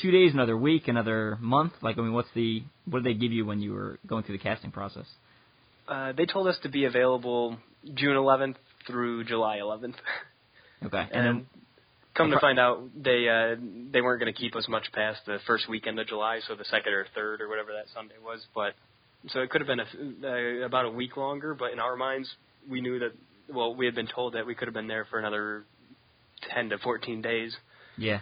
two 0.00 0.10
days, 0.10 0.32
another 0.32 0.56
week, 0.56 0.88
another 0.88 1.36
month? 1.40 1.72
Like, 1.82 1.98
I 1.98 2.02
mean, 2.02 2.12
what's 2.12 2.28
the? 2.34 2.62
What 2.86 3.02
did 3.02 3.14
they 3.14 3.18
give 3.18 3.32
you 3.32 3.44
when 3.44 3.60
you 3.60 3.72
were 3.72 3.98
going 4.06 4.22
through 4.22 4.38
the 4.38 4.42
casting 4.42 4.70
process? 4.70 5.06
Uh, 5.86 6.12
they 6.12 6.26
told 6.26 6.46
us 6.48 6.56
to 6.62 6.68
be 6.68 6.84
available 6.84 7.58
June 7.94 8.16
11th 8.16 8.56
through 8.86 9.24
July 9.24 9.58
11th. 9.58 9.94
Okay, 10.84 10.98
and, 10.98 11.10
And 11.12 11.26
then 11.26 11.46
come 12.14 12.30
to 12.30 12.38
find 12.40 12.58
out, 12.58 12.82
they 12.94 13.26
uh, 13.28 13.56
they 13.92 14.00
weren't 14.00 14.20
going 14.20 14.32
to 14.32 14.38
keep 14.38 14.54
us 14.54 14.66
much 14.68 14.84
past 14.92 15.20
the 15.26 15.38
first 15.46 15.68
weekend 15.68 15.98
of 15.98 16.06
July, 16.06 16.40
so 16.46 16.54
the 16.54 16.64
second 16.64 16.92
or 16.92 17.06
third 17.14 17.40
or 17.40 17.48
whatever 17.48 17.72
that 17.72 17.86
Sunday 17.94 18.16
was. 18.22 18.44
But 18.54 18.74
so 19.28 19.40
it 19.40 19.50
could 19.50 19.60
have 19.60 19.68
been 19.68 19.80
a, 19.80 20.62
uh, 20.62 20.66
about 20.66 20.84
a 20.84 20.90
week 20.90 21.16
longer. 21.16 21.54
But 21.54 21.72
in 21.72 21.80
our 21.80 21.96
minds, 21.96 22.30
we 22.68 22.80
knew 22.80 22.98
that. 23.00 23.12
Well, 23.48 23.74
we 23.74 23.86
had 23.86 23.94
been 23.94 24.08
told 24.08 24.34
that 24.34 24.46
we 24.46 24.54
could 24.54 24.68
have 24.68 24.74
been 24.74 24.88
there 24.88 25.06
for 25.10 25.18
another 25.18 25.64
10 26.54 26.70
to 26.70 26.78
14 26.78 27.20
days. 27.20 27.54
Yeah. 27.98 28.20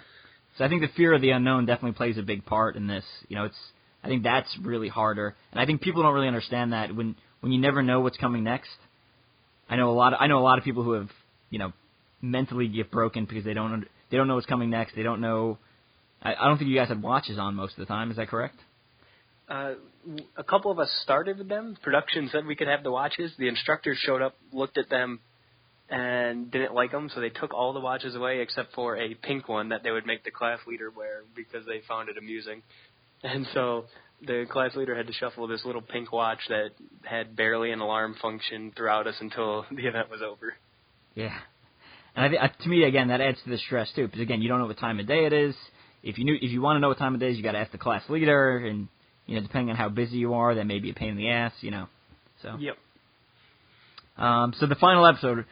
So 0.59 0.65
I 0.65 0.69
think 0.69 0.83
the 0.83 0.89
fear 0.97 1.15
of 1.15 1.21
the 1.21 1.31
unknown 1.31 1.67
definitely 1.67 1.97
plays 1.97 2.19
a 2.19 2.23
big 2.23 2.45
part 2.45 2.77
in 2.77 2.87
this. 2.87 3.05
You 3.29 3.37
know, 3.37 3.45
it's 3.45 3.59
I 4.03 4.09
think 4.09 4.23
that's 4.23 4.57
really 4.63 4.89
harder, 4.89 5.35
and 5.53 5.61
I 5.61 5.67
think 5.67 5.81
people 5.81 6.03
don't 6.03 6.15
really 6.15 6.29
understand 6.29 6.73
that 6.73 6.95
when 6.95 7.17
when 7.43 7.53
you 7.53 7.61
never 7.61 7.83
know 7.83 8.01
what's 8.01 8.17
coming 8.17 8.45
next. 8.45 8.71
I 9.69 9.77
know 9.77 9.91
a 9.91 9.93
lot. 9.93 10.15
Of, 10.15 10.21
I 10.21 10.29
know 10.29 10.39
a 10.39 10.47
lot 10.47 10.59
of 10.59 10.65
people 10.65 10.83
who 10.83 10.93
have 10.93 11.11
you 11.51 11.59
know 11.59 11.73
mentally 12.23 12.69
get 12.69 12.91
broken 12.91 13.27
because 13.27 13.45
they 13.45 13.53
don't 13.53 13.87
they 14.11 14.17
don't 14.17 14.29
know 14.29 14.37
what's 14.37 14.47
coming 14.47 14.71
next. 14.71 14.95
They 14.97 15.03
don't 15.03 15.21
know. 15.21 15.59
I, 16.23 16.35
I 16.35 16.49
don't 16.49 16.57
think 16.57 16.71
you 16.71 16.77
guys 16.77 16.89
had 16.89 17.03
watches 17.03 17.39
on 17.39 17.55
most 17.55 17.73
of 17.73 17.79
the 17.79 17.87
time. 17.87 18.11
Is 18.11 18.17
that 18.17 18.29
correct? 18.29 18.57
Uh, 19.49 19.75
a 20.37 20.45
couple 20.45 20.71
of 20.71 20.79
us 20.79 20.89
started 21.03 21.39
with 21.39 21.49
them. 21.49 21.77
Production 21.83 22.29
said 22.33 22.47
we 22.47 22.57
could 22.57 22.69
have 22.69 22.83
the 22.83 22.93
watches. 22.93 23.33
The 23.39 23.49
instructors 23.49 23.99
showed 23.99 24.23
up, 24.23 24.35
looked 24.53 24.79
at 24.79 24.89
them, 24.89 25.21
and 25.91 26.51
didn't 26.51 26.75
like 26.75 26.93
them, 26.93 27.11
so 27.13 27.21
they 27.21 27.29
took 27.29 27.53
all 27.53 27.73
the 27.73 27.81
watches 27.81 28.15
away 28.15 28.41
except 28.41 28.73
for 28.75 28.97
a 28.97 29.15
pink 29.15 29.49
one 29.49 29.69
that 29.71 29.83
they 29.83 29.91
would 29.91 30.07
make 30.07 30.25
the 30.25 30.31
class 30.31 30.59
leader 30.67 30.91
wear 30.91 31.23
because 31.37 31.67
they 31.67 31.83
found 31.87 32.09
it 32.09 32.17
amusing. 32.17 32.63
And 33.23 33.47
so 33.53 33.85
the 34.27 34.47
class 34.51 34.75
leader 34.77 34.95
had 34.97 35.07
to 35.07 35.13
shuffle 35.13 35.47
this 35.47 35.65
little 35.65 35.83
pink 35.83 36.13
watch 36.13 36.39
that 36.49 36.71
had 37.03 37.35
barely 37.37 37.73
an 37.73 37.81
alarm 37.81 38.17
function 38.21 38.73
throughout 38.77 39.07
us 39.07 39.17
until 39.21 39.65
the 39.71 39.87
event 39.87 40.11
was 40.11 40.21
over. 40.23 40.55
Yeah. 41.15 41.37
And 42.15 42.27
I, 42.27 42.29
th- 42.29 42.41
uh, 42.41 42.63
to 42.63 42.69
me, 42.69 42.85
again, 42.85 43.09
that 43.09 43.21
adds 43.21 43.39
to 43.45 43.51
the 43.51 43.59
stress 43.59 43.91
too, 43.95 44.07
because 44.07 44.21
again, 44.21 44.43
you 44.43 44.49
don't 44.49 44.59
know 44.59 44.67
what 44.67 44.79
time 44.79 45.01
of 45.01 45.07
day 45.07 45.25
it 45.25 45.33
is. 45.33 45.55
If 46.03 46.19
you 46.19 46.25
knew, 46.25 46.35
if 46.41 46.51
you 46.51 46.61
want 46.61 46.77
to 46.77 46.81
know 46.81 46.89
what 46.89 46.99
time 46.99 47.15
of 47.15 47.21
day 47.21 47.29
it 47.29 47.33
is, 47.33 47.37
you 47.39 47.43
got 47.43 47.53
to 47.53 47.59
ask 47.59 47.73
the 47.73 47.79
class 47.79 48.03
leader, 48.09 48.59
and 48.59 48.89
you 49.27 49.37
know, 49.37 49.43
depending 49.43 49.71
on 49.71 49.77
how 49.77 49.89
busy 49.89 50.17
you 50.17 50.35
are, 50.35 50.55
that 50.55 50.67
may 50.67 50.79
be 50.79 50.91
a 50.91 50.95
pain 50.95 51.11
in 51.11 51.17
the 51.17 51.31
ass, 51.31 51.53
you 51.61 51.71
know. 51.71 51.87
So. 52.43 52.57
Yep. 52.59 52.77
Um, 54.19 54.53
so 54.59 54.67
the 54.67 54.75
final 54.75 55.07
episode, 55.07 55.47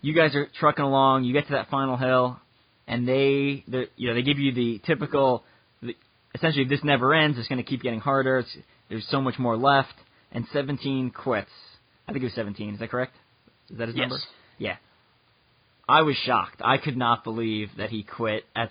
you 0.00 0.14
guys 0.14 0.34
are 0.34 0.48
trucking 0.58 0.84
along. 0.84 1.24
You 1.24 1.32
get 1.32 1.46
to 1.48 1.52
that 1.52 1.68
final 1.68 1.96
hill, 1.96 2.40
and 2.86 3.06
they, 3.06 3.64
the, 3.68 3.84
you 3.96 4.08
know, 4.08 4.14
they 4.14 4.22
give 4.22 4.38
you 4.38 4.52
the 4.52 4.80
typical. 4.86 5.44
The, 6.32 6.38
essentially, 6.38 6.64
if 6.64 6.68
this 6.68 6.84
never 6.84 7.14
ends, 7.14 7.38
it's 7.38 7.48
going 7.48 7.62
to 7.62 7.68
keep 7.68 7.82
getting 7.82 8.00
harder. 8.00 8.38
It's, 8.38 8.56
there's 8.88 9.06
so 9.08 9.20
much 9.20 9.38
more 9.38 9.56
left, 9.56 9.94
and 10.32 10.46
17 10.52 11.10
quits. 11.10 11.50
I 12.08 12.12
think 12.12 12.22
it 12.22 12.26
was 12.26 12.34
17. 12.34 12.74
Is 12.74 12.80
that 12.80 12.90
correct? 12.90 13.14
Is 13.70 13.78
that 13.78 13.88
his 13.88 13.96
Yes. 13.96 14.02
number? 14.02 14.16
Yeah. 14.58 14.76
I 15.88 16.02
was 16.02 16.16
shocked. 16.24 16.60
I 16.64 16.78
could 16.78 16.96
not 16.96 17.24
believe 17.24 17.70
that 17.78 17.90
he 17.90 18.02
quit 18.02 18.44
at 18.54 18.70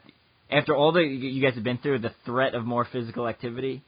after 0.50 0.76
all 0.76 0.92
that 0.94 1.04
you 1.06 1.42
guys 1.42 1.56
have 1.56 1.64
been 1.64 1.78
through. 1.78 2.00
The 2.00 2.14
threat 2.26 2.56
of 2.56 2.66
more 2.66 2.86
physical 2.86 3.28
activity 3.28 3.84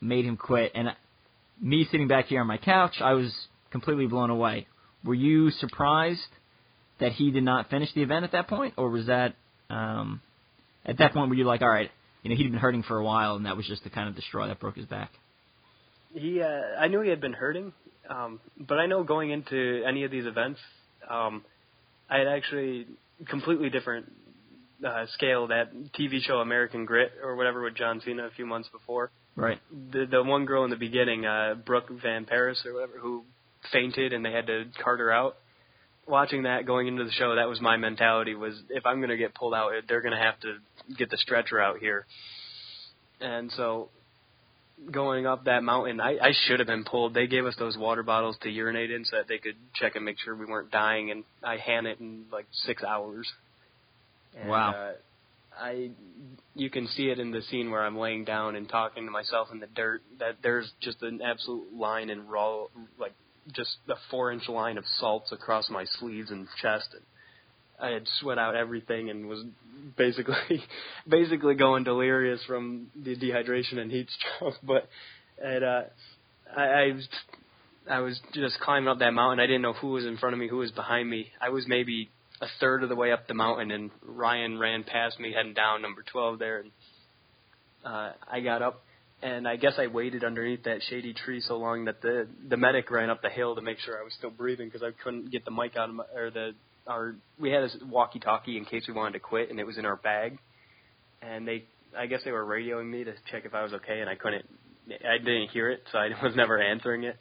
made 0.00 0.24
him 0.24 0.36
quit, 0.36 0.72
and 0.74 0.88
me 1.60 1.86
sitting 1.90 2.08
back 2.08 2.26
here 2.26 2.40
on 2.40 2.46
my 2.46 2.56
couch, 2.58 3.00
I 3.00 3.14
was 3.14 3.32
completely 3.70 4.06
blown 4.06 4.30
away. 4.30 4.66
Were 5.04 5.14
you 5.14 5.50
surprised 5.50 6.20
that 7.00 7.12
he 7.12 7.30
did 7.30 7.42
not 7.44 7.70
finish 7.70 7.92
the 7.94 8.02
event 8.02 8.24
at 8.24 8.32
that 8.32 8.48
point, 8.48 8.74
or 8.76 8.90
was 8.90 9.06
that 9.06 9.34
um, 9.70 10.20
at 10.84 10.98
that 10.98 11.12
point 11.12 11.28
were 11.28 11.34
you 11.34 11.44
like, 11.44 11.62
all 11.62 11.68
right, 11.68 11.90
you 12.22 12.30
know, 12.30 12.36
he'd 12.36 12.50
been 12.50 12.60
hurting 12.60 12.82
for 12.82 12.98
a 12.98 13.04
while, 13.04 13.36
and 13.36 13.46
that 13.46 13.56
was 13.56 13.66
just 13.66 13.84
the 13.84 13.90
kind 13.90 14.08
of 14.08 14.14
the 14.14 14.22
straw 14.22 14.46
that 14.46 14.60
broke 14.60 14.76
his 14.76 14.86
back? 14.86 15.10
He, 16.14 16.40
uh, 16.40 16.80
I 16.80 16.88
knew 16.88 17.00
he 17.00 17.10
had 17.10 17.20
been 17.20 17.34
hurting, 17.34 17.72
um, 18.08 18.40
but 18.58 18.78
I 18.78 18.86
know 18.86 19.04
going 19.04 19.30
into 19.30 19.82
any 19.86 20.04
of 20.04 20.10
these 20.10 20.26
events, 20.26 20.60
um, 21.08 21.44
I 22.08 22.18
had 22.18 22.26
actually 22.26 22.86
completely 23.28 23.70
different 23.70 24.10
uh, 24.86 25.06
scale 25.14 25.48
that 25.48 25.72
TV 25.98 26.20
show 26.20 26.36
American 26.36 26.84
Grit 26.84 27.12
or 27.22 27.36
whatever 27.36 27.62
with 27.62 27.74
John 27.74 28.00
Cena 28.04 28.26
a 28.26 28.30
few 28.30 28.46
months 28.46 28.68
before. 28.68 29.10
Right. 29.36 29.58
The 29.92 30.06
the 30.06 30.22
one 30.22 30.46
girl 30.46 30.64
in 30.64 30.70
the 30.70 30.76
beginning, 30.76 31.26
uh, 31.26 31.54
Brooke 31.64 31.90
Van 32.02 32.24
Paris 32.24 32.62
or 32.64 32.74
whatever, 32.74 32.98
who 32.98 33.24
fainted 33.72 34.12
and 34.12 34.24
they 34.24 34.32
had 34.32 34.46
to 34.46 34.64
cart 34.82 35.00
her 35.00 35.12
out. 35.12 35.36
Watching 36.08 36.44
that 36.44 36.66
going 36.66 36.88
into 36.88 37.04
the 37.04 37.10
show, 37.10 37.34
that 37.36 37.48
was 37.48 37.60
my 37.60 37.76
mentality. 37.76 38.34
Was 38.34 38.54
if 38.70 38.86
I'm 38.86 38.98
going 38.98 39.10
to 39.10 39.16
get 39.16 39.34
pulled 39.34 39.54
out, 39.54 39.72
they're 39.88 40.00
going 40.00 40.16
to 40.16 40.22
have 40.22 40.40
to 40.40 40.56
get 40.96 41.10
the 41.10 41.18
stretcher 41.18 41.60
out 41.60 41.78
here. 41.78 42.06
And 43.20 43.52
so 43.56 43.90
going 44.90 45.26
up 45.26 45.44
that 45.44 45.62
mountain, 45.62 46.00
I, 46.00 46.16
I 46.20 46.32
should 46.46 46.60
have 46.60 46.66
been 46.66 46.84
pulled. 46.84 47.14
They 47.14 47.26
gave 47.26 47.46
us 47.46 47.54
those 47.58 47.76
water 47.76 48.02
bottles 48.02 48.36
to 48.42 48.50
urinate 48.50 48.90
in 48.90 49.04
so 49.04 49.16
that 49.16 49.28
they 49.28 49.38
could 49.38 49.56
check 49.74 49.96
and 49.96 50.04
make 50.04 50.18
sure 50.18 50.34
we 50.34 50.46
weren't 50.46 50.70
dying, 50.70 51.10
and 51.10 51.24
I 51.42 51.56
had 51.56 51.84
it 51.84 52.00
in 52.00 52.24
like 52.32 52.46
six 52.52 52.82
hours. 52.82 53.30
And, 54.38 54.48
Wow. 54.48 54.70
Uh, 54.70 54.92
I, 55.60 55.90
you 56.54 56.70
can 56.70 56.86
see 56.86 57.08
it 57.08 57.18
in 57.18 57.32
the 57.32 57.42
scene 57.42 57.70
where 57.70 57.84
I'm 57.84 57.98
laying 57.98 58.24
down 58.24 58.54
and 58.54 58.68
talking 58.68 59.04
to 59.06 59.10
myself 59.10 59.48
in 59.52 59.58
the 59.58 59.66
dirt. 59.66 60.02
That 60.20 60.36
there's 60.42 60.70
just 60.80 61.02
an 61.02 61.20
absolute 61.20 61.74
line 61.74 62.10
in 62.10 62.28
raw, 62.28 62.66
like 62.98 63.14
just 63.54 63.76
a 63.88 63.94
four-inch 64.10 64.48
line 64.48 64.78
of 64.78 64.84
salts 64.98 65.32
across 65.32 65.70
my 65.70 65.84
sleeves 65.98 66.30
and 66.30 66.46
chest. 66.60 66.88
And 66.92 67.02
I 67.80 67.92
had 67.92 68.04
sweat 68.20 68.38
out 68.38 68.54
everything 68.54 69.10
and 69.10 69.28
was 69.28 69.44
basically, 69.96 70.64
basically 71.08 71.54
going 71.54 71.84
delirious 71.84 72.40
from 72.46 72.88
the 72.94 73.16
dehydration 73.16 73.78
and 73.78 73.90
heat 73.90 74.08
stroke. 74.10 74.54
But 74.62 74.88
it, 75.38 75.62
uh, 75.62 75.82
I, 76.56 76.62
I 76.62 76.92
was, 76.92 77.08
I 77.90 78.00
was 78.00 78.20
just 78.34 78.58
climbing 78.60 78.88
up 78.88 78.98
that 78.98 79.12
mountain. 79.12 79.40
I 79.40 79.46
didn't 79.46 79.62
know 79.62 79.74
who 79.74 79.88
was 79.88 80.04
in 80.04 80.16
front 80.18 80.34
of 80.34 80.40
me, 80.40 80.48
who 80.48 80.58
was 80.58 80.72
behind 80.72 81.08
me. 81.08 81.28
I 81.40 81.50
was 81.50 81.64
maybe 81.66 82.10
a 82.40 82.46
third 82.60 82.82
of 82.82 82.88
the 82.88 82.96
way 82.96 83.12
up 83.12 83.26
the 83.26 83.34
mountain, 83.34 83.70
and 83.70 83.90
Ryan 84.04 84.58
ran 84.58 84.84
past 84.84 85.18
me 85.18 85.32
heading 85.32 85.54
down 85.54 85.82
number 85.82 86.02
12 86.10 86.38
there. 86.38 86.60
And 86.60 86.70
uh, 87.84 88.12
I 88.30 88.40
got 88.40 88.62
up, 88.62 88.82
and 89.22 89.48
I 89.48 89.56
guess 89.56 89.74
I 89.78 89.88
waited 89.88 90.22
underneath 90.24 90.64
that 90.64 90.80
shady 90.88 91.12
tree 91.12 91.40
so 91.40 91.56
long 91.56 91.86
that 91.86 92.00
the 92.02 92.28
the 92.48 92.56
medic 92.56 92.90
ran 92.90 93.10
up 93.10 93.22
the 93.22 93.28
hill 93.30 93.54
to 93.56 93.62
make 93.62 93.78
sure 93.80 93.98
I 93.98 94.04
was 94.04 94.12
still 94.18 94.30
breathing 94.30 94.68
because 94.68 94.82
I 94.82 94.90
couldn't 95.02 95.30
get 95.30 95.44
the 95.44 95.50
mic 95.50 95.76
out 95.76 95.88
of 95.88 95.94
my 95.96 96.04
or 96.14 96.30
the 96.30 96.52
our 96.86 97.14
we 97.38 97.50
had 97.50 97.62
a 97.62 97.68
walkie-talkie 97.86 98.56
in 98.56 98.64
case 98.64 98.84
we 98.88 98.94
wanted 98.94 99.12
to 99.12 99.20
quit, 99.20 99.50
and 99.50 99.60
it 99.60 99.66
was 99.66 99.78
in 99.78 99.84
our 99.84 99.96
bag. 99.96 100.38
And 101.20 101.46
they, 101.46 101.64
I 101.96 102.06
guess 102.06 102.20
they 102.24 102.30
were 102.32 102.44
radioing 102.44 102.88
me 102.88 103.04
to 103.04 103.12
check 103.30 103.44
if 103.44 103.54
I 103.54 103.62
was 103.62 103.72
okay, 103.74 104.00
and 104.00 104.08
I 104.08 104.14
couldn't. 104.14 104.46
I 104.88 105.18
didn't 105.18 105.50
hear 105.50 105.70
it, 105.70 105.82
so 105.92 105.98
I 105.98 106.08
was 106.22 106.34
never 106.34 106.60
answering 106.60 107.04
it. 107.04 107.16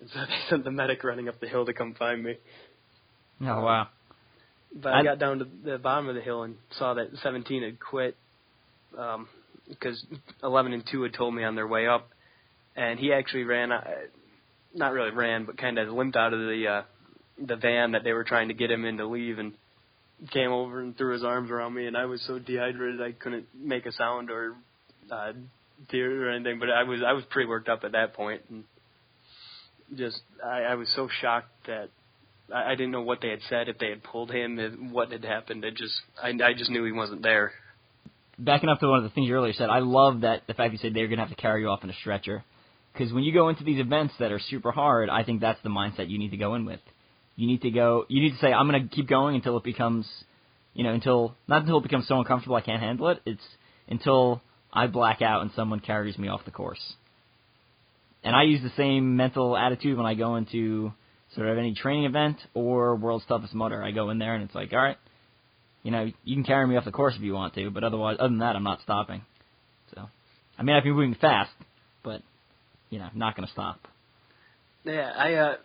And 0.00 0.10
so 0.10 0.20
they 0.20 0.50
sent 0.50 0.64
the 0.64 0.70
medic 0.70 1.02
running 1.04 1.28
up 1.28 1.40
the 1.40 1.48
hill 1.48 1.64
to 1.66 1.72
come 1.72 1.94
find 1.94 2.22
me. 2.22 2.34
Oh 3.42 3.62
wow. 3.62 3.88
But 4.74 4.92
I 4.92 5.00
I- 5.00 5.04
got 5.04 5.18
down 5.18 5.38
to 5.38 5.46
the 5.64 5.78
bottom 5.78 6.08
of 6.08 6.14
the 6.14 6.20
hill 6.20 6.42
and 6.42 6.56
saw 6.78 6.94
that 6.94 7.08
17 7.22 7.62
had 7.62 7.80
quit 7.80 8.16
um, 8.98 9.28
because 9.68 10.04
11 10.42 10.72
and 10.72 10.84
2 10.90 11.02
had 11.02 11.14
told 11.14 11.34
me 11.34 11.44
on 11.44 11.54
their 11.54 11.66
way 11.66 11.86
up, 11.86 12.08
and 12.76 12.98
he 12.98 13.12
actually 13.12 13.44
ran, 13.44 13.72
uh, 13.72 13.82
not 14.74 14.92
really 14.92 15.10
ran, 15.10 15.44
but 15.44 15.58
kind 15.58 15.78
of 15.78 15.88
limped 15.88 16.16
out 16.16 16.32
of 16.32 16.40
the 16.40 16.66
uh, 16.68 16.82
the 17.46 17.56
van 17.56 17.92
that 17.92 18.02
they 18.02 18.12
were 18.12 18.24
trying 18.24 18.48
to 18.48 18.54
get 18.54 18.70
him 18.70 18.84
in 18.84 18.96
to 18.98 19.06
leave, 19.06 19.38
and 19.38 19.52
came 20.32 20.50
over 20.50 20.80
and 20.80 20.96
threw 20.96 21.12
his 21.12 21.24
arms 21.24 21.50
around 21.50 21.74
me, 21.74 21.86
and 21.86 21.96
I 21.96 22.06
was 22.06 22.22
so 22.26 22.38
dehydrated 22.38 23.00
I 23.00 23.12
couldn't 23.12 23.46
make 23.54 23.86
a 23.86 23.92
sound 23.92 24.30
or 24.30 24.54
uh, 25.10 25.32
tear 25.90 26.28
or 26.28 26.30
anything, 26.30 26.58
but 26.58 26.70
I 26.70 26.82
was 26.82 27.00
I 27.06 27.12
was 27.12 27.24
pretty 27.30 27.48
worked 27.48 27.68
up 27.68 27.84
at 27.84 27.92
that 27.92 28.14
point, 28.14 28.42
and 28.50 28.64
just 29.96 30.20
I, 30.44 30.62
I 30.62 30.74
was 30.74 30.92
so 30.94 31.08
shocked 31.20 31.66
that 31.66 31.88
I, 32.52 32.72
I 32.72 32.74
didn't 32.74 32.92
know 32.92 33.02
what 33.02 33.20
they 33.20 33.30
had 33.30 33.40
said, 33.48 33.68
if 33.68 33.78
they 33.78 33.90
had 33.90 34.02
pulled 34.02 34.30
him, 34.30 34.58
if, 34.58 34.72
what 34.92 35.12
had 35.12 35.24
happened. 35.24 35.64
It 35.64 35.76
just, 35.76 35.94
I, 36.22 36.28
I 36.28 36.52
just 36.56 36.70
knew 36.70 36.84
he 36.84 36.92
wasn't 36.92 37.22
there. 37.22 37.52
Backing 38.38 38.68
up 38.68 38.80
to 38.80 38.88
one 38.88 38.98
of 38.98 39.04
the 39.04 39.10
things 39.10 39.28
you 39.28 39.34
earlier 39.34 39.52
said, 39.52 39.68
I 39.68 39.80
love 39.80 40.22
that 40.22 40.42
the 40.46 40.54
fact 40.54 40.72
you 40.72 40.78
said 40.78 40.94
they're 40.94 41.08
going 41.08 41.18
to 41.18 41.24
have 41.24 41.34
to 41.34 41.40
carry 41.40 41.62
you 41.62 41.68
off 41.68 41.84
in 41.84 41.90
a 41.90 41.94
stretcher. 41.94 42.44
Because 42.92 43.12
when 43.12 43.24
you 43.24 43.32
go 43.32 43.48
into 43.48 43.64
these 43.64 43.80
events 43.80 44.14
that 44.18 44.32
are 44.32 44.38
super 44.38 44.72
hard, 44.72 45.08
I 45.08 45.22
think 45.24 45.40
that's 45.40 45.60
the 45.62 45.68
mindset 45.68 46.08
you 46.08 46.18
need 46.18 46.30
to 46.30 46.36
go 46.36 46.54
in 46.54 46.64
with. 46.64 46.80
You 47.36 47.46
need 47.46 47.62
to 47.62 47.70
go. 47.70 48.04
You 48.08 48.20
need 48.20 48.30
to 48.30 48.38
say, 48.38 48.52
"I'm 48.52 48.68
going 48.68 48.88
to 48.88 48.94
keep 48.94 49.08
going 49.08 49.36
until 49.36 49.56
it 49.56 49.62
becomes, 49.62 50.06
you 50.74 50.82
know, 50.82 50.92
until 50.92 51.36
not 51.46 51.60
until 51.60 51.78
it 51.78 51.84
becomes 51.84 52.08
so 52.08 52.18
uncomfortable 52.18 52.56
I 52.56 52.60
can't 52.60 52.82
handle 52.82 53.08
it. 53.08 53.20
It's 53.24 53.44
until 53.88 54.42
I 54.72 54.88
black 54.88 55.22
out 55.22 55.42
and 55.42 55.52
someone 55.54 55.78
carries 55.78 56.18
me 56.18 56.28
off 56.28 56.44
the 56.44 56.50
course." 56.50 56.94
And 58.24 58.34
I 58.34 58.42
use 58.42 58.62
the 58.62 58.72
same 58.76 59.16
mental 59.16 59.56
attitude 59.56 59.96
when 59.96 60.06
I 60.06 60.14
go 60.14 60.34
into 60.34 60.92
sort 61.34 61.48
of 61.48 61.58
any 61.58 61.74
training 61.74 62.04
event 62.04 62.38
or 62.54 62.96
World's 62.96 63.24
Toughest 63.26 63.54
Mudder. 63.54 63.82
I 63.82 63.92
go 63.92 64.10
in 64.10 64.18
there 64.18 64.34
and 64.34 64.42
it's 64.42 64.54
like, 64.54 64.72
all 64.72 64.78
right, 64.78 64.96
you 65.82 65.90
know, 65.90 66.10
you 66.24 66.34
can 66.34 66.44
carry 66.44 66.66
me 66.66 66.76
off 66.76 66.84
the 66.84 66.92
course 66.92 67.14
if 67.16 67.22
you 67.22 67.34
want 67.34 67.54
to, 67.54 67.70
but 67.70 67.84
otherwise, 67.84 68.16
other 68.18 68.28
than 68.28 68.38
that, 68.38 68.56
I'm 68.56 68.64
not 68.64 68.80
stopping. 68.82 69.22
So, 69.94 70.08
I 70.58 70.62
mean, 70.62 70.76
I 70.76 70.80
can 70.80 70.90
be 70.90 70.94
moving 70.94 71.14
fast, 71.14 71.50
but 72.02 72.22
you 72.90 72.98
know, 72.98 73.08
not 73.14 73.36
going 73.36 73.46
to 73.46 73.52
stop. 73.52 73.78
Yeah, 74.84 75.12
I, 75.16 75.34
uh, 75.34 75.56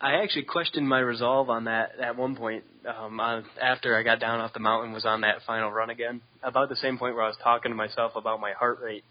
I 0.00 0.22
actually 0.22 0.44
questioned 0.44 0.88
my 0.88 0.98
resolve 0.98 1.48
on 1.48 1.64
that 1.64 1.92
at 2.00 2.16
one 2.16 2.36
point. 2.36 2.64
Um, 2.86 3.20
after 3.60 3.96
I 3.96 4.02
got 4.02 4.20
down 4.20 4.40
off 4.40 4.52
the 4.52 4.60
mountain, 4.60 4.92
was 4.92 5.04
on 5.04 5.22
that 5.22 5.36
final 5.46 5.70
run 5.70 5.90
again. 5.90 6.20
About 6.42 6.68
the 6.68 6.76
same 6.76 6.98
point 6.98 7.14
where 7.14 7.24
I 7.24 7.28
was 7.28 7.38
talking 7.42 7.70
to 7.70 7.76
myself 7.76 8.12
about 8.16 8.40
my 8.40 8.52
heart 8.52 8.80
rate, 8.82 9.04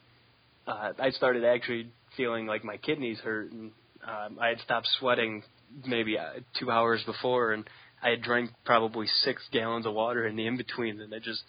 uh, 0.67 0.93
I 0.99 1.09
started 1.11 1.43
actually 1.43 1.87
feeling 2.15 2.45
like 2.45 2.63
my 2.63 2.77
kidneys 2.77 3.19
hurt, 3.19 3.51
and 3.51 3.71
um, 4.05 4.37
I 4.39 4.49
had 4.49 4.59
stopped 4.59 4.87
sweating 4.99 5.43
maybe 5.87 6.17
uh, 6.17 6.41
two 6.59 6.69
hours 6.69 7.01
before, 7.05 7.53
and 7.53 7.67
I 8.03 8.09
had 8.09 8.21
drank 8.21 8.51
probably 8.65 9.07
six 9.07 9.41
gallons 9.51 9.85
of 9.85 9.93
water 9.93 10.27
in 10.27 10.35
the 10.35 10.45
in 10.45 10.57
between, 10.57 10.99
and 10.99 11.13
I 11.13 11.19
just 11.19 11.41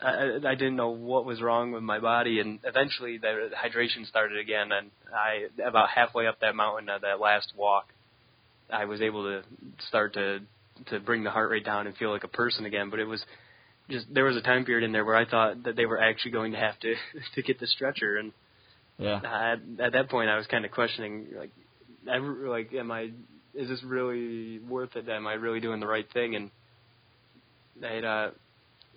I, 0.00 0.08
I 0.08 0.50
I 0.50 0.54
didn't 0.54 0.76
know 0.76 0.90
what 0.90 1.24
was 1.24 1.40
wrong 1.40 1.72
with 1.72 1.82
my 1.82 2.00
body, 2.00 2.40
and 2.40 2.58
eventually 2.64 3.18
the 3.18 3.50
hydration 3.56 4.06
started 4.06 4.38
again, 4.38 4.72
and 4.72 4.90
I 5.14 5.46
about 5.66 5.90
halfway 5.90 6.26
up 6.26 6.40
that 6.40 6.56
mountain, 6.56 6.88
uh, 6.88 6.98
that 6.98 7.20
last 7.20 7.52
walk, 7.56 7.86
I 8.70 8.86
was 8.86 9.00
able 9.00 9.22
to 9.24 9.42
start 9.88 10.14
to 10.14 10.40
to 10.86 10.98
bring 10.98 11.22
the 11.22 11.30
heart 11.30 11.50
rate 11.50 11.64
down 11.64 11.86
and 11.86 11.96
feel 11.96 12.10
like 12.10 12.24
a 12.24 12.28
person 12.28 12.66
again. 12.66 12.90
But 12.90 12.98
it 12.98 13.04
was 13.04 13.22
just 13.88 14.06
there 14.12 14.24
was 14.24 14.36
a 14.36 14.42
time 14.42 14.64
period 14.64 14.84
in 14.84 14.92
there 14.92 15.04
where 15.04 15.16
I 15.16 15.24
thought 15.24 15.62
that 15.64 15.76
they 15.76 15.86
were 15.86 16.00
actually 16.00 16.32
going 16.32 16.52
to 16.52 16.58
have 16.58 16.78
to 16.80 16.94
to 17.36 17.42
get 17.42 17.60
the 17.60 17.66
stretcher, 17.68 18.16
and 18.18 18.32
Yeah. 18.98 19.20
at, 19.24 19.58
at 19.86 19.92
that 19.92 20.08
point 20.10 20.28
I 20.28 20.36
was 20.36 20.46
kind 20.46 20.64
of 20.64 20.70
questioning 20.72 21.28
like, 21.38 21.50
I, 22.10 22.18
like, 22.18 22.72
am 22.74 22.90
I 22.90 23.10
is 23.54 23.68
this 23.68 23.82
really 23.84 24.58
worth 24.58 24.96
it? 24.96 25.08
Am 25.08 25.26
I 25.26 25.34
really 25.34 25.60
doing 25.60 25.80
the 25.80 25.86
right 25.86 26.06
thing? 26.12 26.34
And 26.34 26.50
I'd, 27.84 28.04
uh, 28.04 28.30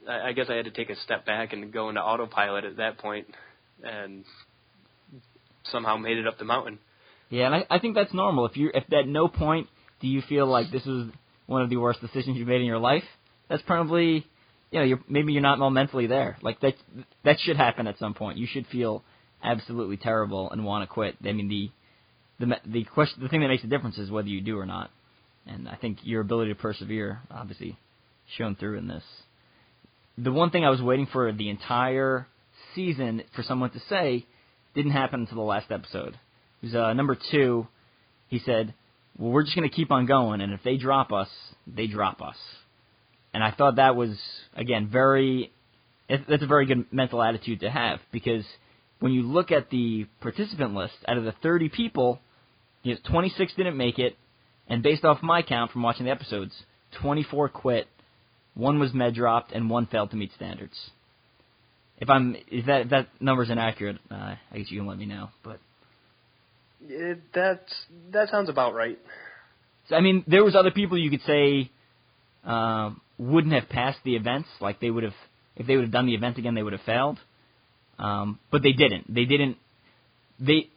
I 0.10 0.34
guess 0.34 0.48
I 0.50 0.56
had 0.56 0.66
to 0.66 0.72
take 0.72 0.90
a 0.90 0.96
step 0.98 1.26
back 1.26 1.54
and 1.54 1.72
go 1.72 1.90
into 1.90 2.02
autopilot 2.02 2.64
at 2.64 2.78
that 2.78 2.98
point, 2.98 3.28
and 3.84 4.24
somehow 5.66 5.98
made 5.98 6.18
it 6.18 6.28
up 6.28 6.38
the 6.38 6.46
mountain. 6.46 6.80
Yeah, 7.30 7.48
and 7.48 7.56
I, 7.56 7.66
I 7.70 7.80
think 7.80 7.96
that's 7.96 8.14
normal. 8.14 8.46
If 8.46 8.56
you 8.56 8.72
if 8.74 8.92
at 8.94 9.08
no 9.08 9.28
point 9.28 9.68
do 10.00 10.08
you 10.08 10.22
feel 10.22 10.48
like 10.48 10.72
this 10.72 10.86
was 10.86 11.10
one 11.46 11.62
of 11.62 11.70
the 11.70 11.78
worst 11.78 12.02
decisions 12.02 12.38
you've 12.38 12.48
made 12.48 12.62
in 12.62 12.68
your 12.68 12.80
life, 12.80 13.04
that's 13.50 13.64
probably 13.64 14.26
you 14.72 14.80
know 14.80 14.84
you're 14.84 15.00
maybe 15.10 15.34
you're 15.34 15.42
not 15.42 15.60
mentally 15.70 16.08
there. 16.08 16.38
Like 16.42 16.60
that 16.62 16.76
that 17.26 17.38
should 17.40 17.58
happen 17.58 17.88
at 17.88 17.98
some 18.00 18.14
point. 18.14 18.38
You 18.38 18.48
should 18.50 18.68
feel 18.68 19.04
absolutely 19.44 19.98
terrible 19.98 20.50
and 20.52 20.64
want 20.64 20.88
to 20.88 20.94
quit. 20.94 21.16
I 21.26 21.34
mean 21.34 21.50
the 21.50 21.70
the 22.40 22.56
the 22.66 22.84
question 22.84 23.22
the 23.22 23.30
thing 23.30 23.42
that 23.42 23.48
makes 23.48 23.64
the 23.64 23.70
difference 23.70 23.98
is 23.98 24.12
whether 24.12 24.28
you 24.28 24.42
do 24.42 24.58
or 24.58 24.66
not. 24.66 24.92
And 25.46 25.68
I 25.68 25.76
think 25.76 26.00
your 26.04 26.22
ability 26.22 26.52
to 26.52 26.60
persevere 26.60 27.22
obviously 27.32 27.78
shown 28.38 28.56
through 28.56 28.78
in 28.78 28.88
this. 28.88 29.04
The 30.18 30.32
one 30.32 30.50
thing 30.50 30.66
I 30.66 30.70
was 30.70 30.82
waiting 30.82 31.08
for 31.12 31.32
the 31.32 31.50
entire 31.50 32.28
season 32.76 33.24
for 33.36 33.44
someone 33.44 33.70
to 33.72 33.80
say 33.90 34.26
didn't 34.76 34.92
happen 34.92 35.22
until 35.22 35.38
the 35.38 35.44
last 35.44 35.72
episode. 35.72 36.16
It 36.62 36.66
was 36.66 36.76
uh, 36.76 36.94
number 36.94 37.18
two. 37.32 37.68
He 38.28 38.40
said, 38.40 38.74
"Well, 39.18 39.32
we're 39.32 39.44
just 39.44 39.56
going 39.56 39.70
to 39.70 39.76
keep 39.76 39.92
on 39.92 40.06
going, 40.06 40.42
and 40.42 40.54
if 40.54 40.62
they 40.64 40.78
drop 40.78 41.12
us, 41.12 41.30
they 41.66 41.88
drop 41.88 42.22
us." 42.22 42.38
And 43.34 43.44
I 43.44 43.52
thought 43.52 43.78
that 43.78 43.96
was 43.96 44.18
again 44.56 44.90
very. 44.92 45.52
That's 46.10 46.44
a 46.44 46.48
very 46.48 46.66
good 46.66 46.86
mental 46.92 47.22
attitude 47.22 47.60
to 47.62 47.70
have 47.70 48.00
because 48.14 48.46
when 49.00 49.12
you 49.12 49.24
look 49.24 49.52
at 49.52 49.70
the 49.70 50.08
participant 50.22 50.74
list, 50.74 50.94
out 51.08 51.18
of 51.18 51.26
the 51.26 51.34
30 51.44 51.70
people, 51.70 52.20
you 52.88 52.94
know, 52.94 53.00
26 53.10 53.54
didn't 53.56 53.78
make 53.78 54.00
it, 54.00 54.16
and 54.68 54.84
based 54.84 55.06
off 55.06 55.22
my 55.22 55.42
count 55.42 55.72
from 55.72 55.84
watching 55.84 56.06
the 56.06 56.12
episodes, 56.12 56.54
24 57.02 57.50
quit, 57.50 57.88
one 58.54 58.80
was 58.80 58.94
med 58.94 59.14
dropped, 59.16 59.52
and 59.52 59.70
one 59.70 59.86
failed 59.88 60.12
to 60.12 60.16
meet 60.18 60.32
standards. 60.36 60.74
If 62.00 62.10
I'm, 62.10 62.36
if 62.48 62.66
that 62.68 62.82
if 62.82 62.90
that 62.90 63.08
number's 63.20 63.50
inaccurate, 63.50 63.98
uh, 64.12 64.36
I 64.52 64.58
guess 64.58 64.70
you 64.70 64.80
can 64.80 64.88
let 64.88 64.98
me 64.98 65.06
know. 65.06 65.30
But 65.44 65.60
It, 66.88 67.20
that's 67.34 67.74
that 68.12 68.30
sounds 68.30 68.50
about 68.50 68.74
right. 68.74 69.00
So, 69.90 69.96
I 69.96 70.02
mean, 70.02 70.24
there 70.28 70.44
was 70.44 70.56
other 70.56 70.72
people 70.72 70.98
you 70.98 71.10
could 71.10 71.22
say 71.22 71.72
um, 72.44 73.02
wouldn't 73.18 73.54
have 73.54 73.70
passed 73.70 74.00
the 74.04 74.16
events, 74.16 74.50
like 74.62 74.80
they 74.80 74.92
would 74.92 75.04
have 75.04 75.16
if 75.56 75.66
they 75.66 75.76
would 75.76 75.86
have 75.86 75.92
done 75.92 76.06
the 76.06 76.14
event 76.14 76.38
again, 76.38 76.56
they 76.56 76.64
would 76.64 76.74
have 76.74 76.84
failed. 76.84 77.20
Um, 78.00 78.40
but 78.52 78.62
they 78.62 78.74
didn't. 78.74 79.14
They 79.14 79.26
didn't. 79.26 79.58
They. 80.40 80.70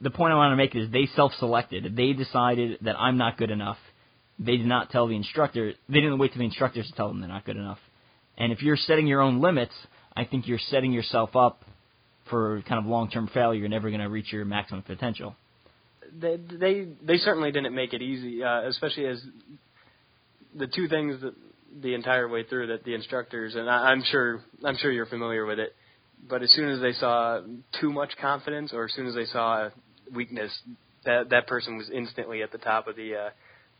The, 0.00 0.10
point 0.10 0.32
I 0.32 0.36
want 0.36 0.52
to 0.52 0.56
make 0.56 0.74
is 0.74 0.90
they 0.90 1.06
self-selected. 1.14 1.96
They 1.96 2.12
decided 2.12 2.78
that 2.82 2.96
I'm 2.98 3.16
not 3.16 3.36
good 3.36 3.50
enough. 3.50 3.78
They 4.38 4.56
did 4.56 4.66
not 4.66 4.90
tell 4.90 5.06
the 5.06 5.16
instructor. 5.16 5.72
They 5.88 6.00
didn't 6.00 6.18
wait 6.18 6.32
till 6.32 6.40
the 6.40 6.46
instructors 6.46 6.86
to 6.88 6.92
tell 6.94 7.08
them 7.08 7.20
they're 7.20 7.28
not 7.28 7.44
good 7.44 7.56
enough. 7.56 7.78
And 8.36 8.52
if 8.52 8.62
you're 8.62 8.76
setting 8.76 9.06
your 9.06 9.20
own 9.20 9.40
limits, 9.40 9.74
I 10.16 10.24
think 10.24 10.46
you're 10.46 10.60
setting 10.70 10.92
yourself 10.92 11.36
up 11.36 11.64
for 12.30 12.62
kind 12.68 12.78
of 12.78 12.86
long-term 12.86 13.30
failure. 13.32 13.60
You're 13.60 13.68
never 13.68 13.88
going 13.90 14.00
to 14.00 14.08
reach 14.08 14.32
your 14.32 14.44
maximum 14.44 14.82
potential. 14.82 15.34
They 16.20 16.36
they 16.36 16.88
they 17.02 17.18
certainly 17.18 17.52
didn't 17.52 17.74
make 17.74 17.92
it 17.92 18.00
easy, 18.00 18.42
uh, 18.42 18.62
especially 18.68 19.06
as 19.06 19.22
the 20.54 20.66
two 20.66 20.88
things 20.88 21.20
that 21.20 21.34
the 21.82 21.94
entire 21.94 22.28
way 22.28 22.44
through 22.44 22.68
that 22.68 22.84
the 22.84 22.94
instructors 22.94 23.54
and 23.54 23.68
I, 23.68 23.90
I'm 23.90 24.02
sure 24.10 24.42
I'm 24.64 24.76
sure 24.78 24.90
you're 24.90 25.06
familiar 25.06 25.44
with 25.44 25.58
it. 25.58 25.74
But 26.28 26.42
as 26.42 26.50
soon 26.52 26.70
as 26.70 26.80
they 26.80 26.92
saw 26.92 27.40
too 27.80 27.92
much 27.92 28.16
confidence, 28.20 28.72
or 28.72 28.86
as 28.86 28.92
soon 28.92 29.06
as 29.06 29.14
they 29.14 29.26
saw 29.26 29.70
weakness, 30.14 30.52
that 31.04 31.30
that 31.30 31.46
person 31.46 31.76
was 31.76 31.90
instantly 31.90 32.42
at 32.42 32.52
the 32.52 32.58
top 32.58 32.88
of 32.88 32.96
the 32.96 33.14
uh, 33.14 33.30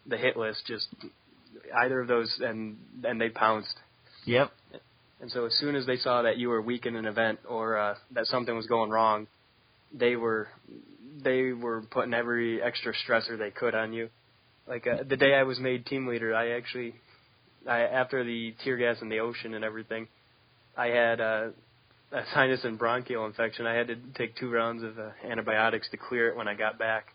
the 0.07 0.17
hit 0.17 0.37
list. 0.37 0.63
Just 0.67 0.89
either 1.83 2.01
of 2.01 2.09
those, 2.09 2.41
and 2.43 2.79
and 3.05 3.21
they 3.21 3.29
pounced. 3.29 3.75
Yep. 4.25 4.51
And 5.21 5.31
so 5.31 5.47
as 5.47 5.55
soon 5.59 5.75
as 5.75 5.85
they 5.87 5.97
saw 5.97 6.23
that 6.23 6.37
you 6.37 6.49
were 6.49 6.63
weak 6.63 6.87
in 6.87 6.95
an 6.95 7.05
event 7.05 7.41
or 7.49 7.77
uh, 7.77 7.95
that 8.13 8.27
something 8.27 8.55
was 8.55 8.67
going 8.67 8.91
wrong, 8.91 9.27
they 9.93 10.17
were 10.17 10.49
they 11.23 11.53
were 11.53 11.83
putting 11.91 12.15
every 12.15 12.63
extra 12.63 12.93
stressor 13.07 13.39
they 13.39 13.51
could 13.51 13.75
on 13.75 13.93
you. 13.93 14.11
Like 14.67 14.87
uh, 14.87 15.03
the 15.09 15.17
day 15.17 15.35
I 15.35 15.43
was 15.43 15.59
made 15.59 15.87
team 15.87 16.07
leader, 16.07 16.35
I 16.35 16.51
actually, 16.51 16.95
I 17.69 17.81
after 17.81 18.23
the 18.23 18.55
tear 18.63 18.77
gas 18.77 18.99
in 19.01 19.09
the 19.09 19.21
ocean 19.21 19.55
and 19.55 19.65
everything, 19.65 20.09
I 20.77 20.89
had 20.89 21.21
uh, 21.21 21.47
a 22.13 22.23
sinus 22.35 22.61
and 22.65 22.79
bronchial 22.79 23.27
infection. 23.27 23.67
I 23.67 23.75
had 23.75 23.89
to 23.89 23.97
take 24.17 24.37
two 24.37 24.51
rounds 24.51 24.83
of 24.83 24.99
uh, 24.99 25.11
antibiotics 25.29 25.89
to 25.91 25.97
clear 25.97 26.29
it 26.29 26.37
when 26.37 26.49
I 26.49 26.55
got 26.55 26.79
back, 26.79 27.07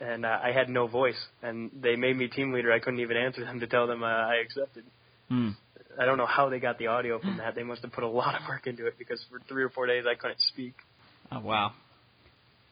and 0.00 0.26
uh, 0.26 0.38
I 0.42 0.52
had 0.52 0.68
no 0.68 0.86
voice. 0.86 1.18
And 1.42 1.70
they 1.80 1.96
made 1.96 2.16
me 2.16 2.28
team 2.28 2.52
leader. 2.52 2.72
I 2.72 2.80
couldn't 2.80 3.00
even 3.00 3.16
answer 3.16 3.44
them 3.44 3.60
to 3.60 3.66
tell 3.66 3.86
them 3.86 4.02
uh, 4.02 4.06
I 4.06 4.36
accepted. 4.44 4.84
Hmm. 5.28 5.50
I 5.98 6.04
don't 6.04 6.18
know 6.18 6.26
how 6.26 6.50
they 6.50 6.58
got 6.58 6.78
the 6.78 6.88
audio 6.88 7.18
from 7.18 7.38
that. 7.38 7.54
They 7.54 7.62
must 7.62 7.82
have 7.82 7.92
put 7.92 8.04
a 8.04 8.08
lot 8.08 8.34
of 8.34 8.42
work 8.48 8.66
into 8.66 8.86
it 8.86 8.98
because 8.98 9.24
for 9.30 9.40
three 9.48 9.62
or 9.62 9.70
four 9.70 9.86
days 9.86 10.04
I 10.06 10.14
couldn't 10.14 10.40
speak. 10.52 10.74
Oh 11.32 11.40
wow. 11.40 11.72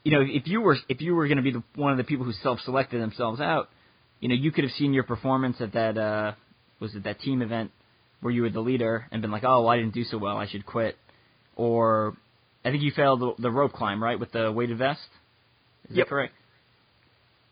You 0.03 0.13
know, 0.13 0.21
if 0.21 0.47
you 0.47 0.61
were 0.61 0.77
if 0.89 1.01
you 1.01 1.15
were 1.15 1.27
going 1.27 1.39
to 1.39 1.43
be 1.43 1.53
the, 1.53 1.63
one 1.75 1.93
of 1.93 1.97
the 1.97 2.05
people 2.05 2.27
who 2.27 2.33
self-selected 2.33 3.01
themselves 3.01 3.41
out, 3.41 3.71
you 4.21 4.29
know, 4.29 4.35
you 4.35 4.53
could 4.53 4.65
have 4.65 4.73
seen 4.73 4.93
your 4.93 5.05
performance 5.05 5.57
at 5.61 5.73
that 5.73 5.97
uh 5.97 6.33
was 6.81 6.95
it 6.95 7.05
that 7.05 7.21
team 7.21 7.41
event 7.41 7.71
where 8.21 8.33
you 8.33 8.43
were 8.43 8.51
the 8.51 8.61
leader 8.61 9.07
and 9.11 9.23
been 9.23 9.31
like, 9.31 9.45
"Oh, 9.45 9.63
well, 9.63 9.71
I 9.71 9.77
didn't 9.77 9.95
do 9.95 10.05
so 10.05 10.19
well. 10.19 10.37
I 10.37 10.47
should 10.47 10.67
quit." 10.67 10.97
Or 11.57 12.17
I 12.65 12.71
think 12.71 12.83
you 12.83 12.93
failed 12.95 13.21
the, 13.21 13.35
the 13.39 13.51
rope 13.51 13.73
climb, 13.73 14.03
right, 14.03 14.19
with 14.19 14.33
the 14.33 14.51
weighted 14.51 14.79
vest? 14.79 15.01
Is 15.89 15.97
Yep. 15.97 16.07
that 16.07 16.11
correct? 16.11 16.35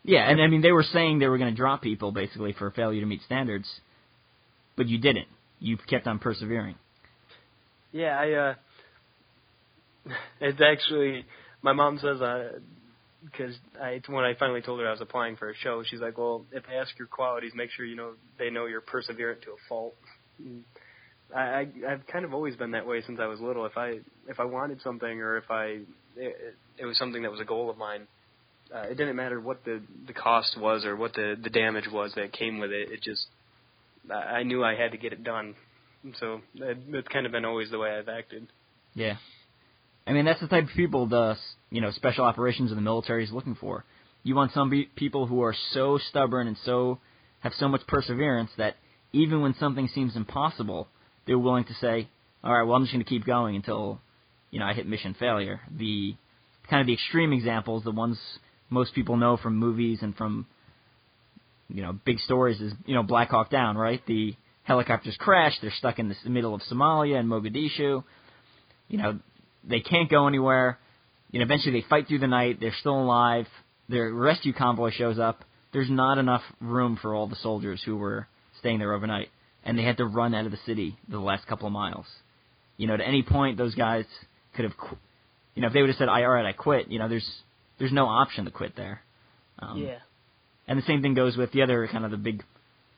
Yeah, 0.04 0.28
and 0.28 0.40
I 0.42 0.48
mean 0.48 0.62
they 0.62 0.72
were 0.72 0.82
saying 0.82 1.20
they 1.20 1.28
were 1.28 1.38
going 1.38 1.50
to 1.50 1.56
drop 1.56 1.80
people 1.82 2.10
basically 2.10 2.52
for 2.52 2.70
failure 2.72 3.00
to 3.00 3.06
meet 3.06 3.22
standards, 3.22 3.68
but 4.76 4.88
you 4.88 4.98
didn't. 4.98 5.28
You 5.60 5.76
kept 5.76 6.08
on 6.08 6.18
persevering. 6.18 6.74
Yeah, 7.92 8.18
I 8.18 8.32
uh 8.32 8.54
it's 10.40 10.60
actually 10.60 11.24
my 11.62 11.72
mom 11.72 11.98
says 11.98 12.20
uh 12.20 12.58
because 13.24 13.54
I 13.80 14.00
when 14.08 14.24
I 14.24 14.34
finally 14.34 14.62
told 14.62 14.80
her 14.80 14.88
I 14.88 14.90
was 14.90 15.00
applying 15.00 15.36
for 15.36 15.50
a 15.50 15.54
show, 15.54 15.84
she's 15.88 16.00
like, 16.00 16.18
"Well, 16.18 16.44
if 16.50 16.64
they 16.66 16.74
ask 16.74 16.98
your 16.98 17.06
qualities, 17.06 17.52
make 17.54 17.70
sure 17.70 17.84
you 17.84 17.94
know 17.94 18.14
they 18.38 18.50
know 18.50 18.66
you're 18.66 18.80
perseverant 18.80 19.42
to 19.42 19.50
a 19.52 19.56
fault." 19.68 19.94
I, 21.34 21.40
I 21.40 21.66
I've 21.90 22.06
kind 22.06 22.24
of 22.24 22.34
always 22.34 22.56
been 22.56 22.72
that 22.72 22.86
way 22.86 23.02
since 23.06 23.18
I 23.20 23.26
was 23.26 23.40
little. 23.40 23.66
If 23.66 23.76
I 23.76 24.00
if 24.28 24.38
I 24.38 24.44
wanted 24.44 24.80
something 24.82 25.20
or 25.20 25.36
if 25.38 25.50
I 25.50 25.80
it, 26.16 26.56
it 26.78 26.86
was 26.86 26.98
something 26.98 27.22
that 27.22 27.30
was 27.30 27.40
a 27.40 27.44
goal 27.44 27.70
of 27.70 27.78
mine, 27.78 28.06
uh, 28.74 28.82
it 28.82 28.96
didn't 28.96 29.16
matter 29.16 29.40
what 29.40 29.64
the 29.64 29.82
the 30.06 30.12
cost 30.12 30.58
was 30.58 30.84
or 30.84 30.96
what 30.96 31.14
the 31.14 31.36
the 31.42 31.50
damage 31.50 31.88
was 31.90 32.12
that 32.16 32.32
came 32.32 32.58
with 32.58 32.70
it. 32.70 32.90
It 32.90 33.02
just 33.02 33.26
I 34.10 34.14
I 34.14 34.42
knew 34.42 34.64
I 34.64 34.74
had 34.74 34.92
to 34.92 34.98
get 34.98 35.12
it 35.12 35.24
done. 35.24 35.54
So 36.18 36.40
that's 36.58 37.08
kind 37.08 37.26
of 37.26 37.32
been 37.32 37.44
always 37.44 37.70
the 37.70 37.78
way 37.78 37.90
I've 37.90 38.08
acted. 38.08 38.48
Yeah. 38.94 39.16
I 40.04 40.12
mean, 40.12 40.24
that's 40.24 40.40
the 40.40 40.48
type 40.48 40.64
of 40.64 40.70
people 40.74 41.06
the 41.06 41.36
you 41.70 41.80
know 41.80 41.90
special 41.92 42.24
operations 42.24 42.70
of 42.70 42.76
the 42.76 42.82
military 42.82 43.24
is 43.24 43.32
looking 43.32 43.54
for. 43.54 43.84
You 44.24 44.34
want 44.34 44.52
some 44.52 44.70
be- 44.70 44.88
people 44.96 45.26
who 45.26 45.42
are 45.42 45.54
so 45.72 45.98
stubborn 45.98 46.46
and 46.46 46.56
so 46.64 46.98
have 47.40 47.52
so 47.58 47.68
much 47.68 47.86
perseverance 47.86 48.50
that 48.56 48.76
even 49.12 49.42
when 49.42 49.54
something 49.54 49.88
seems 49.88 50.16
impossible, 50.16 50.88
they're 51.26 51.38
willing 51.38 51.64
to 51.64 51.74
say, 51.74 52.08
"All 52.42 52.52
right, 52.52 52.62
well, 52.62 52.76
I'm 52.76 52.82
just 52.82 52.92
going 52.92 53.04
to 53.04 53.08
keep 53.08 53.24
going 53.24 53.56
until 53.56 54.00
you 54.50 54.60
know 54.60 54.66
I 54.66 54.74
hit 54.74 54.86
mission 54.86 55.14
failure." 55.18 55.60
The 55.76 56.14
kind 56.68 56.80
of 56.80 56.86
the 56.86 56.94
extreme 56.94 57.32
examples, 57.32 57.84
the 57.84 57.90
ones 57.90 58.18
most 58.70 58.94
people 58.94 59.16
know 59.16 59.36
from 59.36 59.56
movies 59.56 59.98
and 60.02 60.16
from 60.16 60.46
you 61.68 61.82
know 61.82 61.92
big 62.04 62.18
stories, 62.20 62.60
is 62.60 62.72
you 62.86 62.94
know 62.94 63.02
Black 63.02 63.30
Hawk 63.30 63.50
Down, 63.50 63.76
right? 63.76 64.00
The 64.06 64.34
helicopters 64.64 65.16
crash. 65.18 65.54
They're 65.60 65.72
stuck 65.76 65.98
in 65.98 66.08
the 66.08 66.30
middle 66.30 66.54
of 66.54 66.62
Somalia 66.70 67.18
and 67.18 67.28
Mogadishu. 67.28 68.04
You 68.88 68.98
know, 68.98 69.18
they 69.68 69.80
can't 69.80 70.10
go 70.10 70.26
anywhere. 70.26 70.78
You 71.30 71.38
know, 71.38 71.44
eventually 71.44 71.80
they 71.80 71.86
fight 71.88 72.08
through 72.08 72.18
the 72.18 72.26
night. 72.26 72.58
They're 72.60 72.74
still 72.78 73.00
alive. 73.00 73.46
Their 73.88 74.12
rescue 74.12 74.52
convoy 74.52 74.90
shows 74.90 75.18
up. 75.18 75.44
There's 75.72 75.90
not 75.90 76.18
enough 76.18 76.42
room 76.60 76.98
for 77.00 77.14
all 77.14 77.26
the 77.26 77.36
soldiers 77.36 77.82
who 77.84 77.96
were 77.96 78.26
staying 78.58 78.78
there 78.78 78.92
overnight, 78.92 79.28
and 79.64 79.78
they 79.78 79.82
had 79.82 79.96
to 79.98 80.06
run 80.06 80.34
out 80.34 80.44
of 80.46 80.52
the 80.52 80.58
city 80.66 80.96
the 81.08 81.18
last 81.18 81.46
couple 81.46 81.66
of 81.66 81.72
miles. 81.72 82.06
You 82.76 82.86
know, 82.86 82.94
at 82.94 83.00
any 83.00 83.22
point 83.22 83.58
those 83.58 83.74
guys 83.74 84.04
could 84.54 84.64
have, 84.64 84.76
qu- 84.76 84.96
you 85.54 85.62
know, 85.62 85.68
if 85.68 85.74
they 85.74 85.80
would 85.80 85.90
have 85.90 85.96
said, 85.98 86.08
"I 86.08 86.24
all 86.24 86.30
right, 86.30 86.46
I 86.46 86.52
quit." 86.52 86.88
You 86.88 86.98
know, 86.98 87.08
there's 87.08 87.28
there's 87.78 87.92
no 87.92 88.06
option 88.06 88.44
to 88.44 88.50
quit 88.50 88.74
there. 88.76 89.02
Um, 89.58 89.78
And 90.68 90.78
the 90.78 90.82
same 90.86 91.02
thing 91.02 91.14
goes 91.14 91.36
with 91.36 91.52
the 91.52 91.62
other 91.62 91.86
kind 91.88 92.04
of 92.04 92.10
the 92.10 92.16
big 92.16 92.42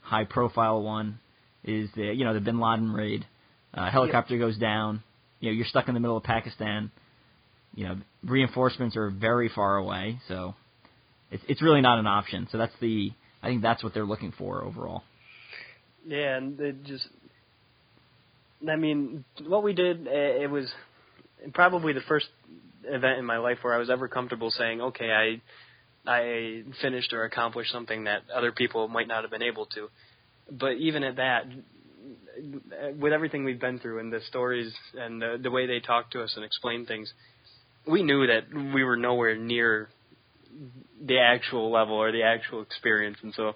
high 0.03 0.25
profile 0.25 0.83
one 0.83 1.19
is 1.65 1.89
the 1.97 2.12
you 2.15 2.25
know 2.25 2.35
the 2.35 2.41
Bin 2.41 2.61
Laden 2.61 2.93
raid. 2.93 3.27
Uh, 3.73 3.91
helicopter 3.91 4.39
goes 4.39 4.57
down. 4.57 5.03
You 5.41 5.51
know 5.51 5.55
you're 5.57 5.67
stuck 5.67 5.89
in 5.89 5.95
the 5.95 6.01
middle 6.01 6.17
of 6.17 6.23
Pakistan. 6.25 6.91
You 7.75 7.85
know 7.89 7.97
reinforcements 8.25 8.97
are 8.97 9.11
very 9.11 9.49
far 9.49 9.77
away, 9.77 10.21
so 10.29 10.55
it's 11.31 11.43
it's 11.49 11.62
really 11.62 11.81
not 11.81 11.99
an 11.99 12.07
option. 12.07 12.49
So 12.53 12.59
that's 12.59 12.75
the 12.81 13.12
I 13.43 13.49
think 13.49 13.62
that's 13.62 13.83
what 13.83 13.93
they're 13.95 14.05
looking 14.07 14.33
for 14.39 14.62
overall. 14.62 15.03
Yeah, 16.07 16.36
and 16.36 16.61
it 16.61 16.84
just, 16.84 17.07
I 18.68 18.76
mean, 18.76 19.24
what 19.46 19.62
we 19.62 19.72
did, 19.72 20.07
eh, 20.07 20.42
it 20.42 20.50
was 20.50 20.70
probably 21.52 21.92
the 21.92 22.02
first 22.07 22.26
event 22.84 23.18
in 23.18 23.24
my 23.24 23.38
life 23.38 23.59
where 23.62 23.74
I 23.74 23.78
was 23.78 23.90
ever 23.90 24.09
comfortable 24.09 24.50
saying, 24.50 24.80
okay, 24.80 25.11
I, 25.11 25.40
I 26.11 26.62
finished 26.82 27.12
or 27.12 27.24
accomplished 27.24 27.72
something 27.72 28.05
that 28.05 28.22
other 28.34 28.52
people 28.52 28.88
might 28.88 29.09
not 29.09 29.22
have 29.22 29.30
been 29.30 29.42
able 29.42 29.66
to. 29.66 29.88
But 30.50 30.72
even 30.72 31.02
at 31.02 31.16
that, 31.16 31.46
with 32.98 33.12
everything 33.12 33.44
we've 33.44 33.61
been 33.61 33.78
through 33.78 34.00
and 34.00 34.12
the 34.12 34.20
stories 34.28 34.72
and 34.94 35.22
the, 35.22 35.38
the 35.42 35.50
way 35.50 35.66
they 35.66 35.80
talk 35.80 36.11
to 36.11 36.22
us 36.22 36.34
and 36.36 36.44
explain 36.44 36.84
things, 36.84 37.12
we 37.86 38.02
knew 38.02 38.26
that 38.26 38.44
we 38.74 38.84
were 38.84 38.96
nowhere 38.96 39.36
near 39.36 39.88
the 41.05 41.18
actual 41.18 41.70
level 41.70 41.96
or 41.96 42.12
the 42.12 42.22
actual 42.22 42.62
experience, 42.62 43.18
and 43.22 43.34
so 43.34 43.55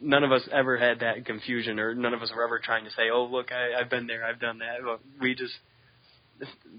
none 0.00 0.24
of 0.24 0.32
us 0.32 0.42
ever 0.52 0.78
had 0.78 1.00
that 1.00 1.26
confusion, 1.26 1.78
or 1.78 1.94
none 1.94 2.14
of 2.14 2.22
us 2.22 2.30
were 2.34 2.44
ever 2.44 2.58
trying 2.58 2.84
to 2.84 2.90
say, 2.90 3.10
"Oh, 3.12 3.24
look, 3.24 3.52
I, 3.52 3.80
I've 3.80 3.90
been 3.90 4.06
there, 4.06 4.24
I've 4.24 4.40
done 4.40 4.58
that." 4.58 4.78
But 4.84 5.00
we 5.20 5.34
just 5.34 5.54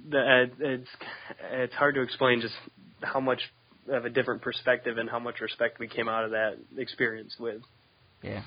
the, 0.10 0.50
it's 0.60 0.90
it's 1.52 1.74
hard 1.74 1.96
to 1.96 2.02
explain 2.02 2.42
just 2.42 2.56
how 3.02 3.20
much 3.20 3.42
of 3.90 4.06
a 4.06 4.10
different 4.10 4.42
perspective 4.42 4.98
and 4.98 5.10
how 5.10 5.20
much 5.20 5.40
respect 5.42 5.80
we 5.80 5.88
came 5.88 6.08
out 6.08 6.26
of 6.26 6.32
that 6.32 6.58
experience 6.78 7.36
with. 7.40 7.62
Yeah. 8.22 8.44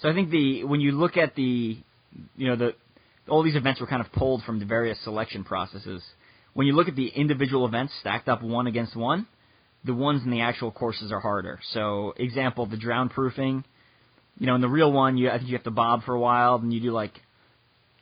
So 0.00 0.08
I 0.08 0.14
think 0.14 0.30
the 0.30 0.64
when 0.64 0.80
you 0.80 0.92
look 0.92 1.16
at 1.16 1.34
the 1.34 1.78
you 2.36 2.48
know 2.48 2.56
the 2.56 2.74
all 3.28 3.42
these 3.42 3.56
events 3.56 3.80
were 3.80 3.86
kind 3.86 4.04
of 4.04 4.10
pulled 4.12 4.42
from 4.42 4.58
the 4.58 4.64
various 4.64 5.02
selection 5.04 5.44
processes. 5.44 6.02
When 6.52 6.66
you 6.66 6.74
look 6.74 6.88
at 6.88 6.96
the 6.96 7.06
individual 7.06 7.66
events 7.66 7.92
stacked 8.00 8.28
up 8.28 8.42
one 8.42 8.66
against 8.66 8.96
one, 8.96 9.26
the 9.84 9.94
ones 9.94 10.22
in 10.24 10.30
the 10.30 10.42
actual 10.42 10.70
courses 10.70 11.10
are 11.12 11.20
harder. 11.20 11.58
So 11.72 12.14
example, 12.16 12.66
the 12.66 12.76
drown 12.76 13.08
proofing. 13.08 13.64
You 14.38 14.46
know, 14.46 14.54
in 14.54 14.60
the 14.60 14.68
real 14.68 14.92
one, 14.92 15.16
you 15.16 15.28
I 15.30 15.38
think 15.38 15.48
you 15.50 15.56
have 15.56 15.64
to 15.64 15.70
bob 15.70 16.04
for 16.04 16.14
a 16.14 16.20
while, 16.20 16.58
then 16.58 16.70
you 16.70 16.80
do 16.80 16.92
like 16.92 17.12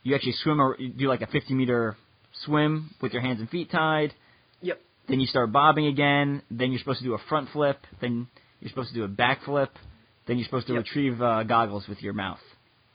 you 0.03 0.15
actually 0.15 0.33
swim 0.43 0.61
or 0.61 0.75
you 0.79 0.89
do 0.89 1.07
like 1.07 1.21
a 1.21 1.27
50 1.27 1.53
meter 1.53 1.97
swim 2.45 2.91
with 3.01 3.13
your 3.13 3.21
hands 3.21 3.39
and 3.39 3.49
feet 3.49 3.71
tied. 3.71 4.13
Yep. 4.61 4.79
Then 5.07 5.19
you 5.19 5.27
start 5.27 5.51
bobbing 5.51 5.87
again. 5.87 6.41
Then 6.49 6.71
you're 6.71 6.79
supposed 6.79 6.99
to 6.99 7.05
do 7.05 7.13
a 7.13 7.17
front 7.29 7.49
flip. 7.51 7.77
Then 8.01 8.27
you're 8.59 8.69
supposed 8.69 8.89
to 8.89 8.95
do 8.95 9.03
a 9.03 9.07
back 9.07 9.43
flip. 9.43 9.71
Then 10.27 10.37
you're 10.37 10.45
supposed 10.45 10.67
to 10.67 10.73
Yep. 10.73 10.83
retrieve 10.83 11.21
uh, 11.21 11.43
goggles 11.43 11.87
with 11.87 12.01
your 12.01 12.13
mouth. 12.13 12.39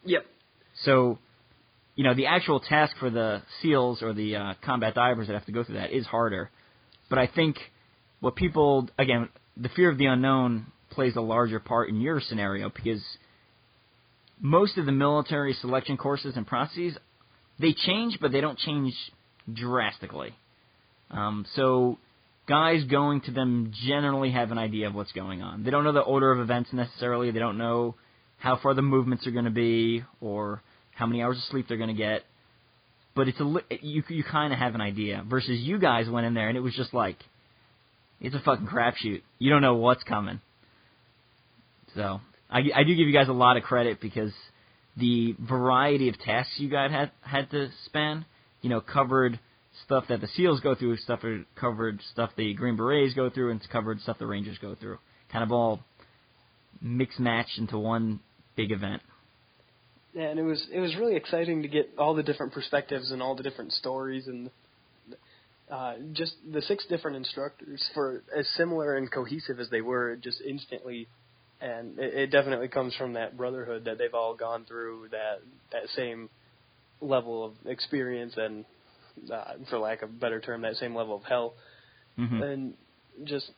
Yep. 0.04 0.24
So, 0.84 1.18
you 1.96 2.04
know, 2.04 2.14
the 2.14 2.26
actual 2.26 2.60
task 2.60 2.96
for 2.98 3.10
the 3.10 3.42
SEALs 3.60 4.02
or 4.02 4.12
the 4.12 4.36
uh, 4.36 4.54
combat 4.64 4.94
divers 4.94 5.26
that 5.26 5.34
have 5.34 5.46
to 5.46 5.52
go 5.52 5.64
through 5.64 5.76
that 5.76 5.92
is 5.92 6.06
harder. 6.06 6.50
But 7.10 7.18
I 7.18 7.26
think 7.26 7.56
what 8.24 8.36
people, 8.36 8.88
again, 8.98 9.28
the 9.54 9.68
fear 9.68 9.90
of 9.90 9.98
the 9.98 10.06
unknown 10.06 10.64
plays 10.88 11.14
a 11.14 11.20
larger 11.20 11.60
part 11.60 11.90
in 11.90 12.00
your 12.00 12.22
scenario 12.22 12.70
because 12.70 13.02
most 14.40 14.78
of 14.78 14.86
the 14.86 14.92
military 14.92 15.52
selection 15.52 15.98
courses 15.98 16.34
and 16.34 16.46
processes, 16.46 16.96
they 17.58 17.74
change, 17.74 18.16
but 18.22 18.32
they 18.32 18.40
don't 18.40 18.58
change 18.58 18.94
drastically. 19.52 20.34
Um, 21.10 21.44
so 21.54 21.98
guys 22.48 22.82
going 22.84 23.20
to 23.22 23.30
them 23.30 23.72
generally 23.86 24.30
have 24.30 24.50
an 24.50 24.56
idea 24.56 24.86
of 24.86 24.94
what's 24.94 25.12
going 25.12 25.42
on. 25.42 25.62
They 25.62 25.70
don't 25.70 25.84
know 25.84 25.92
the 25.92 26.00
order 26.00 26.32
of 26.32 26.40
events 26.40 26.70
necessarily. 26.72 27.30
They 27.30 27.40
don't 27.40 27.58
know 27.58 27.94
how 28.38 28.58
far 28.58 28.72
the 28.72 28.80
movements 28.80 29.26
are 29.26 29.32
going 29.32 29.44
to 29.44 29.50
be 29.50 30.02
or 30.22 30.62
how 30.94 31.04
many 31.04 31.22
hours 31.22 31.36
of 31.36 31.42
sleep 31.50 31.66
they're 31.68 31.76
going 31.76 31.94
to 31.94 31.94
get. 31.94 32.22
But 33.14 33.28
it's 33.28 33.38
a 33.38 33.54
you 33.82 34.02
you 34.08 34.24
kind 34.24 34.54
of 34.54 34.58
have 34.58 34.74
an 34.74 34.80
idea. 34.80 35.22
Versus 35.28 35.60
you 35.60 35.78
guys 35.78 36.08
went 36.08 36.26
in 36.26 36.32
there 36.32 36.48
and 36.48 36.56
it 36.56 36.62
was 36.62 36.74
just 36.74 36.94
like 36.94 37.18
it's 38.24 38.34
a 38.34 38.40
fucking 38.40 38.66
crapshoot. 38.66 39.22
You 39.38 39.50
don't 39.50 39.60
know 39.60 39.74
what's 39.74 40.02
coming. 40.02 40.40
So 41.94 42.20
I, 42.50 42.60
I 42.74 42.84
do 42.84 42.96
give 42.96 43.06
you 43.06 43.12
guys 43.12 43.28
a 43.28 43.32
lot 43.32 43.56
of 43.58 43.62
credit 43.62 44.00
because 44.00 44.32
the 44.96 45.34
variety 45.38 46.08
of 46.08 46.18
tasks 46.18 46.54
you 46.56 46.70
guys 46.70 46.90
had 46.90 47.10
had 47.20 47.50
to 47.50 47.68
span, 47.84 48.24
you 48.62 48.70
know, 48.70 48.80
covered 48.80 49.38
stuff 49.84 50.04
that 50.08 50.22
the 50.22 50.28
SEALs 50.28 50.60
go 50.60 50.74
through, 50.74 50.96
stuff 50.96 51.20
covered 51.54 52.00
stuff 52.12 52.30
the 52.36 52.54
Green 52.54 52.76
Berets 52.76 53.14
go 53.14 53.28
through, 53.28 53.50
and 53.50 53.60
covered 53.70 54.00
stuff 54.00 54.18
the 54.18 54.26
Rangers 54.26 54.56
go 54.58 54.74
through. 54.74 54.98
Kind 55.30 55.44
of 55.44 55.52
all 55.52 55.80
mixed 56.80 57.20
matched 57.20 57.58
into 57.58 57.78
one 57.78 58.20
big 58.56 58.72
event. 58.72 59.02
Yeah, 60.14 60.28
and 60.28 60.38
it 60.38 60.44
was 60.44 60.64
it 60.72 60.80
was 60.80 60.96
really 60.96 61.16
exciting 61.16 61.60
to 61.62 61.68
get 61.68 61.90
all 61.98 62.14
the 62.14 62.22
different 62.22 62.52
perspectives 62.52 63.10
and 63.10 63.20
all 63.20 63.34
the 63.34 63.42
different 63.42 63.72
stories 63.72 64.28
and 64.28 64.50
uh, 65.70 65.94
just 66.12 66.34
the 66.52 66.62
six 66.62 66.84
different 66.88 67.16
instructors 67.16 67.82
for 67.94 68.22
as 68.36 68.46
similar 68.56 68.96
and 68.96 69.10
cohesive 69.10 69.58
as 69.60 69.70
they 69.70 69.80
were, 69.80 70.16
just 70.16 70.40
instantly, 70.46 71.08
and 71.60 71.98
it, 71.98 72.14
it 72.14 72.26
definitely 72.30 72.68
comes 72.68 72.94
from 72.96 73.14
that 73.14 73.36
brotherhood 73.36 73.84
that 73.86 73.96
they've 73.98 74.14
all 74.14 74.34
gone 74.34 74.64
through 74.66 75.08
that 75.10 75.40
that 75.72 75.88
same 75.96 76.28
level 77.00 77.44
of 77.44 77.52
experience 77.66 78.34
and, 78.36 78.64
uh, 79.32 79.54
for 79.70 79.78
lack 79.78 80.02
of 80.02 80.10
a 80.10 80.12
better 80.12 80.40
term, 80.40 80.62
that 80.62 80.76
same 80.76 80.94
level 80.94 81.16
of 81.16 81.22
hell, 81.24 81.54
Mm-hmm. 82.16 82.42
and 82.42 82.74
just 83.24 83.50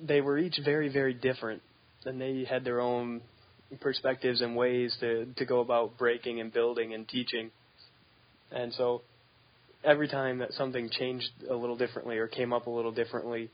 they 0.00 0.20
were 0.20 0.38
each 0.38 0.60
very 0.64 0.88
very 0.92 1.14
different, 1.14 1.62
and 2.04 2.20
they 2.20 2.44
had 2.48 2.64
their 2.64 2.80
own 2.80 3.22
perspectives 3.80 4.40
and 4.40 4.54
ways 4.54 4.94
to 5.00 5.26
to 5.36 5.44
go 5.44 5.60
about 5.60 5.98
breaking 5.98 6.40
and 6.40 6.52
building 6.52 6.94
and 6.94 7.08
teaching, 7.08 7.50
and 8.52 8.72
so 8.74 9.02
every 9.84 10.08
time 10.08 10.38
that 10.38 10.52
something 10.52 10.90
changed 10.90 11.30
a 11.48 11.54
little 11.54 11.76
differently 11.76 12.18
or 12.18 12.28
came 12.28 12.52
up 12.52 12.66
a 12.66 12.70
little 12.70 12.92
differently, 12.92 13.50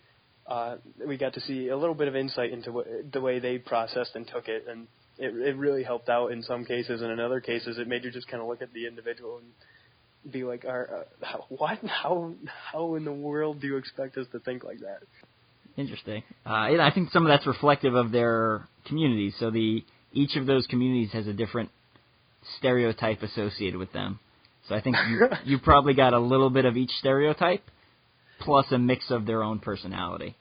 uh, 0.46 0.76
we 1.06 1.16
got 1.16 1.34
to 1.34 1.40
see 1.40 1.68
a 1.68 1.76
little 1.76 1.94
bit 1.94 2.08
of 2.08 2.16
insight 2.16 2.52
into 2.52 2.72
what, 2.72 2.86
the 3.12 3.20
way 3.20 3.38
they 3.38 3.58
processed 3.58 4.12
and 4.14 4.26
took 4.26 4.48
it, 4.48 4.64
and 4.68 4.86
it, 5.18 5.34
it 5.34 5.56
really 5.56 5.82
helped 5.82 6.08
out 6.08 6.32
in 6.32 6.42
some 6.42 6.64
cases, 6.64 7.02
and 7.02 7.10
in 7.10 7.20
other 7.20 7.40
cases, 7.40 7.78
it 7.78 7.86
made 7.86 8.04
you 8.04 8.10
just 8.10 8.28
kind 8.28 8.42
of 8.42 8.48
look 8.48 8.62
at 8.62 8.72
the 8.72 8.86
individual 8.86 9.38
and 9.38 10.32
be 10.32 10.44
like, 10.44 10.64
Are, 10.64 11.06
uh, 11.22 11.38
"What? 11.48 11.78
How? 11.86 12.32
How 12.72 12.94
in 12.94 13.04
the 13.04 13.12
world 13.12 13.60
do 13.60 13.66
you 13.66 13.76
expect 13.76 14.16
us 14.16 14.26
to 14.32 14.38
think 14.40 14.64
like 14.64 14.80
that?" 14.80 15.00
Interesting. 15.76 16.22
Uh, 16.44 16.50
I 16.50 16.90
think 16.92 17.10
some 17.10 17.24
of 17.24 17.28
that's 17.30 17.46
reflective 17.46 17.94
of 17.94 18.10
their 18.10 18.66
communities. 18.86 19.34
So 19.38 19.50
the 19.50 19.84
each 20.12 20.36
of 20.36 20.46
those 20.46 20.66
communities 20.66 21.12
has 21.12 21.26
a 21.26 21.32
different 21.32 21.70
stereotype 22.58 23.22
associated 23.22 23.78
with 23.78 23.92
them. 23.92 24.18
So 24.68 24.74
I 24.74 24.80
think 24.82 24.96
you 25.08 25.28
you 25.44 25.58
probably 25.58 25.94
got 25.94 26.12
a 26.12 26.18
little 26.18 26.50
bit 26.50 26.64
of 26.64 26.76
each 26.76 26.90
stereotype, 27.00 27.62
plus 28.40 28.66
a 28.70 28.78
mix 28.78 29.10
of 29.10 29.26
their 29.26 29.42
own 29.42 29.58
personality. 29.60 30.36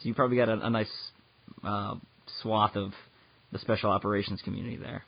So 0.00 0.08
you 0.08 0.14
probably 0.14 0.36
got 0.36 0.48
a, 0.48 0.66
a 0.66 0.70
nice 0.70 0.90
uh, 1.64 1.94
swath 2.42 2.76
of 2.76 2.92
the 3.52 3.58
special 3.58 3.90
operations 3.90 4.40
community 4.42 4.76
there. 4.76 5.04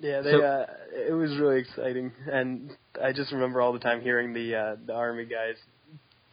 Yeah, 0.00 0.20
they. 0.22 0.32
So- 0.32 0.42
uh, 0.42 0.66
it 0.92 1.12
was 1.12 1.36
really 1.38 1.60
exciting, 1.60 2.12
and 2.30 2.70
I 3.02 3.12
just 3.12 3.32
remember 3.32 3.60
all 3.60 3.72
the 3.72 3.78
time 3.78 4.00
hearing 4.00 4.32
the 4.32 4.54
uh, 4.54 4.76
the 4.86 4.94
army 4.94 5.24
guys 5.24 5.56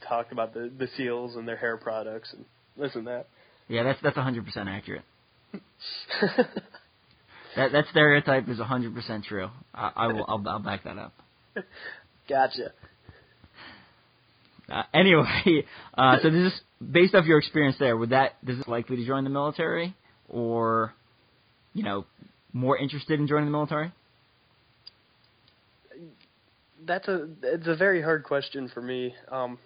talk 0.08 0.32
about 0.32 0.54
the 0.54 0.72
the 0.78 0.88
seals 0.98 1.36
and 1.36 1.48
their 1.48 1.58
hair 1.58 1.78
products 1.78 2.34
and 2.34 2.46
listen 2.78 3.04
to 3.06 3.10
that. 3.10 3.28
Yeah, 3.68 3.84
that's 3.84 4.00
that's 4.02 4.18
100% 4.18 4.44
accurate. 4.68 5.04
that. 7.56 7.72
That 7.72 7.86
stereotype 7.92 8.48
is 8.50 8.60
100% 8.60 9.24
true. 9.24 9.50
I, 9.74 9.92
I 9.96 10.08
will 10.08 10.26
I'll, 10.28 10.44
I'll 10.48 10.60
back 10.60 10.84
that 10.84 10.98
up. 10.98 11.14
gotcha. 12.30 12.72
Uh, 14.70 14.84
anyway, 14.94 15.66
uh, 15.98 16.18
so 16.22 16.30
this 16.30 16.54
is 16.54 16.62
based 16.92 17.14
off 17.14 17.26
your 17.26 17.40
experience 17.40 17.76
there. 17.80 17.98
Would 17.98 18.12
that 18.12 18.34
is 18.48 18.60
it 18.60 18.68
likely 18.68 18.98
to 18.98 19.06
join 19.06 19.24
the 19.24 19.30
military, 19.30 19.96
or 20.30 20.94
you 21.74 21.84
know, 21.84 22.06
more 22.54 22.78
interested 22.78 23.20
in 23.20 23.28
joining 23.28 23.46
the 23.46 23.52
military? 23.52 23.92
That's 26.86 27.08
a 27.08 27.28
it's 27.44 27.68
a 27.68 27.76
very 27.76 28.02
hard 28.02 28.24
question 28.24 28.72
for 28.74 28.82
me. 28.82 29.14
Um, 29.30 29.60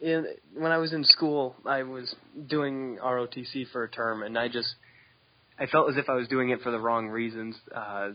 in 0.00 0.26
when 0.54 0.72
I 0.72 0.78
was 0.78 0.92
in 0.92 1.04
school, 1.04 1.54
I 1.64 1.84
was 1.84 2.14
doing 2.48 2.98
ROTC 3.02 3.70
for 3.72 3.84
a 3.84 3.88
term, 3.88 4.22
and 4.24 4.36
I 4.36 4.48
just 4.48 4.74
I 5.62 5.66
felt 5.66 5.88
as 5.88 5.96
if 5.96 6.08
I 6.08 6.14
was 6.14 6.26
doing 6.26 6.50
it 6.50 6.60
for 6.62 6.72
the 6.72 6.80
wrong 6.80 7.08
reasons. 7.08 7.54
Uh, 7.74 8.10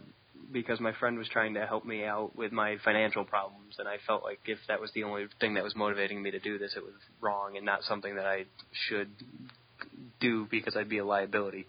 because 0.52 0.80
my 0.80 0.94
friend 0.94 1.18
was 1.18 1.28
trying 1.28 1.54
to 1.56 1.66
help 1.66 1.86
me 1.86 2.06
out 2.06 2.36
with 2.36 2.52
my 2.52 2.78
financial 2.84 3.26
problems, 3.26 3.76
and 3.80 3.88
I 3.88 3.98
felt 4.06 4.24
like 4.24 4.40
if 4.46 4.58
that 4.68 4.80
was 4.80 4.90
the 4.94 5.04
only 5.04 5.26
thing 5.40 5.56
that 5.56 5.64
was 5.64 5.76
motivating 5.76 6.22
me 6.22 6.32
to 6.32 6.40
do 6.40 6.58
this, 6.58 6.74
it 6.76 6.84
was 6.84 6.94
wrong 7.22 7.58
and 7.58 7.66
not 7.66 7.84
something 7.84 8.16
that 8.16 8.26
I 8.26 8.46
should 8.72 9.10
do 10.22 10.48
because 10.50 10.76
I'd 10.78 10.90
be 10.90 11.00
a 11.00 11.06
liability. 11.06 11.68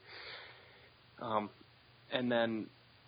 Um, 1.20 1.50
and 2.12 2.30
then 2.30 2.66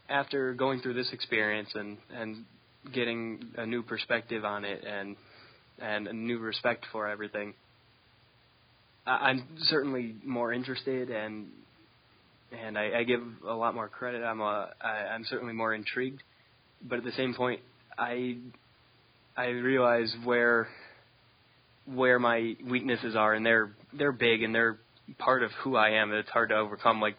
after 0.09 0.55
going 0.55 0.81
through 0.81 0.95
this 0.95 1.13
experience 1.13 1.71
and 1.75 1.99
and 2.13 2.45
getting 2.93 3.53
a 3.57 3.67
new 3.67 3.83
perspective 3.83 4.45
on 4.45 4.65
it 4.65 4.85
and 4.85 5.17
and 5.79 6.09
a 6.09 6.13
new 6.13 6.39
respect 6.39 6.85
for 6.91 7.09
everything, 7.09 7.55
I'm 9.07 9.45
certainly 9.61 10.17
more 10.25 10.53
interested 10.53 11.11
and 11.11 11.47
and 12.53 12.77
I, 12.77 12.99
I 12.99 13.05
give 13.05 13.23
a 13.47 13.55
lot 13.55 13.75
more 13.75 13.89
credit. 13.89 14.23
I'm 14.23 14.41
a 14.41 14.71
I, 14.81 14.89
I'm 15.15 15.25
certainly 15.25 15.55
more 15.55 15.75
intrigued, 15.75 16.23
but 16.83 16.99
at 16.99 17.05
the 17.05 17.13
same 17.13 17.35
point, 17.35 17.61
I 17.99 18.37
I 19.37 19.47
realize 19.47 20.15
where 20.25 20.69
where 21.87 22.19
my 22.19 22.57
weaknesses 22.69 23.17
are, 23.17 23.35
and 23.35 23.45
they're 23.45 23.73
they're 23.93 24.13
big 24.13 24.43
and 24.43 24.55
they're 24.55 24.79
part 25.19 25.43
of 25.43 25.51
who 25.63 25.77
I 25.77 25.91
am. 25.91 26.13
It's 26.13 26.31
hard 26.31 26.51
to 26.51 26.57
overcome, 26.57 27.01
like 27.01 27.17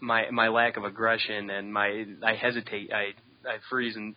my 0.00 0.30
my 0.30 0.48
lack 0.48 0.76
of 0.76 0.84
aggression 0.84 1.50
and 1.50 1.72
my 1.72 2.04
I 2.22 2.34
hesitate, 2.34 2.92
I 2.92 3.12
I 3.48 3.58
freeze, 3.70 3.96
and 3.96 4.14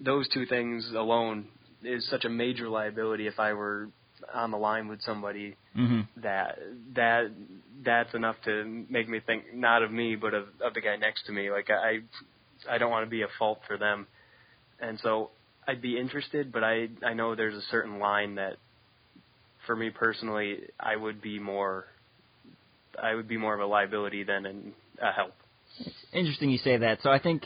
those 0.00 0.28
two 0.28 0.46
things 0.46 0.90
alone 0.94 1.46
is 1.82 2.08
such 2.08 2.24
a 2.24 2.28
major 2.28 2.68
liability 2.68 3.26
if 3.26 3.38
I 3.38 3.52
were 3.52 3.88
on 4.34 4.50
the 4.50 4.58
line 4.58 4.88
with 4.88 5.00
somebody 5.02 5.56
Mm-hmm. 5.76 6.22
that 6.22 6.58
that 6.94 7.30
that's 7.84 8.14
enough 8.14 8.36
to 8.44 8.84
make 8.88 9.08
me 9.08 9.18
think 9.26 9.52
not 9.54 9.82
of 9.82 9.90
me 9.90 10.14
but 10.14 10.32
of 10.34 10.44
of 10.64 10.72
the 10.74 10.80
guy 10.80 10.94
next 10.96 11.26
to 11.26 11.32
me 11.32 11.50
like 11.50 11.68
i 11.70 11.98
i 12.70 12.78
don't 12.78 12.90
want 12.92 13.04
to 13.04 13.10
be 13.10 13.22
a 13.22 13.28
fault 13.38 13.58
for 13.66 13.76
them 13.76 14.06
and 14.80 15.00
so 15.02 15.30
i'd 15.66 15.82
be 15.82 15.98
interested 15.98 16.52
but 16.52 16.62
i 16.62 16.88
i 17.04 17.12
know 17.12 17.34
there's 17.34 17.56
a 17.56 17.66
certain 17.72 17.98
line 17.98 18.36
that 18.36 18.56
for 19.66 19.74
me 19.74 19.90
personally 19.90 20.60
i 20.78 20.94
would 20.94 21.20
be 21.20 21.40
more 21.40 21.86
i 23.02 23.12
would 23.12 23.26
be 23.26 23.36
more 23.36 23.54
of 23.54 23.60
a 23.60 23.66
liability 23.66 24.22
than 24.22 24.46
an, 24.46 24.72
a 25.02 25.10
help 25.10 25.34
Interesting 26.12 26.50
you 26.50 26.58
say 26.58 26.76
that. 26.76 26.98
So 27.02 27.10
I 27.10 27.18
think, 27.18 27.42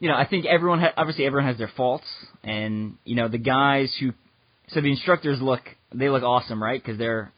you 0.00 0.08
know, 0.08 0.16
I 0.16 0.26
think 0.26 0.44
everyone 0.46 0.80
ha- 0.80 0.92
obviously 0.96 1.24
everyone 1.24 1.46
has 1.48 1.56
their 1.58 1.70
faults, 1.76 2.06
and 2.42 2.96
you 3.04 3.14
know 3.14 3.28
the 3.28 3.38
guys 3.38 3.94
who, 4.00 4.12
so 4.68 4.80
the 4.80 4.90
instructors 4.90 5.40
look 5.40 5.60
they 5.92 6.08
look 6.08 6.22
awesome, 6.22 6.62
right? 6.62 6.82
Because 6.82 6.98
they're 6.98 7.32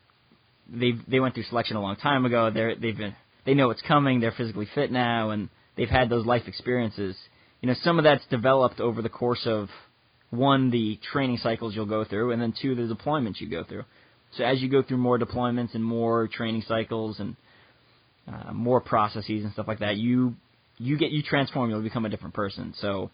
they 0.69 0.93
they 1.09 1.21
went 1.21 1.35
through 1.35 1.45
selection 1.45 1.77
a 1.77 1.81
long 1.81 1.97
time 1.97 2.25
ago. 2.25 2.51
They're 2.51 2.75
they've 2.75 2.97
been 2.97 3.15
they 3.45 3.55
know 3.55 3.69
what's 3.69 3.83
coming. 3.83 4.21
They're 4.21 4.35
physically 4.37 4.69
fit 4.75 4.91
now, 4.91 5.31
and 5.31 5.49
they've 5.77 5.89
had 5.89 6.09
those 6.09 6.27
life 6.27 6.43
experiences. 6.47 7.17
You 7.61 7.69
know, 7.69 7.75
some 7.83 7.99
of 7.99 8.05
that's 8.05 8.25
developed 8.27 8.81
over 8.81 9.03
the 9.03 9.09
course 9.09 9.47
of 9.47 9.69
one 10.31 10.71
the 10.71 10.99
training 11.13 11.39
cycles 11.39 11.75
you'll 11.75 11.87
go 11.87 12.05
through, 12.05 12.33
and 12.33 12.41
then 12.41 12.55
two 12.61 12.75
the 12.75 12.95
deployments 12.95 13.41
you 13.41 13.49
go 13.49 13.65
through. 13.65 13.85
So 14.37 14.45
as 14.45 14.61
you 14.61 14.69
go 14.69 14.83
through 14.83 14.99
more 14.99 15.19
deployments 15.19 15.75
and 15.75 15.85
more 15.85 16.29
training 16.29 16.65
cycles 16.67 17.21
and 17.21 17.37
uh, 18.29 18.53
more 18.53 18.81
processes 18.81 19.45
and 19.45 19.53
stuff 19.53 19.69
like 19.69 19.79
that, 19.79 19.97
you 19.97 20.35
you 20.79 20.99
get 20.99 21.11
you 21.11 21.23
transform. 21.23 21.71
You'll 21.71 21.83
become 21.83 22.05
a 22.05 22.09
different 22.09 22.35
person. 22.35 22.75
So 22.81 23.11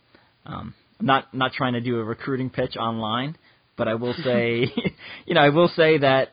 um, 0.46 0.74
I'm 0.98 1.06
not 1.06 1.34
not 1.34 1.52
trying 1.52 1.74
to 1.74 1.80
do 1.80 1.98
a 1.98 2.04
recruiting 2.04 2.50
pitch 2.50 2.76
online, 2.76 3.36
but 3.76 3.88
I 3.88 3.94
will 3.94 4.14
say, 4.24 4.66
you 5.26 5.34
know, 5.34 5.40
I 5.40 5.48
will 5.50 5.68
say 5.74 5.98
that 5.98 6.28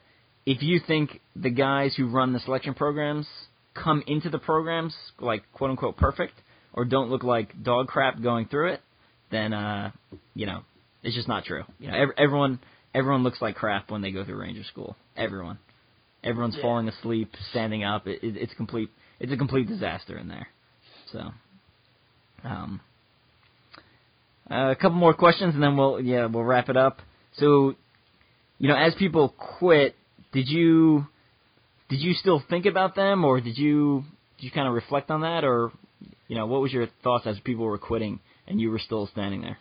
if 0.46 0.62
you 0.64 0.80
think 0.86 1.22
the 1.36 1.50
guys 1.50 1.94
who 1.96 2.10
run 2.10 2.34
the 2.34 2.40
selection 2.40 2.74
programs 2.74 3.28
come 3.76 4.04
into 4.08 4.30
the 4.30 4.40
programs 4.40 4.94
like 5.20 5.44
quote 5.54 5.70
unquote 5.70 5.96
perfect 5.98 6.34
or 6.74 6.86
don't 6.86 7.10
look 7.10 7.24
like 7.24 7.62
dog 7.64 7.88
crap 7.88 8.22
going 8.22 8.46
through 8.48 8.74
it, 8.74 8.82
then 9.32 9.54
uh, 9.54 9.92
you 10.34 10.46
know 10.46 10.62
it's 11.04 11.16
just 11.16 11.28
not 11.28 11.46
true. 11.46 11.64
You 11.80 11.92
know, 11.92 11.98
ev- 11.98 12.10
everyone 12.18 12.60
everyone 12.94 13.24
looks 13.24 13.42
like 13.42 13.56
crap 13.56 13.92
when 13.92 14.02
they 14.02 14.12
go 14.12 14.26
through 14.26 14.40
ranger 14.40 14.64
school. 14.64 14.96
Everyone, 15.16 15.60
everyone's 16.24 16.56
Yeah. 16.56 16.62
falling 16.64 16.88
asleep, 16.88 17.32
standing 17.52 17.84
up. 17.84 18.08
It, 18.08 18.24
it, 18.24 18.38
it's 18.38 18.54
complete. 18.56 18.90
It's 19.20 19.32
a 19.32 19.38
complete 19.38 19.68
disaster 19.68 20.18
in 20.18 20.28
there. 20.30 20.48
So, 21.12 21.20
um, 22.44 22.80
uh, 24.50 24.72
a 24.72 24.76
couple 24.76 24.98
more 24.98 25.14
questions 25.14 25.54
and 25.54 25.62
then 25.64 25.78
we'll 25.78 26.00
yeah 26.02 26.26
we'll 26.26 26.44
wrap 26.44 26.70
it 26.70 26.78
up. 26.78 27.00
So, 27.40 27.76
you 28.58 28.68
know, 28.68 28.76
as 28.76 28.94
people 28.96 29.34
quit, 29.60 29.96
did 30.32 30.48
you 30.48 31.06
did 31.90 32.00
you 32.00 32.14
still 32.14 32.42
think 32.50 32.66
about 32.66 32.96
them, 32.96 33.26
or 33.26 33.42
did 33.42 33.58
you 33.58 34.04
did 34.38 34.46
you 34.46 34.52
kind 34.52 34.68
of 34.68 34.74
reflect 34.74 35.10
on 35.10 35.22
that, 35.22 35.44
or 35.44 35.72
you 36.28 36.36
know, 36.36 36.46
what 36.46 36.62
was 36.62 36.72
your 36.72 36.88
thoughts 37.04 37.26
as 37.26 37.40
people 37.40 37.66
were 37.66 37.78
quitting 37.78 38.20
and 38.48 38.60
you 38.60 38.70
were 38.70 38.80
still 38.80 39.08
standing 39.08 39.42
there? 39.42 39.58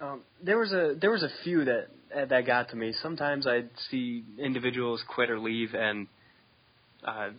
Um, 0.00 0.22
there 0.42 0.58
was 0.58 0.72
a 0.72 0.94
there 1.00 1.10
was 1.10 1.22
a 1.22 1.30
few 1.44 1.64
that 1.64 1.88
that 2.28 2.46
got 2.46 2.70
to 2.70 2.76
me. 2.76 2.94
Sometimes 3.02 3.46
I'd 3.46 3.70
see 3.90 4.24
individuals 4.38 5.02
quit 5.14 5.30
or 5.30 5.38
leave, 5.38 5.74
and 5.74 6.06
uh, 7.04 7.30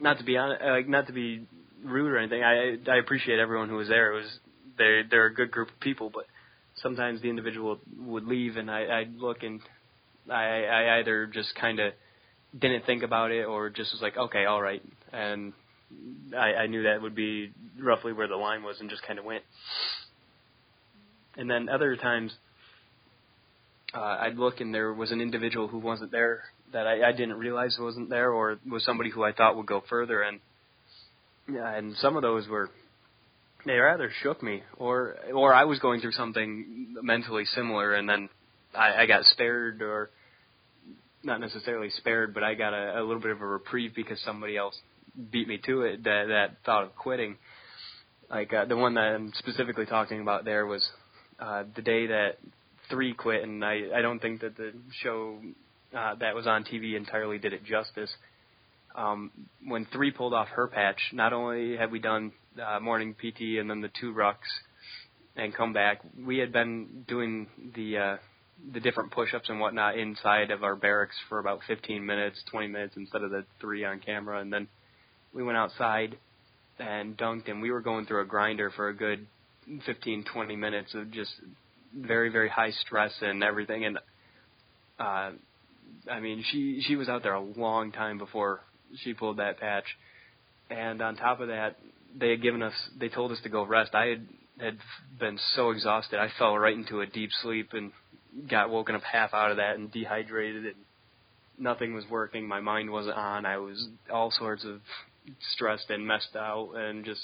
not 0.00 0.18
to 0.18 0.24
be 0.24 0.36
on, 0.36 0.56
uh, 0.62 0.70
like 0.70 0.88
not 0.88 1.08
to 1.08 1.12
be 1.12 1.46
rude 1.84 2.10
or 2.12 2.18
anything. 2.18 2.42
I 2.42 2.76
I 2.90 2.96
appreciate 2.96 3.38
everyone 3.38 3.68
who 3.68 3.76
was 3.76 3.88
there. 3.88 4.12
It 4.12 4.16
was 4.16 4.38
they 4.78 5.00
they're 5.10 5.26
a 5.26 5.34
good 5.34 5.50
group 5.50 5.68
of 5.70 5.80
people, 5.80 6.10
but 6.14 6.26
sometimes 6.82 7.22
the 7.22 7.28
individual 7.28 7.78
would 7.98 8.26
leave, 8.26 8.56
and 8.56 8.70
I 8.70 9.00
I'd 9.00 9.16
look 9.16 9.42
and 9.42 9.60
I 10.30 10.64
I 10.64 10.98
either 10.98 11.26
just 11.26 11.54
kind 11.54 11.80
of 11.80 11.92
didn't 12.58 12.86
think 12.86 13.02
about 13.02 13.30
it 13.32 13.44
or 13.44 13.68
just 13.68 13.92
was 13.92 14.00
like 14.00 14.16
okay 14.16 14.44
all 14.44 14.62
right 14.62 14.82
and 15.12 15.52
I, 16.36 16.54
I 16.54 16.66
knew 16.66 16.84
that 16.84 17.02
would 17.02 17.14
be 17.14 17.52
roughly 17.78 18.12
where 18.12 18.28
the 18.28 18.36
line 18.36 18.62
was 18.62 18.80
and 18.80 18.90
just 18.90 19.02
kind 19.02 19.18
of 19.18 19.24
went. 19.24 19.42
And 21.36 21.50
then 21.50 21.68
other 21.68 21.96
times, 21.96 22.32
uh, 23.94 24.18
I'd 24.20 24.36
look 24.36 24.60
and 24.60 24.74
there 24.74 24.92
was 24.92 25.12
an 25.12 25.20
individual 25.20 25.68
who 25.68 25.78
wasn't 25.78 26.10
there 26.10 26.42
that 26.72 26.86
I, 26.86 27.08
I 27.08 27.12
didn't 27.12 27.36
realize 27.36 27.76
wasn't 27.78 28.10
there, 28.10 28.32
or 28.32 28.58
was 28.68 28.84
somebody 28.84 29.10
who 29.10 29.22
I 29.22 29.32
thought 29.32 29.56
would 29.56 29.66
go 29.66 29.82
further. 29.88 30.22
And 30.22 30.40
yeah, 31.52 31.76
and 31.76 31.94
some 31.96 32.16
of 32.16 32.22
those 32.22 32.48
were 32.48 32.70
they 33.66 33.76
rather 33.78 34.10
shook 34.22 34.42
me, 34.42 34.62
or 34.76 35.16
or 35.34 35.54
I 35.54 35.64
was 35.64 35.78
going 35.78 36.00
through 36.00 36.12
something 36.12 36.96
mentally 37.02 37.44
similar, 37.44 37.94
and 37.94 38.08
then 38.08 38.28
I, 38.74 39.02
I 39.02 39.06
got 39.06 39.24
spared, 39.24 39.82
or 39.82 40.10
not 41.22 41.40
necessarily 41.40 41.90
spared, 41.90 42.34
but 42.34 42.42
I 42.42 42.54
got 42.54 42.74
a, 42.74 43.00
a 43.00 43.02
little 43.02 43.20
bit 43.20 43.30
of 43.30 43.40
a 43.40 43.46
reprieve 43.46 43.94
because 43.94 44.20
somebody 44.22 44.56
else 44.56 44.78
beat 45.30 45.48
me 45.48 45.58
to 45.66 45.82
it 45.82 46.04
that 46.04 46.26
that 46.28 46.56
thought 46.64 46.84
of 46.84 46.96
quitting. 46.96 47.36
Like 48.30 48.52
uh, 48.52 48.64
the 48.64 48.76
one 48.76 48.94
that 48.94 49.14
I'm 49.14 49.32
specifically 49.36 49.86
talking 49.86 50.20
about 50.20 50.44
there 50.44 50.66
was 50.66 50.86
uh, 51.38 51.64
the 51.74 51.82
day 51.82 52.06
that 52.08 52.38
three 52.90 53.14
quit, 53.14 53.42
and 53.42 53.64
I 53.64 53.82
I 53.94 54.02
don't 54.02 54.20
think 54.20 54.40
that 54.40 54.56
the 54.56 54.72
show 55.02 55.38
uh, 55.96 56.14
that 56.16 56.34
was 56.34 56.46
on 56.46 56.64
TV 56.64 56.96
entirely 56.96 57.38
did 57.38 57.52
it 57.52 57.64
justice. 57.64 58.10
Um, 58.94 59.32
when 59.66 59.86
three 59.86 60.12
pulled 60.12 60.34
off 60.34 60.48
her 60.48 60.68
patch, 60.68 61.00
not 61.12 61.32
only 61.32 61.76
had 61.76 61.90
we 61.90 61.98
done 61.98 62.32
uh, 62.60 62.80
morning 62.80 63.14
PT 63.14 63.58
and 63.58 63.68
then 63.68 63.80
the 63.80 63.90
two 64.00 64.12
rucks 64.12 64.36
and 65.36 65.54
come 65.54 65.72
back, 65.72 66.00
we 66.24 66.38
had 66.38 66.52
been 66.52 67.04
doing 67.08 67.48
the 67.74 67.98
uh, 67.98 68.16
the 68.72 68.80
different 68.80 69.10
push-ups 69.10 69.48
and 69.48 69.58
whatnot 69.58 69.98
inside 69.98 70.50
of 70.50 70.62
our 70.62 70.76
barracks 70.76 71.16
for 71.28 71.38
about 71.38 71.60
15 71.66 72.04
minutes, 72.04 72.42
20 72.50 72.68
minutes 72.68 72.94
instead 72.96 73.22
of 73.22 73.30
the 73.30 73.44
three 73.60 73.84
on 73.84 73.98
camera, 74.00 74.40
and 74.40 74.52
then 74.52 74.68
we 75.32 75.42
went 75.42 75.58
outside 75.58 76.16
and 76.78 77.16
dunked, 77.16 77.48
and 77.48 77.60
we 77.60 77.70
were 77.70 77.80
going 77.80 78.06
through 78.06 78.22
a 78.22 78.24
grinder 78.24 78.70
for 78.70 78.88
a 78.88 78.94
good 78.94 79.26
15, 79.86 80.24
20 80.32 80.56
minutes 80.56 80.94
of 80.94 81.10
just 81.10 81.32
very, 81.96 82.28
very 82.28 82.48
high 82.48 82.70
stress 82.70 83.12
and 83.20 83.42
everything. 83.42 83.84
And 83.84 83.98
uh, 84.98 85.30
I 86.10 86.20
mean, 86.20 86.44
she 86.50 86.82
she 86.86 86.96
was 86.96 87.08
out 87.08 87.22
there 87.22 87.34
a 87.34 87.40
long 87.40 87.92
time 87.92 88.18
before 88.18 88.60
she 89.02 89.14
pulled 89.14 89.38
that 89.38 89.58
patch. 89.58 89.84
And 90.70 91.02
on 91.02 91.16
top 91.16 91.40
of 91.40 91.48
that, 91.48 91.76
they 92.18 92.30
had 92.30 92.42
given 92.42 92.62
us, 92.62 92.74
they 92.98 93.08
told 93.08 93.32
us 93.32 93.38
to 93.42 93.48
go 93.48 93.64
rest. 93.64 93.94
I 93.94 94.06
had 94.06 94.26
had 94.58 94.78
been 95.18 95.38
so 95.54 95.70
exhausted, 95.70 96.18
I 96.18 96.28
fell 96.38 96.56
right 96.56 96.76
into 96.76 97.00
a 97.00 97.06
deep 97.06 97.30
sleep 97.42 97.70
and 97.72 97.92
got 98.48 98.70
woken 98.70 98.94
up 98.94 99.02
half 99.02 99.34
out 99.34 99.50
of 99.50 99.56
that 99.56 99.76
and 99.76 99.90
dehydrated 99.90 100.64
and 100.64 100.74
nothing 101.58 101.94
was 101.94 102.04
working. 102.10 102.46
My 102.46 102.60
mind 102.60 102.90
wasn't 102.90 103.16
on. 103.16 103.46
I 103.46 103.58
was 103.58 103.88
all 104.12 104.30
sorts 104.30 104.64
of 104.64 104.80
stressed 105.52 105.90
and 105.90 106.06
messed 106.06 106.36
out 106.36 106.72
and 106.74 107.04
just 107.04 107.22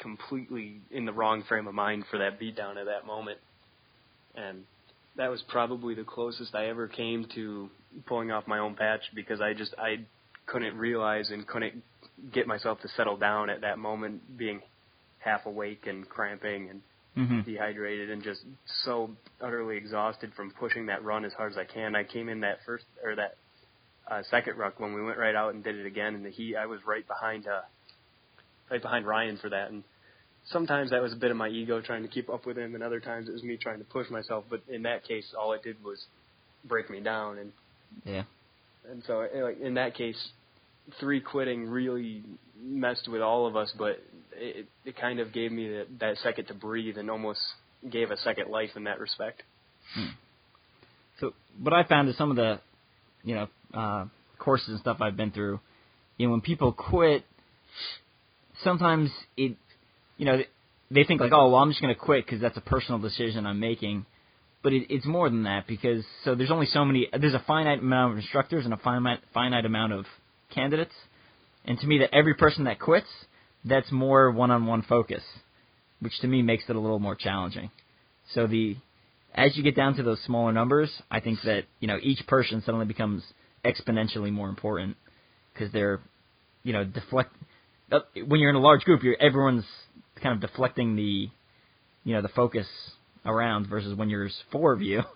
completely 0.00 0.80
in 0.90 1.04
the 1.04 1.12
wrong 1.12 1.42
frame 1.48 1.66
of 1.66 1.74
mind 1.74 2.04
for 2.10 2.18
that 2.18 2.40
beatdown 2.40 2.76
at 2.76 2.86
that 2.86 3.06
moment. 3.06 3.38
And 4.34 4.64
that 5.16 5.30
was 5.30 5.42
probably 5.48 5.94
the 5.94 6.04
closest 6.04 6.54
I 6.54 6.66
ever 6.66 6.86
came 6.86 7.26
to 7.34 7.68
pulling 8.06 8.30
off 8.30 8.46
my 8.46 8.58
own 8.58 8.74
patch 8.74 9.02
because 9.14 9.40
I 9.40 9.52
just 9.54 9.74
I 9.78 10.06
couldn't 10.46 10.76
realize 10.76 11.30
and 11.30 11.46
couldn't 11.46 11.82
get 12.32 12.46
myself 12.46 12.80
to 12.80 12.88
settle 12.88 13.16
down 13.16 13.50
at 13.50 13.60
that 13.62 13.78
moment 13.78 14.36
being 14.36 14.60
half 15.18 15.46
awake 15.46 15.86
and 15.86 16.08
cramping 16.08 16.68
and 16.70 16.82
mm-hmm. 17.16 17.40
dehydrated 17.42 18.10
and 18.10 18.22
just 18.22 18.40
so 18.84 19.10
utterly 19.40 19.76
exhausted 19.76 20.32
from 20.34 20.52
pushing 20.52 20.86
that 20.86 21.04
run 21.04 21.24
as 21.24 21.32
hard 21.32 21.52
as 21.52 21.58
I 21.58 21.64
can. 21.64 21.94
I 21.94 22.04
came 22.04 22.28
in 22.28 22.40
that 22.40 22.58
first 22.64 22.84
or 23.02 23.16
that 23.16 23.36
uh, 24.10 24.22
second 24.30 24.56
ruck 24.56 24.80
when 24.80 24.94
we 24.94 25.02
went 25.02 25.18
right 25.18 25.34
out 25.34 25.54
and 25.54 25.62
did 25.62 25.76
it 25.76 25.86
again 25.86 26.14
in 26.14 26.22
the 26.22 26.30
heat. 26.30 26.56
I 26.56 26.66
was 26.66 26.80
right 26.86 27.06
behind 27.06 27.46
uh, 27.46 27.60
right 28.70 28.80
behind 28.80 29.06
Ryan 29.06 29.36
for 29.36 29.50
that, 29.50 29.70
and 29.70 29.82
sometimes 30.50 30.90
that 30.90 31.02
was 31.02 31.12
a 31.12 31.16
bit 31.16 31.30
of 31.30 31.36
my 31.36 31.48
ego 31.48 31.80
trying 31.80 32.02
to 32.02 32.08
keep 32.08 32.30
up 32.30 32.46
with 32.46 32.56
him, 32.56 32.74
and 32.74 32.82
other 32.82 33.00
times 33.00 33.28
it 33.28 33.32
was 33.32 33.42
me 33.42 33.56
trying 33.56 33.78
to 33.78 33.84
push 33.84 34.08
myself. 34.10 34.44
But 34.48 34.62
in 34.68 34.82
that 34.82 35.06
case, 35.06 35.26
all 35.38 35.52
it 35.52 35.62
did 35.62 35.82
was 35.84 36.06
break 36.64 36.88
me 36.90 37.00
down, 37.00 37.38
and 37.38 37.52
yeah. 38.04 38.22
And 38.90 39.02
so, 39.06 39.26
like 39.34 39.60
in 39.60 39.74
that 39.74 39.94
case, 39.94 40.30
three 41.00 41.20
quitting 41.20 41.68
really 41.68 42.24
messed 42.60 43.08
with 43.08 43.22
all 43.22 43.46
of 43.46 43.56
us, 43.56 43.72
but 43.76 44.02
it 44.32 44.66
it 44.84 44.96
kind 44.96 45.20
of 45.20 45.32
gave 45.32 45.52
me 45.52 45.68
that, 45.68 45.86
that 46.00 46.16
second 46.18 46.46
to 46.46 46.54
breathe 46.54 46.98
and 46.98 47.10
almost 47.10 47.40
gave 47.90 48.10
a 48.10 48.16
second 48.18 48.50
life 48.50 48.70
in 48.76 48.84
that 48.84 49.00
respect. 49.00 49.42
Hmm. 49.94 50.06
So 51.20 51.32
what 51.60 51.72
I 51.72 51.84
found 51.84 52.08
is 52.08 52.16
some 52.16 52.30
of 52.30 52.36
the, 52.36 52.60
you 53.24 53.34
know, 53.34 53.48
uh, 53.74 54.04
courses 54.38 54.68
and 54.68 54.80
stuff 54.80 54.98
I've 55.00 55.16
been 55.16 55.30
through, 55.30 55.60
you 56.16 56.26
know, 56.26 56.32
when 56.32 56.40
people 56.40 56.72
quit, 56.72 57.24
sometimes 58.62 59.10
it, 59.36 59.56
you 60.16 60.26
know, 60.26 60.38
they 60.90 61.04
think 61.04 61.20
like, 61.20 61.32
oh, 61.32 61.50
well, 61.50 61.60
I'm 61.60 61.70
just 61.70 61.80
going 61.80 61.94
to 61.94 62.00
quit 62.00 62.24
because 62.24 62.40
that's 62.40 62.56
a 62.56 62.60
personal 62.60 63.00
decision 63.00 63.46
I'm 63.46 63.60
making. 63.60 64.06
But 64.62 64.72
it, 64.72 64.86
it's 64.90 65.06
more 65.06 65.28
than 65.28 65.44
that 65.44 65.66
because 65.66 66.04
so 66.24 66.34
there's 66.34 66.50
only 66.50 66.66
so 66.66 66.84
many. 66.84 67.08
There's 67.18 67.34
a 67.34 67.44
finite 67.46 67.78
amount 67.78 68.12
of 68.12 68.18
instructors 68.18 68.64
and 68.64 68.74
a 68.74 68.76
finite 68.76 69.20
finite 69.32 69.64
amount 69.64 69.92
of 69.92 70.06
candidates, 70.54 70.94
and 71.64 71.78
to 71.80 71.86
me, 71.86 71.98
that 71.98 72.14
every 72.14 72.34
person 72.34 72.64
that 72.64 72.78
quits, 72.78 73.08
that's 73.64 73.90
more 73.92 74.30
one-on-one 74.30 74.82
focus, 74.82 75.22
which 76.00 76.18
to 76.20 76.26
me 76.26 76.42
makes 76.42 76.64
it 76.68 76.76
a 76.76 76.80
little 76.80 76.98
more 76.98 77.14
challenging. 77.14 77.70
So 78.34 78.46
the 78.46 78.76
as 79.34 79.56
you 79.56 79.62
get 79.62 79.76
down 79.76 79.94
to 79.96 80.02
those 80.02 80.20
smaller 80.24 80.52
numbers, 80.52 80.90
I 81.10 81.20
think 81.20 81.40
that 81.44 81.64
you 81.80 81.88
know 81.88 81.98
each 82.02 82.26
person 82.26 82.62
suddenly 82.64 82.86
becomes 82.86 83.22
exponentially 83.64 84.32
more 84.32 84.48
important 84.48 84.96
because 85.52 85.72
they're 85.72 86.00
you 86.62 86.72
know 86.72 86.84
deflect 86.84 87.32
uh, 87.90 88.00
when 88.26 88.40
you're 88.40 88.50
in 88.50 88.56
a 88.56 88.60
large 88.60 88.82
group, 88.82 89.02
you're 89.02 89.16
everyone's 89.20 89.64
kind 90.22 90.34
of 90.34 90.40
deflecting 90.50 90.96
the 90.96 91.28
you 92.04 92.14
know 92.14 92.22
the 92.22 92.28
focus 92.28 92.66
around 93.24 93.68
versus 93.68 93.94
when 93.94 94.08
there's 94.08 94.36
four 94.50 94.72
of 94.72 94.82
you. 94.82 95.02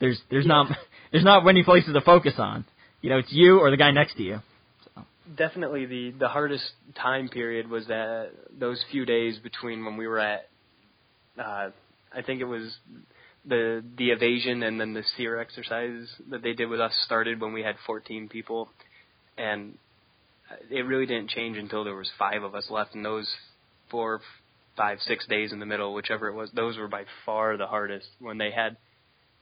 There's 0.00 0.20
there's 0.28 0.44
yeah. 0.44 0.48
not 0.48 0.66
there's 1.12 1.24
not 1.24 1.44
many 1.44 1.62
places 1.62 1.94
to 1.94 2.00
focus 2.00 2.34
on. 2.36 2.64
You 3.00 3.10
know, 3.10 3.18
it's 3.18 3.30
you 3.30 3.60
or 3.60 3.70
the 3.70 3.76
guy 3.76 3.92
next 3.92 4.16
to 4.16 4.24
you. 4.24 4.40
Definitely 5.36 5.86
the 5.86 6.10
the 6.18 6.28
hardest 6.28 6.64
time 6.94 7.28
period 7.28 7.70
was 7.70 7.86
that 7.86 8.30
those 8.58 8.84
few 8.90 9.06
days 9.06 9.38
between 9.38 9.84
when 9.84 9.96
we 9.96 10.06
were 10.06 10.20
at 10.20 10.48
uh 11.38 11.70
I 12.14 12.22
think 12.22 12.40
it 12.40 12.44
was 12.44 12.76
the 13.46 13.82
the 13.96 14.10
evasion 14.10 14.62
and 14.62 14.80
then 14.80 14.92
the 14.92 15.02
SERE 15.16 15.38
exercise 15.38 16.08
that 16.30 16.42
they 16.42 16.52
did 16.52 16.68
with 16.68 16.80
us 16.80 16.92
started 17.04 17.40
when 17.40 17.52
we 17.52 17.62
had 17.62 17.76
14 17.86 18.28
people. 18.28 18.68
And 19.38 19.78
it 20.70 20.86
really 20.86 21.06
didn't 21.06 21.30
change 21.30 21.56
until 21.56 21.84
there 21.84 21.94
was 21.94 22.10
five 22.18 22.42
of 22.42 22.54
us 22.54 22.66
left. 22.70 22.94
And 22.94 23.04
those 23.04 23.28
four 23.90 24.20
five 24.76 24.98
six 25.00 25.26
days 25.26 25.52
in 25.52 25.60
the 25.60 25.66
middle 25.66 25.94
whichever 25.94 26.28
it 26.28 26.34
was 26.34 26.50
those 26.52 26.76
were 26.76 26.88
by 26.88 27.04
far 27.24 27.56
the 27.56 27.66
hardest 27.66 28.08
when 28.18 28.38
they 28.38 28.50
had 28.50 28.76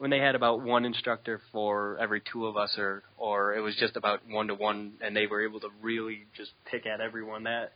when 0.03 0.11
they 0.11 0.19
had 0.19 0.35
about 0.35 0.63
one 0.63 0.85
instructor 0.85 1.41
for 1.53 1.97
every 2.01 2.21
two 2.33 2.49
of 2.49 2.57
us 2.57 2.75
or 2.77 3.05
or 3.19 3.55
it 3.55 3.61
was 3.61 3.77
just 3.77 3.97
about 3.97 4.19
one 4.29 4.49
to 4.49 4.55
one 4.55 4.95
and 5.01 5.15
they 5.15 5.29
were 5.29 5.47
able 5.47 5.61
to 5.61 5.69
really 5.81 6.25
just 6.37 6.51
pick 6.69 6.87
at 6.87 7.01
everyone 7.01 7.45
that 7.45 7.71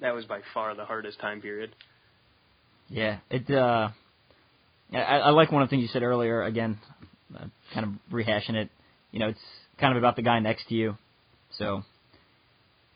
that 0.00 0.12
was 0.12 0.24
by 0.24 0.40
far 0.52 0.74
the 0.74 0.84
hardest 0.84 1.20
time 1.20 1.40
period. 1.40 1.70
Yeah 2.88 3.18
it 3.30 3.48
uh 3.48 3.90
I, 4.92 4.98
I 4.98 5.30
like 5.30 5.52
one 5.52 5.62
of 5.62 5.68
the 5.68 5.70
things 5.70 5.82
you 5.82 5.88
said 5.92 6.02
earlier 6.02 6.42
again 6.42 6.80
uh, 7.38 7.44
kind 7.72 7.86
of 7.86 8.12
rehashing 8.12 8.54
it. 8.54 8.68
You 9.12 9.20
know 9.20 9.28
it's 9.28 9.38
kind 9.78 9.96
of 9.96 10.02
about 10.02 10.16
the 10.16 10.22
guy 10.22 10.40
next 10.40 10.66
to 10.70 10.74
you. 10.74 10.98
So 11.56 11.84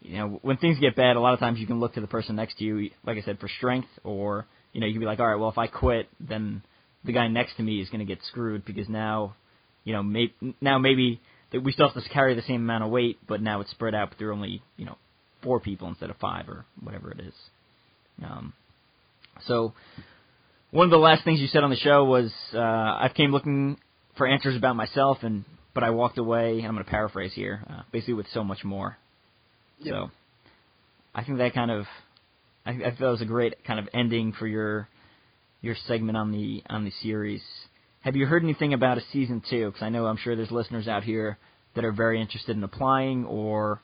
you 0.00 0.18
know 0.18 0.40
when 0.42 0.56
things 0.56 0.80
get 0.80 0.96
bad 0.96 1.14
a 1.14 1.20
lot 1.20 1.32
of 1.32 1.38
times 1.38 1.60
you 1.60 1.68
can 1.68 1.78
look 1.78 1.94
to 1.94 2.00
the 2.00 2.08
person 2.08 2.34
next 2.34 2.58
to 2.58 2.64
you 2.64 2.90
like 3.06 3.18
i 3.18 3.22
said 3.22 3.38
for 3.38 3.48
strength 3.48 3.88
or 4.02 4.46
you 4.72 4.80
know 4.80 4.86
you 4.88 4.94
can 4.94 5.00
be 5.00 5.06
like 5.06 5.20
all 5.20 5.26
right 5.26 5.38
well 5.38 5.48
if 5.48 5.56
i 5.58 5.66
quit 5.66 6.08
then 6.20 6.62
the 7.04 7.12
guy 7.12 7.28
next 7.28 7.56
to 7.56 7.62
me 7.62 7.80
is 7.80 7.88
going 7.88 8.00
to 8.00 8.06
get 8.06 8.24
screwed 8.24 8.64
because 8.64 8.88
now, 8.88 9.34
you 9.84 9.92
know, 9.92 10.02
may, 10.02 10.32
now 10.60 10.78
maybe 10.78 11.20
that 11.52 11.62
we 11.62 11.72
still 11.72 11.88
have 11.88 12.02
to 12.02 12.08
carry 12.10 12.34
the 12.34 12.42
same 12.42 12.62
amount 12.62 12.84
of 12.84 12.90
weight, 12.90 13.18
but 13.28 13.40
now 13.40 13.60
it's 13.60 13.70
spread 13.70 13.94
out. 13.94 14.10
But 14.10 14.18
there 14.18 14.28
are 14.28 14.32
only 14.32 14.62
you 14.76 14.84
know 14.84 14.96
four 15.42 15.60
people 15.60 15.88
instead 15.88 16.10
of 16.10 16.16
five 16.16 16.48
or 16.48 16.64
whatever 16.82 17.12
it 17.12 17.20
is. 17.20 17.34
Um, 18.22 18.52
so 19.46 19.72
one 20.70 20.86
of 20.86 20.90
the 20.90 20.96
last 20.96 21.24
things 21.24 21.40
you 21.40 21.46
said 21.48 21.62
on 21.62 21.70
the 21.70 21.76
show 21.76 22.04
was 22.04 22.32
uh, 22.54 22.58
I 22.58 23.10
came 23.14 23.30
looking 23.30 23.78
for 24.16 24.26
answers 24.26 24.56
about 24.56 24.76
myself, 24.76 25.18
and 25.22 25.44
but 25.74 25.84
I 25.84 25.90
walked 25.90 26.18
away. 26.18 26.58
And 26.58 26.66
I'm 26.66 26.72
going 26.72 26.84
to 26.84 26.90
paraphrase 26.90 27.32
here, 27.34 27.62
uh, 27.68 27.82
basically 27.92 28.14
with 28.14 28.26
so 28.32 28.42
much 28.42 28.64
more. 28.64 28.96
Yep. 29.78 29.94
So 29.94 30.10
I 31.14 31.24
think 31.24 31.38
that 31.38 31.54
kind 31.54 31.70
of 31.70 31.86
I, 32.66 32.70
I 32.70 32.96
feel 32.96 33.10
was 33.10 33.20
a 33.20 33.26
great 33.26 33.64
kind 33.64 33.78
of 33.78 33.88
ending 33.92 34.32
for 34.32 34.46
your 34.46 34.88
your 35.64 35.76
segment 35.86 36.16
on 36.16 36.30
the 36.30 36.62
on 36.68 36.84
the 36.84 36.92
series. 37.02 37.42
Have 38.00 38.16
you 38.16 38.26
heard 38.26 38.42
anything 38.42 38.74
about 38.74 38.98
a 38.98 39.02
season 39.12 39.42
two? 39.48 39.66
Because 39.66 39.82
I 39.82 39.88
know 39.88 40.06
I'm 40.06 40.18
sure 40.18 40.36
there's 40.36 40.50
listeners 40.50 40.86
out 40.86 41.04
here 41.04 41.38
that 41.74 41.84
are 41.84 41.92
very 41.92 42.20
interested 42.20 42.56
in 42.56 42.62
applying, 42.62 43.24
or 43.24 43.80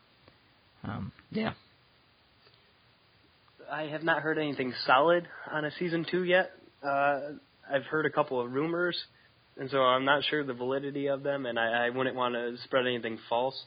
um, 0.84 1.10
yeah. 1.30 1.52
I 3.72 3.84
have 3.84 4.02
not 4.02 4.20
heard 4.20 4.36
anything 4.36 4.74
solid 4.86 5.26
on 5.50 5.64
a 5.64 5.70
season 5.78 6.04
two 6.10 6.24
yet. 6.24 6.50
Uh, 6.82 7.20
I've 7.72 7.84
heard 7.84 8.04
a 8.04 8.10
couple 8.10 8.40
of 8.40 8.52
rumors, 8.52 8.96
and 9.56 9.70
so 9.70 9.78
I'm 9.78 10.04
not 10.04 10.24
sure 10.24 10.44
the 10.44 10.54
validity 10.54 11.06
of 11.06 11.22
them, 11.22 11.46
and 11.46 11.58
I, 11.58 11.86
I 11.86 11.90
wouldn't 11.90 12.16
want 12.16 12.34
to 12.34 12.56
spread 12.64 12.86
anything 12.86 13.18
false. 13.28 13.64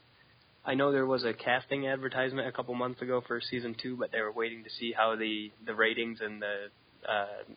I 0.66 0.76
know 0.76 0.92
there 0.92 1.06
was 1.06 1.24
a 1.24 1.34
casting 1.34 1.88
advertisement 1.88 2.48
a 2.48 2.52
couple 2.52 2.76
months 2.76 3.02
ago 3.02 3.24
for 3.26 3.42
season 3.42 3.76
two, 3.82 3.98
but 3.98 4.12
they 4.12 4.22
were 4.22 4.32
waiting 4.32 4.64
to 4.64 4.70
see 4.70 4.94
how 4.96 5.16
the 5.16 5.52
the 5.66 5.74
ratings 5.74 6.20
and 6.22 6.42
the 6.42 6.70
uh, 7.10 7.54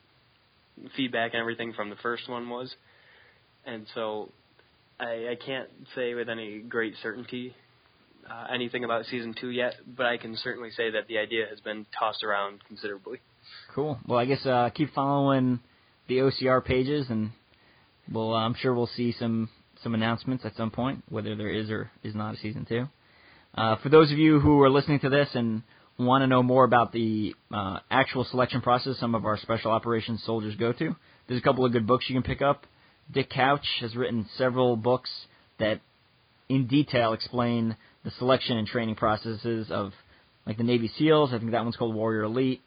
feedback 0.97 1.33
and 1.33 1.41
everything 1.41 1.73
from 1.73 1.91
the 1.91 1.97
first 1.97 2.29
one 2.29 2.49
was, 2.49 2.75
and 3.65 3.87
so 3.95 4.31
I, 5.01 5.31
I 5.31 5.37
can't 5.45 5.69
say 5.95 6.15
with 6.15 6.29
any 6.29 6.61
great 6.61 6.95
certainty 7.03 7.55
uh, 8.31 8.47
anything 8.53 8.85
about 8.85 9.05
season 9.07 9.35
two 9.41 9.51
yet, 9.51 9.75
but 9.97 10.07
I 10.07 10.17
can 10.17 10.37
certainly 10.37 10.71
say 10.71 10.91
that 10.91 11.07
the 11.09 11.19
idea 11.19 11.47
has 11.49 11.61
been 11.61 11.87
tossed 11.99 12.25
around 12.25 12.61
considerably. 12.67 13.19
Cool. 13.75 13.99
Well, 14.07 14.19
I 14.19 14.25
guess 14.25 14.45
uh, 14.45 14.71
keep 14.75 14.93
following 14.95 15.61
the 16.09 16.19
OCR 16.19 16.65
pages, 16.65 17.07
and 17.09 17.31
we'll 18.11 18.35
I'm 18.35 18.55
sure 18.55 18.75
we'll 18.75 18.89
see 18.89 19.15
some 19.19 19.49
some 19.83 19.95
announcements 19.95 20.45
at 20.45 20.57
some 20.57 20.71
point, 20.71 21.05
whether 21.09 21.37
there 21.37 21.51
is 21.51 21.71
or 21.71 21.91
is 22.03 22.15
not 22.15 22.35
a 22.35 22.39
season 22.39 22.67
two. 22.69 22.87
Uh, 23.55 23.77
for 23.83 23.89
those 23.89 24.11
of 24.11 24.19
you 24.19 24.41
who 24.41 24.61
are 24.63 24.71
listening 24.71 25.01
to 25.01 25.09
this 25.09 25.29
and 25.35 25.63
want 25.99 26.23
to 26.23 26.27
know 26.27 26.43
more 26.43 26.65
about 26.65 26.93
the 26.93 27.35
uh, 27.53 27.79
actual 27.91 28.25
selection 28.25 28.61
process 28.61 28.99
some 28.99 29.15
of 29.15 29.25
our 29.25 29.39
special 29.39 29.71
operations 29.71 30.23
soldiers 30.25 30.55
go 30.57 30.73
to, 30.73 30.97
there's 31.27 31.41
a 31.41 31.43
couple 31.43 31.65
of 31.65 31.73
good 31.73 31.87
books 31.87 32.05
you 32.09 32.15
can 32.15 32.23
pick 32.23 32.43
up. 32.43 32.67
Dick 33.13 33.31
Couch 33.31 33.67
has 33.81 33.95
written 33.95 34.29
several 34.37 34.77
books 34.77 35.11
that 35.59 35.81
in 36.49 36.67
detail 36.67 37.13
explain 37.13 37.77
the 38.05 38.11
selection 38.19 38.57
and 38.57 38.67
training 38.67 38.95
processes 38.95 39.69
of 39.71 39.93
like 40.47 40.57
the 40.57 40.65
Navy 40.65 40.91
SEALs. 40.97 41.33
I 41.33 41.39
think 41.39 41.51
that 41.51 41.65
one's 41.65 41.77
called 41.77 41.95
Warrior 41.95 42.25
Elite. 42.25 42.63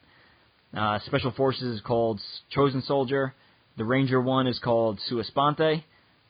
Uh, 0.75 0.99
Special 1.05 1.31
Forces 1.31 1.75
is 1.75 1.81
called 1.81 2.19
Chosen 2.51 2.81
Soldier. 2.83 3.33
The 3.77 3.85
Ranger 3.85 4.19
one 4.21 4.47
is 4.47 4.59
called 4.59 4.99
Sua 5.07 5.23
Sponte. 5.23 5.83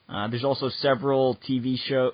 Uh, 0.08 0.28
there's 0.28 0.44
also 0.44 0.70
several 0.70 1.38
TV 1.48 1.78
show, 1.88 2.12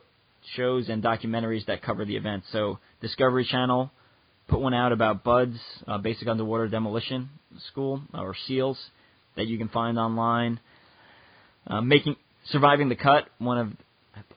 shows 0.56 0.90
and 0.90 1.04
documentaries 1.04 1.66
that 1.66 1.82
cover 1.82 2.06
the 2.06 2.16
event. 2.16 2.44
So 2.52 2.80
Discovery 3.02 3.46
Channel 3.46 3.92
put 4.48 4.60
one 4.60 4.74
out 4.74 4.92
about 4.92 5.24
BUD/S, 5.24 5.60
uh, 5.88 5.98
Basic 5.98 6.28
Underwater 6.28 6.68
Demolition 6.68 7.30
School, 7.68 8.02
or 8.14 8.36
SEALs, 8.48 8.80
that 9.36 9.48
you 9.48 9.58
can 9.58 9.70
find 9.70 9.98
online. 9.98 10.60
Uh, 11.68 11.82
making 11.82 12.16
Surviving 12.46 12.90
the 12.90 12.96
Cut, 12.96 13.28
one 13.40 13.58
of 13.58 13.72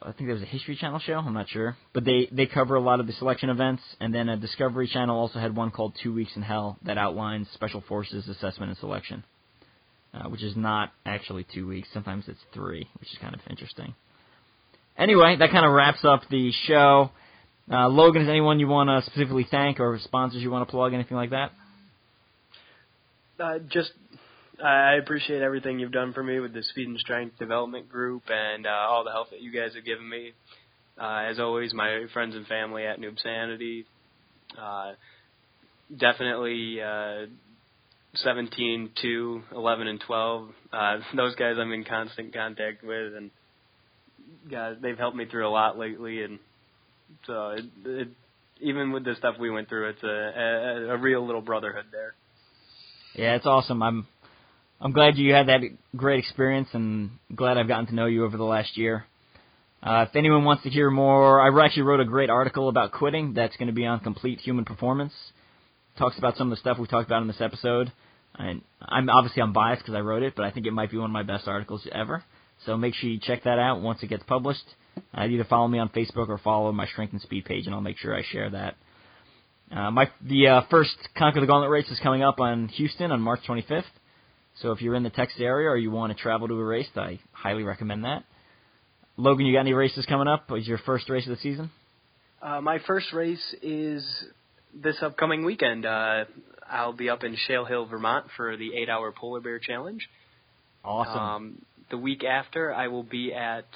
I 0.03 0.13
think 0.13 0.27
there 0.29 0.35
was 0.35 0.43
a 0.43 0.47
History 0.47 0.77
Channel 0.77 0.99
show. 0.99 1.19
I'm 1.19 1.35
not 1.35 1.49
sure, 1.49 1.77
but 1.93 2.05
they 2.05 2.29
they 2.33 2.47
cover 2.47 2.75
a 2.75 2.81
lot 2.81 3.01
of 3.01 3.07
the 3.07 3.13
selection 3.13 3.51
events. 3.51 3.83
And 4.01 4.15
then 4.15 4.29
a 4.29 4.37
Discovery 4.37 4.89
Channel 4.89 5.17
also 5.17 5.39
had 5.39 5.55
one 5.55 5.71
called 5.71 5.95
Two 6.03 6.13
Weeks 6.13 6.33
in 6.37 6.43
Hell 6.43 6.79
that 6.85 6.99
outlines 6.99 7.49
Special 7.55 7.83
Forces 7.89 8.29
assessment 8.29 8.71
and 8.71 8.79
selection, 8.79 9.25
uh, 10.15 10.29
which 10.29 10.43
is 10.43 10.57
not 10.57 10.93
actually 11.07 11.47
two 11.55 11.67
weeks. 11.67 11.89
Sometimes 11.93 12.25
it's 12.29 12.41
three, 12.53 12.89
which 12.99 13.13
is 13.13 13.19
kind 13.21 13.35
of 13.35 13.41
interesting. 13.49 13.95
Anyway, 14.97 15.37
that 15.39 15.51
kind 15.51 15.65
of 15.65 15.73
wraps 15.73 16.05
up 16.05 16.23
the 16.29 16.51
show. 16.67 17.11
Uh, 17.71 17.89
Logan, 17.89 18.23
is 18.23 18.29
anyone 18.29 18.61
you 18.61 18.67
want 18.67 18.89
to 18.89 19.11
specifically 19.11 19.47
thank 19.51 19.79
or 19.79 19.99
sponsors 20.03 20.43
you 20.43 20.51
want 20.51 20.67
to 20.67 20.71
plug, 20.71 20.95
anything 20.95 21.17
like 21.17 21.31
that? 21.31 21.53
Uh, 23.39 23.59
just 23.69 23.91
I 24.63 24.95
appreciate 24.95 25.43
everything 25.43 25.79
you've 25.79 25.93
done 25.93 26.13
for 26.13 26.23
me 26.23 26.41
with 26.41 26.53
the 26.53 26.63
Speed 26.63 26.89
and 26.89 26.99
Strength 26.99 27.39
Development 27.39 27.89
Group 27.89 28.25
and 28.29 28.67
uh, 28.67 28.71
all 28.71 29.05
the 29.05 29.11
help 29.11 29.31
that 29.31 29.41
you 29.41 29.53
guys 29.53 29.75
have 29.75 29.85
given 29.85 30.09
me. 30.09 30.33
Uh, 31.01 31.27
as 31.31 31.39
always, 31.39 31.73
my 31.73 32.07
friends 32.13 32.35
and 32.35 32.47
family 32.47 32.85
at 32.85 32.99
Noob 32.99 33.21
Sanity. 33.23 33.85
Uh, 34.61 34.93
definitely 35.97 36.81
uh, 36.83 37.27
17, 38.15 38.91
2, 39.01 39.43
11, 39.53 39.87
and 39.87 40.01
12. 40.01 40.49
Uh, 40.73 40.97
those 41.17 41.35
guys 41.37 41.57
I'm 41.59 41.73
in 41.73 41.85
constant 41.85 42.35
contact 42.35 42.83
with, 42.83 43.15
and 43.15 43.31
guys, 44.51 44.77
they've 44.83 44.99
helped 44.99 45.17
me 45.17 45.27
through 45.27 45.47
a 45.47 45.51
lot 45.51 45.79
lately. 45.79 46.23
And 46.23 46.41
so, 47.27 47.51
it, 47.51 47.65
it, 47.85 48.09
even 48.61 48.93
with 48.93 49.05
the 49.05 49.15
stuff 49.17 49.37
we 49.39 49.51
went 49.51 49.69
through, 49.69 49.91
it's 49.91 50.03
a, 50.03 50.07
a, 50.07 50.95
a 50.95 50.97
real 50.97 51.25
little 51.25 51.43
brotherhood 51.43 51.87
there. 51.93 52.15
Yeah, 53.15 53.35
it's 53.35 53.47
awesome. 53.47 53.83
I'm 53.83 54.07
I'm 54.81 54.93
glad 54.93 55.17
you 55.17 55.35
had 55.35 55.49
that 55.49 55.61
great 55.97 56.21
experience 56.21 56.69
and 56.73 57.11
glad 57.35 57.59
I've 57.59 57.67
gotten 57.67 57.87
to 57.87 57.95
know 57.95 58.07
you 58.07 58.25
over 58.25 58.37
the 58.37 58.45
last 58.45 58.77
year. 58.77 59.07
Uh, 59.83 60.07
if 60.09 60.15
anyone 60.15 60.45
wants 60.45 60.63
to 60.65 60.71
hear 60.71 60.91
more, 60.91 61.41
I 61.41 61.65
actually 61.65 61.83
wrote 61.83 62.01
a 62.01 62.05
great 62.05 62.31
article 62.31 62.69
about 62.69 62.93
quitting 62.93 63.35
that's 63.35 63.57
going 63.57 63.67
to 63.69 63.73
be 63.73 63.87
on 63.87 64.01
Complete 64.01 64.41
Human 64.41 64.65
Performance. 64.65 65.13
Talks 65.99 66.19
about 66.19 66.37
some 66.37 66.49
of 66.49 66.51
the 66.51 66.61
stuff 66.61 66.79
we 66.79 66.87
talked 66.87 67.09
about 67.09 67.23
in 67.23 67.29
this 67.29 67.41
episode. 67.41 67.93
And 68.37 68.63
I'm 68.81 69.09
obviously 69.11 69.43
I'm 69.43 69.53
biased 69.53 69.83
because 69.83 69.97
I 69.97 70.01
wrote 70.01 70.23
it, 70.23 70.35
but 70.37 70.45
I 70.45 70.53
think 70.53 70.67
it 70.67 70.73
might 70.73 70.93
be 70.93 70.97
one 70.97 71.11
of 71.11 71.13
my 71.13 71.25
best 71.25 71.49
articles 71.49 71.87
ever. 71.91 72.23
So 72.67 72.77
make 72.77 72.95
sure 72.95 73.11
you 73.11 73.19
check 73.21 73.45
that 73.45 73.59
out 73.59 73.81
once 73.81 74.03
it 74.03 74.09
gets 74.09 74.23
published. 74.25 74.65
Uh, 75.17 75.27
either 75.27 75.45
follow 75.45 75.69
me 75.69 75.79
on 75.79 75.89
Facebook 75.91 76.29
or 76.29 76.39
follow 76.39 76.73
my 76.73 76.87
Strength 76.87 77.13
and 77.13 77.23
Speed 77.23 77.45
page, 77.45 77.67
and 77.67 77.75
I'll 77.75 77.81
make 77.81 77.99
sure 77.99 78.15
I 78.15 78.23
share 78.23 78.51
that. 78.51 78.77
Uh, 79.71 79.91
my 79.91 80.11
the 80.23 80.49
uh, 80.49 80.63
first 80.71 80.97
Conquer 81.17 81.41
the 81.41 81.47
Gauntlet 81.47 81.71
race 81.71 81.89
is 81.91 82.01
coming 82.01 82.23
up 82.23 82.41
on 82.41 82.69
Houston 82.69 83.13
on 83.13 83.21
March 83.21 83.41
25th. 83.47 83.85
So 84.63 84.73
if 84.73 84.81
you're 84.81 84.95
in 84.95 85.03
the 85.03 85.11
Texas 85.11 85.41
area 85.41 85.69
or 85.69 85.77
you 85.77 85.91
want 85.91 86.17
to 86.17 86.21
travel 86.21 86.49
to 86.49 86.55
a 86.55 86.65
race, 86.65 86.89
I 86.97 87.21
highly 87.33 87.63
recommend 87.63 88.05
that. 88.05 88.25
Logan, 89.17 89.47
you 89.47 89.53
got 89.53 89.61
any 89.61 89.73
races 89.73 90.07
coming 90.07 90.29
up? 90.29 90.51
Is 90.53 90.67
your 90.67 90.79
first 90.79 91.09
race 91.09 91.27
of 91.27 91.31
the 91.31 91.43
season? 91.43 91.71
Uh, 92.41 92.61
my 92.61 92.79
first 92.87 93.13
race 93.13 93.55
is 93.63 94.05
this 94.75 94.97
upcoming 95.03 95.45
weekend. 95.45 95.85
Uh, 95.85 96.25
I'll 96.71 96.93
be 96.93 97.11
up 97.11 97.25
in 97.25 97.37
Shale 97.47 97.65
Hill, 97.65 97.87
Vermont 97.87 98.27
for 98.37 98.57
the 98.57 98.75
eight 98.75 98.89
hour 98.89 99.13
polar 99.13 99.41
bear 99.41 99.59
challenge. 99.59 100.09
Awesome. 100.85 101.19
Um, 101.19 101.63
the 101.91 101.99
week 101.99 102.23
after, 102.25 102.73
I 102.73 102.89
will 102.89 103.03
be 103.03 103.33
at 103.33 103.67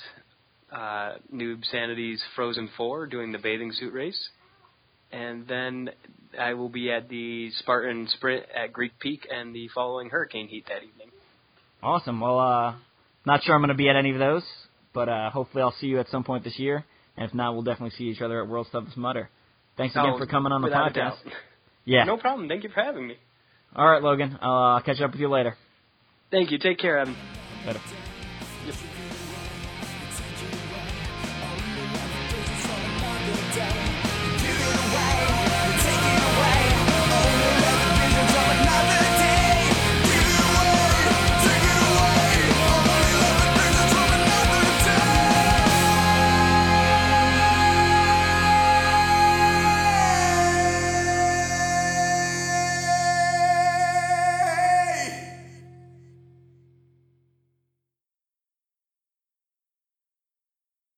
uh, 0.72 1.14
Noob 1.32 1.64
Sanity's 1.70 2.22
Frozen 2.34 2.70
Four 2.76 3.06
doing 3.06 3.32
the 3.32 3.38
bathing 3.38 3.72
suit 3.72 3.92
race. 3.92 4.28
And 5.10 5.46
then 5.46 5.90
I 6.40 6.54
will 6.54 6.70
be 6.70 6.90
at 6.90 7.08
the 7.08 7.50
Spartan 7.58 8.08
Sprint 8.08 8.46
at 8.54 8.72
Greek 8.72 8.92
Peak 8.98 9.26
and 9.30 9.54
the 9.54 9.68
following 9.74 10.08
Hurricane 10.08 10.48
Heat 10.48 10.64
that 10.68 10.78
evening. 10.82 11.08
Awesome. 11.82 12.20
Well, 12.20 12.38
uh, 12.38 12.74
not 13.26 13.42
sure 13.42 13.54
I'm 13.54 13.60
going 13.60 13.68
to 13.68 13.74
be 13.74 13.88
at 13.90 13.96
any 13.96 14.12
of 14.12 14.18
those, 14.18 14.44
but 14.94 15.08
uh, 15.08 15.30
hopefully 15.30 15.62
I'll 15.62 15.74
see 15.80 15.88
you 15.88 16.00
at 16.00 16.08
some 16.08 16.24
point 16.24 16.44
this 16.44 16.58
year. 16.58 16.84
And 17.16 17.28
if 17.28 17.34
not, 17.34 17.52
we'll 17.52 17.62
definitely 17.62 17.94
see 17.98 18.04
each 18.04 18.22
other 18.22 18.42
at 18.42 18.48
World's 18.48 18.70
Toughest 18.70 18.96
Mudder. 18.96 19.28
Thanks 19.76 19.94
again 19.94 20.12
Oh, 20.14 20.18
for 20.18 20.26
coming 20.26 20.52
on 20.52 20.62
the 20.62 20.68
podcast. 20.68 21.18
Yeah. 21.84 22.04
No 22.04 22.16
problem. 22.16 22.48
Thank 22.48 22.62
you 22.64 22.70
for 22.70 22.82
having 22.82 23.06
me. 23.06 23.16
All 23.74 23.86
right, 23.86 24.02
Logan. 24.02 24.38
I'll 24.40 24.76
uh, 24.76 24.80
catch 24.82 25.00
up 25.00 25.12
with 25.12 25.20
you 25.20 25.28
later. 25.28 25.56
Thank 26.30 26.50
you. 26.50 26.58
Take 26.58 26.78
care, 26.78 26.98
Evan. 26.98 27.16
Later. 27.66 27.80